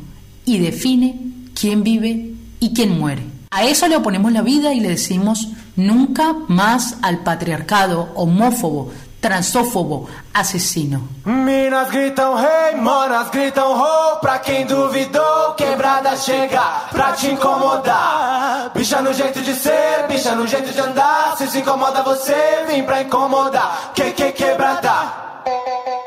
y 0.44 0.58
define 0.58 1.18
quién 1.58 1.82
vive 1.82 2.32
y 2.60 2.74
quién 2.74 2.98
muere. 2.98 3.22
A 3.50 3.64
eso 3.64 3.86
le 3.86 3.96
oponemos 3.96 4.32
la 4.32 4.42
vida 4.42 4.74
y 4.74 4.80
le 4.80 4.88
decimos 4.88 5.48
nunca 5.76 6.34
más 6.48 6.98
al 7.02 7.22
patriarcado 7.22 8.10
homófobo, 8.14 8.90
transófobo, 9.24 10.06
asesino. 10.34 11.08
Minas 11.24 11.88
gritam 11.88 12.34
rei, 12.34 12.74
hey, 12.74 12.76
manas 12.76 13.30
gritam 13.30 13.72
ho 13.72 14.16
Pra 14.20 14.38
quem 14.38 14.66
duvidou, 14.66 15.54
quebrada 15.54 16.14
chega 16.14 16.60
pra 16.90 17.12
te 17.12 17.28
incomodar. 17.28 18.70
Bicha 18.74 19.00
no 19.00 19.14
jeito 19.14 19.40
de 19.40 19.54
ser, 19.54 20.06
bicha 20.08 20.34
no 20.34 20.46
jeito 20.46 20.70
de 20.70 20.78
andar. 20.78 21.38
Se 21.38 21.46
se 21.46 21.60
incomoda 21.60 22.02
você, 22.02 22.64
vem 22.66 22.84
pra 22.84 23.00
incomodar. 23.00 23.92
Que 23.94 24.12
que 24.12 24.30
quebrada 24.32 26.03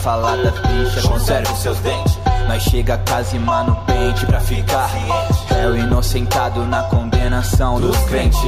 falar 0.00 0.36
da 0.36 0.50
ficha, 0.52 1.08
conserve 1.08 1.54
seus 1.56 1.78
dentes. 1.78 2.18
Nós 2.48 2.62
chega 2.64 2.94
a 2.94 3.38
mano 3.38 3.76
pente 3.86 4.26
pra 4.26 4.40
ficar. 4.40 4.90
céu, 5.48 5.76
inocentado 5.76 6.64
na 6.66 6.82
condenação 6.84 7.80
dos 7.80 7.96
crentes. 8.04 8.40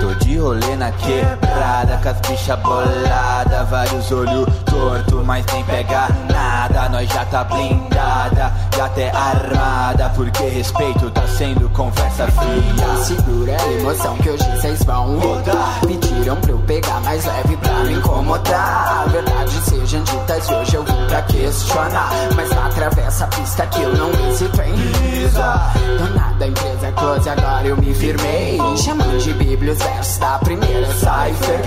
Tô 0.00 0.12
de 0.24 0.36
rolê 0.36 0.76
na 0.76 0.90
quebrada, 0.92 1.98
com 2.02 2.08
as 2.08 2.20
bichas 2.20 2.58
bolada, 2.58 3.64
vários 3.64 4.12
olhos 4.12 4.46
torto, 4.66 5.22
mas 5.24 5.46
nem 5.52 5.64
pega 5.64 6.08
nada. 6.30 6.88
Nós 6.90 7.08
já 7.08 7.24
tá 7.24 7.44
blindada, 7.44 8.52
até 8.80 9.10
armada, 9.10 10.10
porque 10.14 10.44
respeito 10.44 11.10
tá 11.10 11.26
sendo 11.26 11.68
conversa 11.70 12.26
fria. 12.26 13.04
Segura 13.04 13.56
a 13.60 13.72
emoção 13.72 14.16
que 14.18 14.30
hoje 14.30 14.44
vocês 14.56 14.82
vão 14.84 15.18
rodar. 15.18 15.80
Pediram 15.86 16.36
pra 16.36 16.50
eu 16.50 16.58
pegar 16.58 17.00
mais 17.00 17.24
leve 17.24 17.56
pra 17.56 17.72
não 17.72 17.90
incomodar. 17.90 19.04
A 19.04 19.10
verdade 19.10 19.52
sejam 19.68 20.02
ditas, 20.02 20.50
hoje 20.50 20.74
eu 20.74 20.84
vim 20.84 21.06
pra 21.08 21.22
questionar. 21.22 22.10
Mas 22.34 22.52
atravessa 22.52 23.24
a 23.24 23.28
pista 23.28 23.66
que 23.66 23.82
eu 23.82 23.94
não 23.94 24.10
hesito 24.28 24.60
em 24.62 24.74
risar. 24.74 25.72
Dona 25.98 26.34
da 26.38 26.46
empresa 26.46 26.92
close, 26.92 27.28
agora 27.28 27.66
eu 27.66 27.76
me 27.76 27.94
firmei. 27.94 28.58
Chamando 28.76 29.18
de 29.18 29.32
bíblia 29.34 29.72
os 29.72 29.78
versos 29.78 30.18
da 30.18 30.38
primeira 30.38 30.86
cipher. 30.94 31.62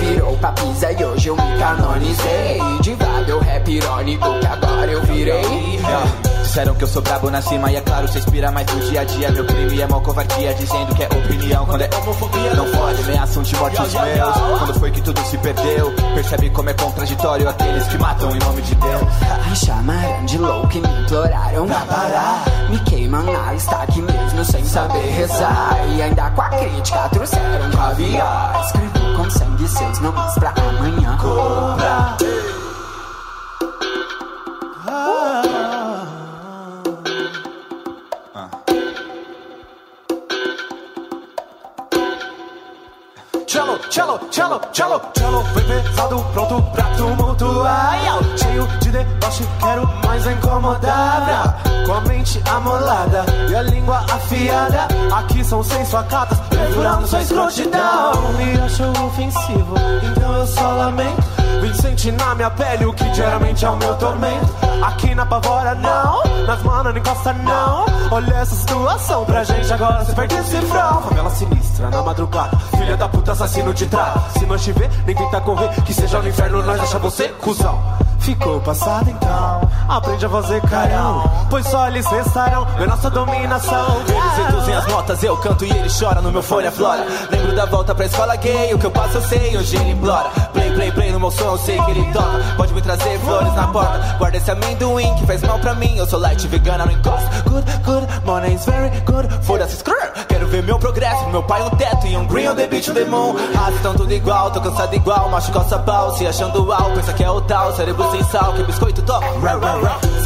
Virou 0.00 0.36
pra 0.38 0.52
pisa 0.52 0.92
e 0.92 1.04
hoje 1.04 1.28
eu 1.28 1.36
me 1.36 1.58
canonizei. 1.58 2.58
Diva 2.80 3.22
do 3.26 3.38
rap 3.38 3.68
irônico 3.68 4.40
que 4.40 4.46
agora 4.46 4.90
eu 4.90 5.02
virei. 5.02 5.78
Disseram 6.48 6.74
que 6.74 6.82
eu 6.82 6.88
sou 6.88 7.02
brabo 7.02 7.30
na 7.30 7.42
cima 7.42 7.70
e 7.70 7.76
é 7.76 7.80
claro, 7.82 8.08
cê 8.08 8.20
inspira 8.20 8.50
mais 8.50 8.66
no 8.72 8.80
dia 8.80 9.02
a 9.02 9.04
dia. 9.04 9.30
Meu 9.30 9.44
crime 9.44 9.82
é 9.82 9.86
mal 9.86 10.00
covardia, 10.00 10.54
dizendo 10.54 10.94
que 10.94 11.02
é 11.02 11.06
opinião. 11.06 11.66
Quando 11.66 11.82
é 11.82 11.90
homofobia, 11.94 12.54
não 12.54 12.64
pode, 12.70 13.02
ameaçam 13.02 13.42
de 13.42 13.54
morte 13.56 13.82
os 13.82 13.92
meus. 13.92 14.58
Quando 14.58 14.80
foi 14.80 14.90
que 14.90 15.02
tudo 15.02 15.20
se 15.26 15.36
perdeu? 15.36 15.92
Percebe 16.14 16.48
como 16.48 16.70
é 16.70 16.72
contraditório 16.72 17.48
aqueles 17.50 17.86
que 17.88 17.98
matam 17.98 18.34
em 18.34 18.38
nome 18.38 18.62
de 18.62 18.74
Deus. 18.76 19.02
Me 19.46 19.56
chamaram 19.56 20.24
de 20.24 20.38
louco 20.38 20.72
e 20.74 20.80
me 20.80 21.02
imploraram 21.02 21.66
pra 21.66 21.80
parar. 21.80 22.44
Me 22.70 22.78
queimam 22.80 23.24
na 23.24 23.54
estaque 23.54 24.00
mesmo 24.00 24.44
sem 24.46 24.64
saber 24.64 25.06
rezar. 25.06 25.76
E 25.94 26.00
ainda 26.02 26.30
com 26.30 26.40
a 26.40 26.48
crítica 26.48 27.08
trouxeram 27.10 27.70
caviar. 27.72 28.62
Escrevi 28.64 29.16
com 29.18 29.30
sangue 29.30 29.68
seus 29.68 30.00
nomes 30.00 30.34
pra 30.36 30.54
amanhã 30.56 31.14
cobrar. 31.18 32.16
Cello, 43.98 44.20
cello, 44.30 44.60
cello, 44.72 45.00
cello, 45.12 45.42
Vem 45.56 45.64
pesado, 45.64 46.24
pronto 46.32 46.62
pra 46.70 46.84
tumultuar. 46.96 47.98
Cheio 48.36 48.64
de 48.80 48.92
deboche, 48.92 49.44
quero 49.58 49.90
mais 50.06 50.24
incomodar 50.24 51.60
Com 51.84 51.94
a 51.94 52.00
mente 52.02 52.40
amolada 52.48 53.26
e 53.50 53.56
a 53.56 53.62
língua 53.62 53.96
afiada. 53.96 54.86
Aqui 55.12 55.42
são 55.42 55.64
seis 55.64 55.90
facadas, 55.90 56.38
perfurando 56.48 57.08
sua 57.08 57.22
escrotidão. 57.22 58.32
Me 58.34 58.60
achou 58.60 58.90
ofensivo, 59.04 59.74
então 60.12 60.32
eu 60.32 60.46
só 60.46 60.70
lamento 60.74 61.37
Vim 61.68 61.74
sentir 61.74 62.12
na 62.12 62.34
minha 62.34 62.50
pele 62.50 62.86
o 62.86 62.94
que 62.94 63.12
geralmente 63.12 63.62
é 63.62 63.68
o 63.68 63.76
meu 63.76 63.94
tormento. 63.96 64.46
Aqui 64.82 65.14
na 65.14 65.26
pavora 65.26 65.74
não, 65.74 66.22
nas 66.46 66.62
manas 66.62 66.94
não 66.94 67.00
encosta 67.00 67.32
não. 67.34 67.84
Olha 68.10 68.34
essa 68.36 68.54
situação 68.54 69.24
pra 69.26 69.44
gente 69.44 69.70
agora 69.70 70.02
se 70.02 70.14
perde 70.14 70.34
esse 70.36 70.62
frão. 70.62 71.02
Favela 71.02 71.28
sinistra 71.28 71.90
na 71.90 72.02
madrugada, 72.02 72.56
filha 72.74 72.96
da 72.96 73.06
puta 73.06 73.32
assassino 73.32 73.74
de 73.74 73.84
trás. 73.84 74.18
Se 74.38 74.46
nós 74.46 74.64
te 74.64 74.72
ver, 74.72 74.90
nem 75.04 75.14
tenta 75.14 75.42
correr, 75.42 75.68
que 75.82 75.92
seja 75.92 76.18
no 76.20 76.28
inferno 76.28 76.62
nós 76.62 76.80
acha 76.80 76.98
você 76.98 77.28
cuzão. 77.28 77.78
Ficou 78.18 78.60
passado 78.60 79.10
então, 79.10 79.67
aprende 79.88 80.26
a 80.26 80.28
fazer 80.28 80.60
carão 80.62 81.38
Pois 81.50 81.66
só 81.66 81.88
eles 81.88 82.06
restarão 82.06 82.66
na 82.78 82.86
nossa 82.86 83.08
dominação. 83.08 84.02
Eles 84.06 84.46
reduzem 84.46 84.74
as 84.74 84.86
notas, 84.86 85.22
eu 85.22 85.36
canto 85.38 85.64
e 85.64 85.70
ele 85.70 85.88
chora 85.88 86.20
no 86.20 86.30
meu 86.30 86.42
folha 86.42 86.70
flora. 86.70 87.06
Lembro 87.30 87.56
da 87.56 87.64
volta 87.64 87.94
pra 87.94 88.04
escola 88.04 88.36
gay, 88.36 88.74
o 88.74 88.78
que 88.78 88.84
eu 88.84 88.90
passo 88.90 89.16
eu 89.16 89.22
sei, 89.22 89.56
hoje 89.56 89.76
ele 89.76 89.92
implora. 89.92 90.28
Play, 90.52 90.70
play, 90.72 90.92
play 90.92 91.12
no 91.12 91.20
meu 91.20 91.30
som, 91.30 91.52
eu 91.52 91.58
sei 91.58 91.80
que 91.80 91.90
ele 91.90 92.12
toca. 92.12 92.38
Pode 92.56 92.74
me 92.74 92.82
trazer 92.82 93.18
flores 93.20 93.54
na 93.54 93.66
porta, 93.68 94.16
guarda 94.18 94.36
esse 94.36 94.50
amendoim 94.50 95.14
que 95.14 95.26
faz 95.26 95.42
mal 95.42 95.58
pra 95.58 95.74
mim. 95.74 95.96
Eu 95.96 96.06
sou 96.06 96.20
light 96.20 96.46
vegana, 96.46 96.84
não 96.84 96.92
encosta 96.92 97.28
Good, 97.48 97.64
good, 97.84 98.06
money 98.26 98.54
is 98.54 98.66
very 98.66 98.90
good, 99.06 99.26
foda-se 99.42 99.76
screw. 99.76 99.96
Quero 100.28 100.46
ver 100.48 100.62
meu 100.64 100.78
progresso, 100.78 101.26
meu 101.30 101.42
pai 101.42 101.62
um 101.62 101.70
teto 101.70 102.06
e 102.06 102.16
um 102.16 102.26
green 102.26 102.48
on 102.48 102.54
the 102.54 102.66
beach 102.66 102.90
on 102.90 102.94
the 102.94 103.04
moon. 103.06 103.34
Raça 103.54 103.78
tão 103.82 103.94
tudo 103.94 104.12
igual, 104.12 104.50
tô 104.50 104.60
cansado 104.60 104.94
igual, 104.94 105.30
macho 105.30 105.50
coça 105.50 105.78
pau 105.78 106.14
Se 106.16 106.26
achando 106.26 106.62
uau, 106.66 106.92
pensa 106.94 107.12
que 107.14 107.24
é 107.24 107.30
o 107.30 107.40
tal, 107.40 107.72
cérebro 107.74 108.10
sem 108.10 108.22
sal, 108.24 108.52
que 108.52 108.62
biscoito 108.64 109.00
toca 109.02 109.26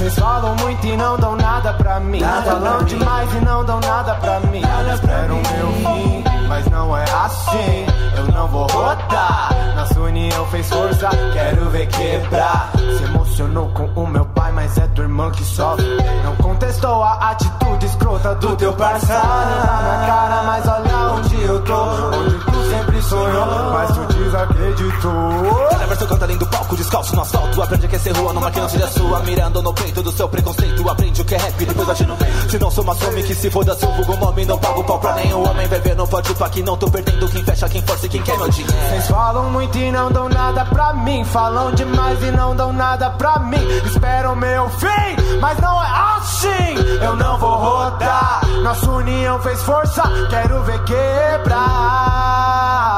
Vocês 0.03 0.15
falam 0.19 0.57
muito 0.57 0.87
e 0.87 0.97
não 0.97 1.17
dão 1.17 1.37
nada 1.37 1.73
pra 1.75 2.01
mim. 2.01 2.21
Falam 2.21 2.85
demais 2.85 3.33
e 3.35 3.45
não 3.45 3.65
dão 3.65 3.81
nada 3.81 4.15
pra 4.17 4.41
mim. 4.41 4.63
Espero 4.95 5.35
o 5.35 5.37
meu 5.37 5.73
fim, 5.73 6.25
mas 6.49 6.67
não 6.69 6.97
é 6.97 7.05
assim. 7.05 7.87
Eu 8.17 8.27
não 8.33 8.49
vou 8.49 8.67
rodar. 8.67 9.51
Nossa 9.77 10.01
união 10.01 10.47
fez 10.47 10.69
força, 10.69 11.09
quero 11.33 11.71
ver 11.71 11.87
quebrar. 11.87 12.71
Se 12.77 13.05
emocionou 13.05 13.69
com 13.71 13.85
o 14.01 14.07
meu 14.07 14.25
pai, 14.27 14.53
mas 14.53 14.77
é 14.77 14.87
tua 14.89 15.05
irmã 15.05 15.31
que 15.31 15.45
sofre. 15.45 15.87
Não 16.25 16.37
contestou 16.37 17.03
a 17.03 17.31
atitude 17.31 17.87
escrota 17.87 18.35
do 18.37 18.57
teu 18.57 18.73
parceiro. 18.73 19.23
Na 19.23 19.83
minha 19.83 20.07
cara, 20.07 20.43
mas 20.45 20.69
olha 20.69 20.97
onde 21.15 21.43
eu 21.43 21.63
tô. 21.65 21.85
Onde 21.85 22.39
tu 22.39 22.71
sempre 22.71 22.92
sonhou, 23.03 23.47
mas 23.73 23.91
tu 23.91 24.07
desacreditou. 24.15 25.69
Verso 25.89 26.07
canta 26.07 26.25
além 26.25 26.39
do 26.39 26.47
palco, 26.47 26.77
descalço 26.77 27.15
no 27.15 27.23
asfalto. 27.23 27.63
Aprende 27.63 27.89
que 27.89 27.97
é 27.97 27.99
ser 27.99 28.17
rua, 28.17 28.33
numa 28.33 28.51
que 28.51 28.61
não 28.61 28.69
seja 28.69 28.87
sua. 28.89 29.21
Mirando 29.21 29.63
no 29.63 29.73
peito 29.75 30.03
do 30.03 30.11
seu 30.11 30.29
preconceito 30.29 30.89
Aprende 30.89 31.21
o 31.21 31.25
que 31.25 31.35
é 31.35 31.39
rap, 31.39 31.65
depois 31.65 31.89
age 31.89 32.05
no 32.05 32.17
meio 32.17 32.51
Se 32.51 32.59
não 32.59 32.71
sou 32.71 32.85
uma 32.85 32.95
some 32.95 33.23
que 33.23 33.35
se 33.35 33.51
foda 33.51 33.75
seu 33.77 33.91
vulgo 33.93 34.17
nome 34.17 34.45
Não 34.45 34.59
pago 34.59 34.85
pau 34.85 34.99
pra 34.99 35.15
nenhum 35.15 35.49
homem. 35.49 35.67
Ver, 35.69 35.97
não 35.97 36.07
pode 36.07 36.35
pra 36.35 36.49
que 36.49 36.63
não 36.63 36.77
tô 36.77 36.91
perdendo. 36.91 37.29
Quem 37.29 37.45
fecha, 37.45 37.69
quem 37.69 37.83
força 37.83 38.07
e 38.07 38.09
quem 38.09 38.23
quer 38.23 38.37
meu 38.37 38.49
dinheiro. 38.49 38.73
Vocês 38.73 39.09
falam 39.09 39.51
muito 39.51 39.79
e 39.79 39.91
não 39.91 40.13
dão 40.13 40.29
nada 40.29 40.65
pra 40.67 40.93
mim. 40.93 41.25
Falam 41.25 41.73
demais 41.73 42.23
e 42.23 42.31
não 42.31 42.55
dão 42.55 42.73
nada 42.73 43.11
pra 43.11 43.39
mim. 43.39 43.63
Esperam 43.85 44.37
meu 44.37 44.69
fim, 44.71 45.39
mas 45.41 45.59
não 45.59 45.83
é 45.83 45.89
assim. 46.17 47.01
Eu 47.03 47.17
não 47.17 47.39
vou 47.39 47.57
rodar. 47.57 48.43
Nossa 48.63 48.91
união 48.91 49.41
fez 49.41 49.63
força, 49.63 50.03
quero 50.31 50.63
ver 50.63 50.83
quebrar 50.85 52.92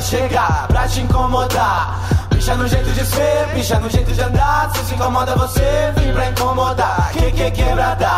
chegar 0.00 0.66
Pra 0.68 0.86
te 0.86 1.00
incomodar. 1.00 1.98
Bicha 2.30 2.54
no 2.54 2.66
jeito 2.66 2.90
de 2.92 3.04
ser, 3.04 3.48
bicha 3.54 3.78
no 3.78 3.90
jeito 3.90 4.12
de 4.12 4.22
andar. 4.22 4.70
Se 4.74 4.84
se 4.86 4.94
incomoda 4.94 5.36
você, 5.36 5.92
vim 5.96 6.12
pra 6.12 6.26
incomodar. 6.26 7.10
Que 7.12 7.30
que 7.32 7.50
quebrada? 7.50 8.08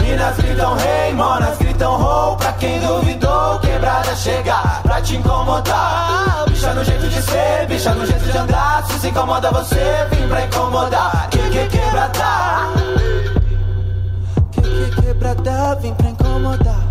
Minas 0.00 0.36
gritam 0.36 0.76
rei, 0.76 1.12
moras 1.12 1.58
gritam 1.58 2.00
ho 2.00 2.36
Pra 2.36 2.52
quem 2.52 2.78
duvidou, 2.80 3.58
quebrada 3.58 4.14
chegar 4.14 4.80
Pra 4.82 5.00
te 5.00 5.16
incomodar. 5.16 6.44
Bicha 6.48 6.72
no 6.72 6.84
jeito 6.84 7.08
de 7.08 7.22
ser, 7.22 7.66
bicha 7.66 7.94
no 7.94 8.06
jeito 8.06 8.24
de 8.24 8.38
andar. 8.38 8.84
Se 8.86 9.00
se 9.00 9.08
incomoda 9.08 9.50
você, 9.50 10.06
vim 10.12 10.28
pra 10.28 10.44
incomodar. 10.44 11.28
Que 11.30 11.38
que 11.38 11.66
quebrada? 11.66 12.68
Que 14.52 14.60
que 14.62 15.02
quebrada, 15.02 15.74
vim 15.80 15.94
pra 15.94 16.10
incomodar 16.10 16.87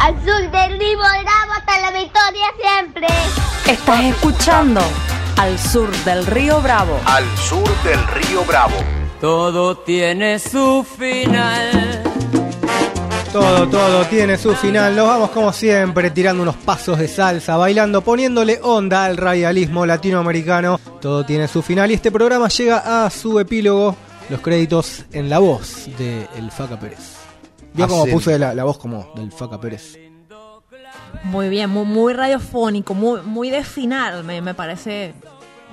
Al 0.00 0.14
sur 0.24 0.50
del 0.50 0.78
Río 0.78 0.98
Bravo 0.98 1.52
hasta 1.58 1.78
la 1.78 1.90
victoria 1.90 2.46
siempre. 2.58 3.06
Estás 3.66 4.04
escuchando 4.04 4.80
Al 5.36 5.58
Sur 5.58 5.90
del 6.04 6.24
Río 6.24 6.62
Bravo. 6.62 6.98
Al 7.04 7.24
sur 7.36 7.68
del 7.82 8.00
río 8.06 8.42
Bravo. 8.44 8.76
Todo 9.20 9.76
tiene 9.76 10.38
su 10.38 10.84
final. 10.98 12.02
Todo, 13.30 13.68
todo 13.68 14.04
tiene 14.06 14.38
su 14.38 14.54
final. 14.54 14.96
Nos 14.96 15.06
vamos 15.06 15.30
como 15.30 15.52
siempre 15.52 16.10
tirando 16.10 16.42
unos 16.42 16.56
pasos 16.56 16.98
de 16.98 17.06
salsa, 17.06 17.58
bailando, 17.58 18.00
poniéndole 18.00 18.58
onda 18.62 19.04
al 19.04 19.18
radialismo 19.18 19.84
latinoamericano. 19.84 20.80
Todo 21.02 21.26
tiene 21.26 21.46
su 21.46 21.60
final 21.60 21.90
y 21.90 21.94
este 21.94 22.10
programa 22.10 22.48
llega 22.48 23.04
a 23.04 23.10
su 23.10 23.38
epílogo. 23.38 23.94
Los 24.30 24.40
créditos 24.40 25.04
en 25.12 25.28
la 25.28 25.40
voz 25.40 25.88
de 25.98 26.26
El 26.36 26.50
Faca 26.50 26.80
Pérez. 26.80 27.19
Vio 27.74 27.88
como 27.88 28.06
puse 28.06 28.38
la, 28.38 28.54
la 28.54 28.64
voz 28.64 28.78
como 28.78 29.12
del 29.14 29.32
Faca 29.32 29.60
Pérez. 29.60 29.98
Muy 31.24 31.48
bien, 31.48 31.70
muy, 31.70 31.84
muy 31.84 32.12
radiofónico, 32.12 32.94
muy, 32.94 33.20
muy 33.22 33.50
de 33.50 33.64
final, 33.64 34.24
me, 34.24 34.40
me 34.40 34.54
parece 34.54 35.14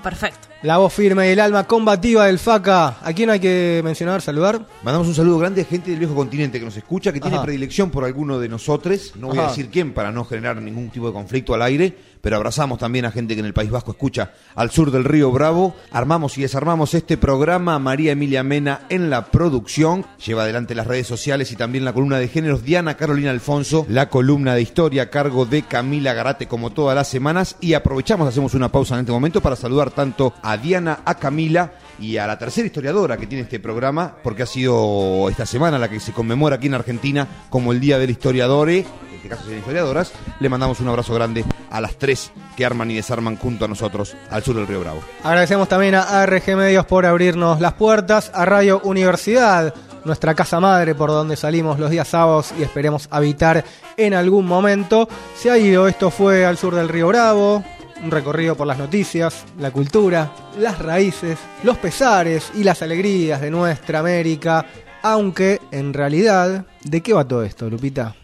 perfecto. 0.04 0.48
La 0.68 0.80
voz 0.80 0.94
firme 0.94 1.30
y 1.30 1.32
el 1.32 1.40
alma 1.40 1.64
combativa 1.64 2.26
del 2.26 2.40
FACA. 2.40 2.98
¿A 3.02 3.14
quién 3.14 3.30
hay 3.30 3.40
que 3.40 3.80
mencionar, 3.86 4.22
saludar? 4.22 4.68
Mandamos 4.84 5.08
un 5.08 5.16
saludo 5.16 5.40
grande 5.40 5.62
a 5.62 5.64
gente 5.64 5.92
del 5.92 6.00
viejo 6.00 6.14
continente 6.14 6.60
que 6.60 6.66
nos 6.66 6.76
escucha, 6.76 7.14
que 7.14 7.22
tiene 7.22 7.40
predilección 7.40 7.90
por 7.90 8.04
alguno 8.04 8.38
de 8.38 8.50
nosotros. 8.50 9.14
No 9.16 9.30
voy 9.30 9.38
a 9.38 9.48
decir 9.48 9.70
quién 9.70 9.94
para 9.94 10.12
no 10.12 10.26
generar 10.26 10.62
ningún 10.62 10.90
tipo 10.90 11.08
de 11.08 11.14
conflicto 11.14 11.54
al 11.54 11.62
aire, 11.62 11.96
pero 12.20 12.36
abrazamos 12.36 12.80
también 12.80 13.06
a 13.06 13.12
gente 13.12 13.34
que 13.36 13.40
en 13.40 13.46
el 13.46 13.54
País 13.54 13.72
Vasco 13.72 13.92
escucha 13.92 14.34
al 14.56 14.70
sur 14.70 14.92
del 14.92 15.06
río 15.06 15.32
Bravo. 15.32 15.74
Armamos 15.92 16.38
y 16.38 16.42
desarmamos 16.42 16.94
este 16.94 17.16
programa. 17.16 17.80
María 17.80 18.12
Emilia 18.12 18.44
Mena 18.44 18.82
en 18.90 19.10
la 19.10 19.28
producción. 19.28 20.06
Lleva 20.26 20.44
adelante 20.44 20.76
las 20.76 20.88
redes 20.88 21.08
sociales 21.08 21.50
y 21.54 21.56
también 21.56 21.86
la 21.86 21.94
columna 21.94 22.20
de 22.20 22.28
géneros. 22.28 22.66
Diana 22.66 22.98
Carolina 22.98 23.32
Alfonso, 23.32 23.86
la 23.88 24.10
columna 24.10 24.54
de 24.54 24.64
historia 24.64 25.04
a 25.04 25.10
cargo 25.10 25.46
de 25.46 25.62
Camila 25.62 26.14
Garate 26.14 26.50
como 26.50 26.72
todas 26.72 26.94
las 26.94 27.08
semanas. 27.08 27.56
Y 27.62 27.74
aprovechamos, 27.74 28.28
hacemos 28.28 28.54
una 28.54 28.70
pausa 28.70 28.96
en 28.96 29.02
este 29.02 29.14
momento 29.14 29.40
para 29.40 29.56
saludar 29.56 29.92
tanto 29.92 30.34
a 30.42 30.57
Diana, 30.58 31.00
a 31.06 31.16
Camila 31.16 31.72
y 32.00 32.18
a 32.18 32.28
la 32.28 32.38
tercera 32.38 32.68
historiadora 32.68 33.18
que 33.18 33.28
tiene 33.28 33.44
este 33.44 33.60
programa, 33.60 34.16
porque 34.24 34.44
ha 34.44 34.46
sido 34.46 35.30
esta 35.30 35.46
semana 35.46 35.80
la 35.80 35.90
que 35.90 36.00
se 36.00 36.14
conmemora 36.14 36.58
aquí 36.58 36.68
en 36.68 36.76
Argentina 36.76 37.28
como 37.50 37.72
el 37.72 37.80
Día 37.80 37.98
del 37.98 38.10
Historiador, 38.10 38.70
en 38.70 38.86
este 39.16 39.30
caso 39.30 39.44
son 39.46 39.58
historiadoras, 39.58 40.12
le 40.40 40.50
mandamos 40.50 40.80
un 40.80 40.90
abrazo 40.90 41.14
grande 41.14 41.44
a 41.70 41.82
las 41.82 41.98
tres 41.98 42.32
que 42.56 42.66
arman 42.66 42.92
y 42.92 42.96
desarman 42.96 43.38
junto 43.38 43.66
a 43.66 43.68
nosotros 43.68 44.16
al 44.30 44.44
sur 44.44 44.56
del 44.56 44.68
Río 44.68 44.82
Bravo. 44.82 45.02
Agradecemos 45.24 45.68
también 45.68 45.96
a 45.96 46.22
ARG 46.22 46.56
Medios 46.56 46.86
por 46.86 47.06
abrirnos 47.06 47.60
las 47.60 47.74
puertas, 47.74 48.32
a 48.34 48.46
Radio 48.46 48.82
Universidad, 48.84 49.74
nuestra 50.06 50.34
casa 50.34 50.60
madre 50.60 50.96
por 50.96 51.10
donde 51.10 51.36
salimos 51.36 51.80
los 51.80 51.92
días 51.92 52.08
sábados 52.08 52.54
y 52.58 52.64
esperemos 52.64 53.08
habitar 53.12 53.64
en 53.98 54.14
algún 54.14 54.46
momento. 54.46 55.08
Se 55.36 55.52
ha 55.52 55.58
ido, 55.58 55.88
esto 55.88 56.10
fue 56.10 56.46
al 56.46 56.58
sur 56.58 56.74
del 56.74 56.90
Río 56.90 57.10
Bravo, 57.10 57.64
un 58.04 58.12
recorrido 58.12 58.56
por 58.56 58.68
las 58.68 58.78
noticias, 58.78 59.46
la 59.60 59.72
cultura, 59.72 60.32
las 60.60 60.80
raíces, 60.80 61.38
los 61.64 61.78
pesares 61.78 62.52
y 62.56 62.64
las 62.64 62.82
alegrías 62.82 63.42
de 63.42 63.52
nuestra 63.52 64.00
América, 64.00 64.66
aunque 65.04 65.62
en 65.72 65.94
realidad, 65.94 66.66
¿de 66.84 67.02
qué 67.02 67.14
va 67.14 67.28
todo 67.28 67.44
esto, 67.44 67.70
Lupita? 67.70 68.16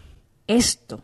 Esto 0.47 1.03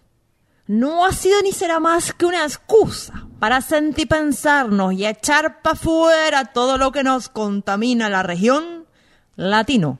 no 0.67 1.05
ha 1.05 1.11
sido 1.11 1.41
ni 1.41 1.51
será 1.51 1.79
más 1.79 2.13
que 2.13 2.25
una 2.25 2.43
excusa 2.43 3.27
para 3.39 3.61
sentipensarnos 3.61 4.93
y 4.93 5.05
echar 5.05 5.61
para 5.61 5.75
fuera 5.75 6.45
todo 6.45 6.77
lo 6.77 6.91
que 6.91 7.03
nos 7.03 7.29
contamina 7.29 8.09
la 8.09 8.21
región 8.21 8.85
latino 9.35 9.99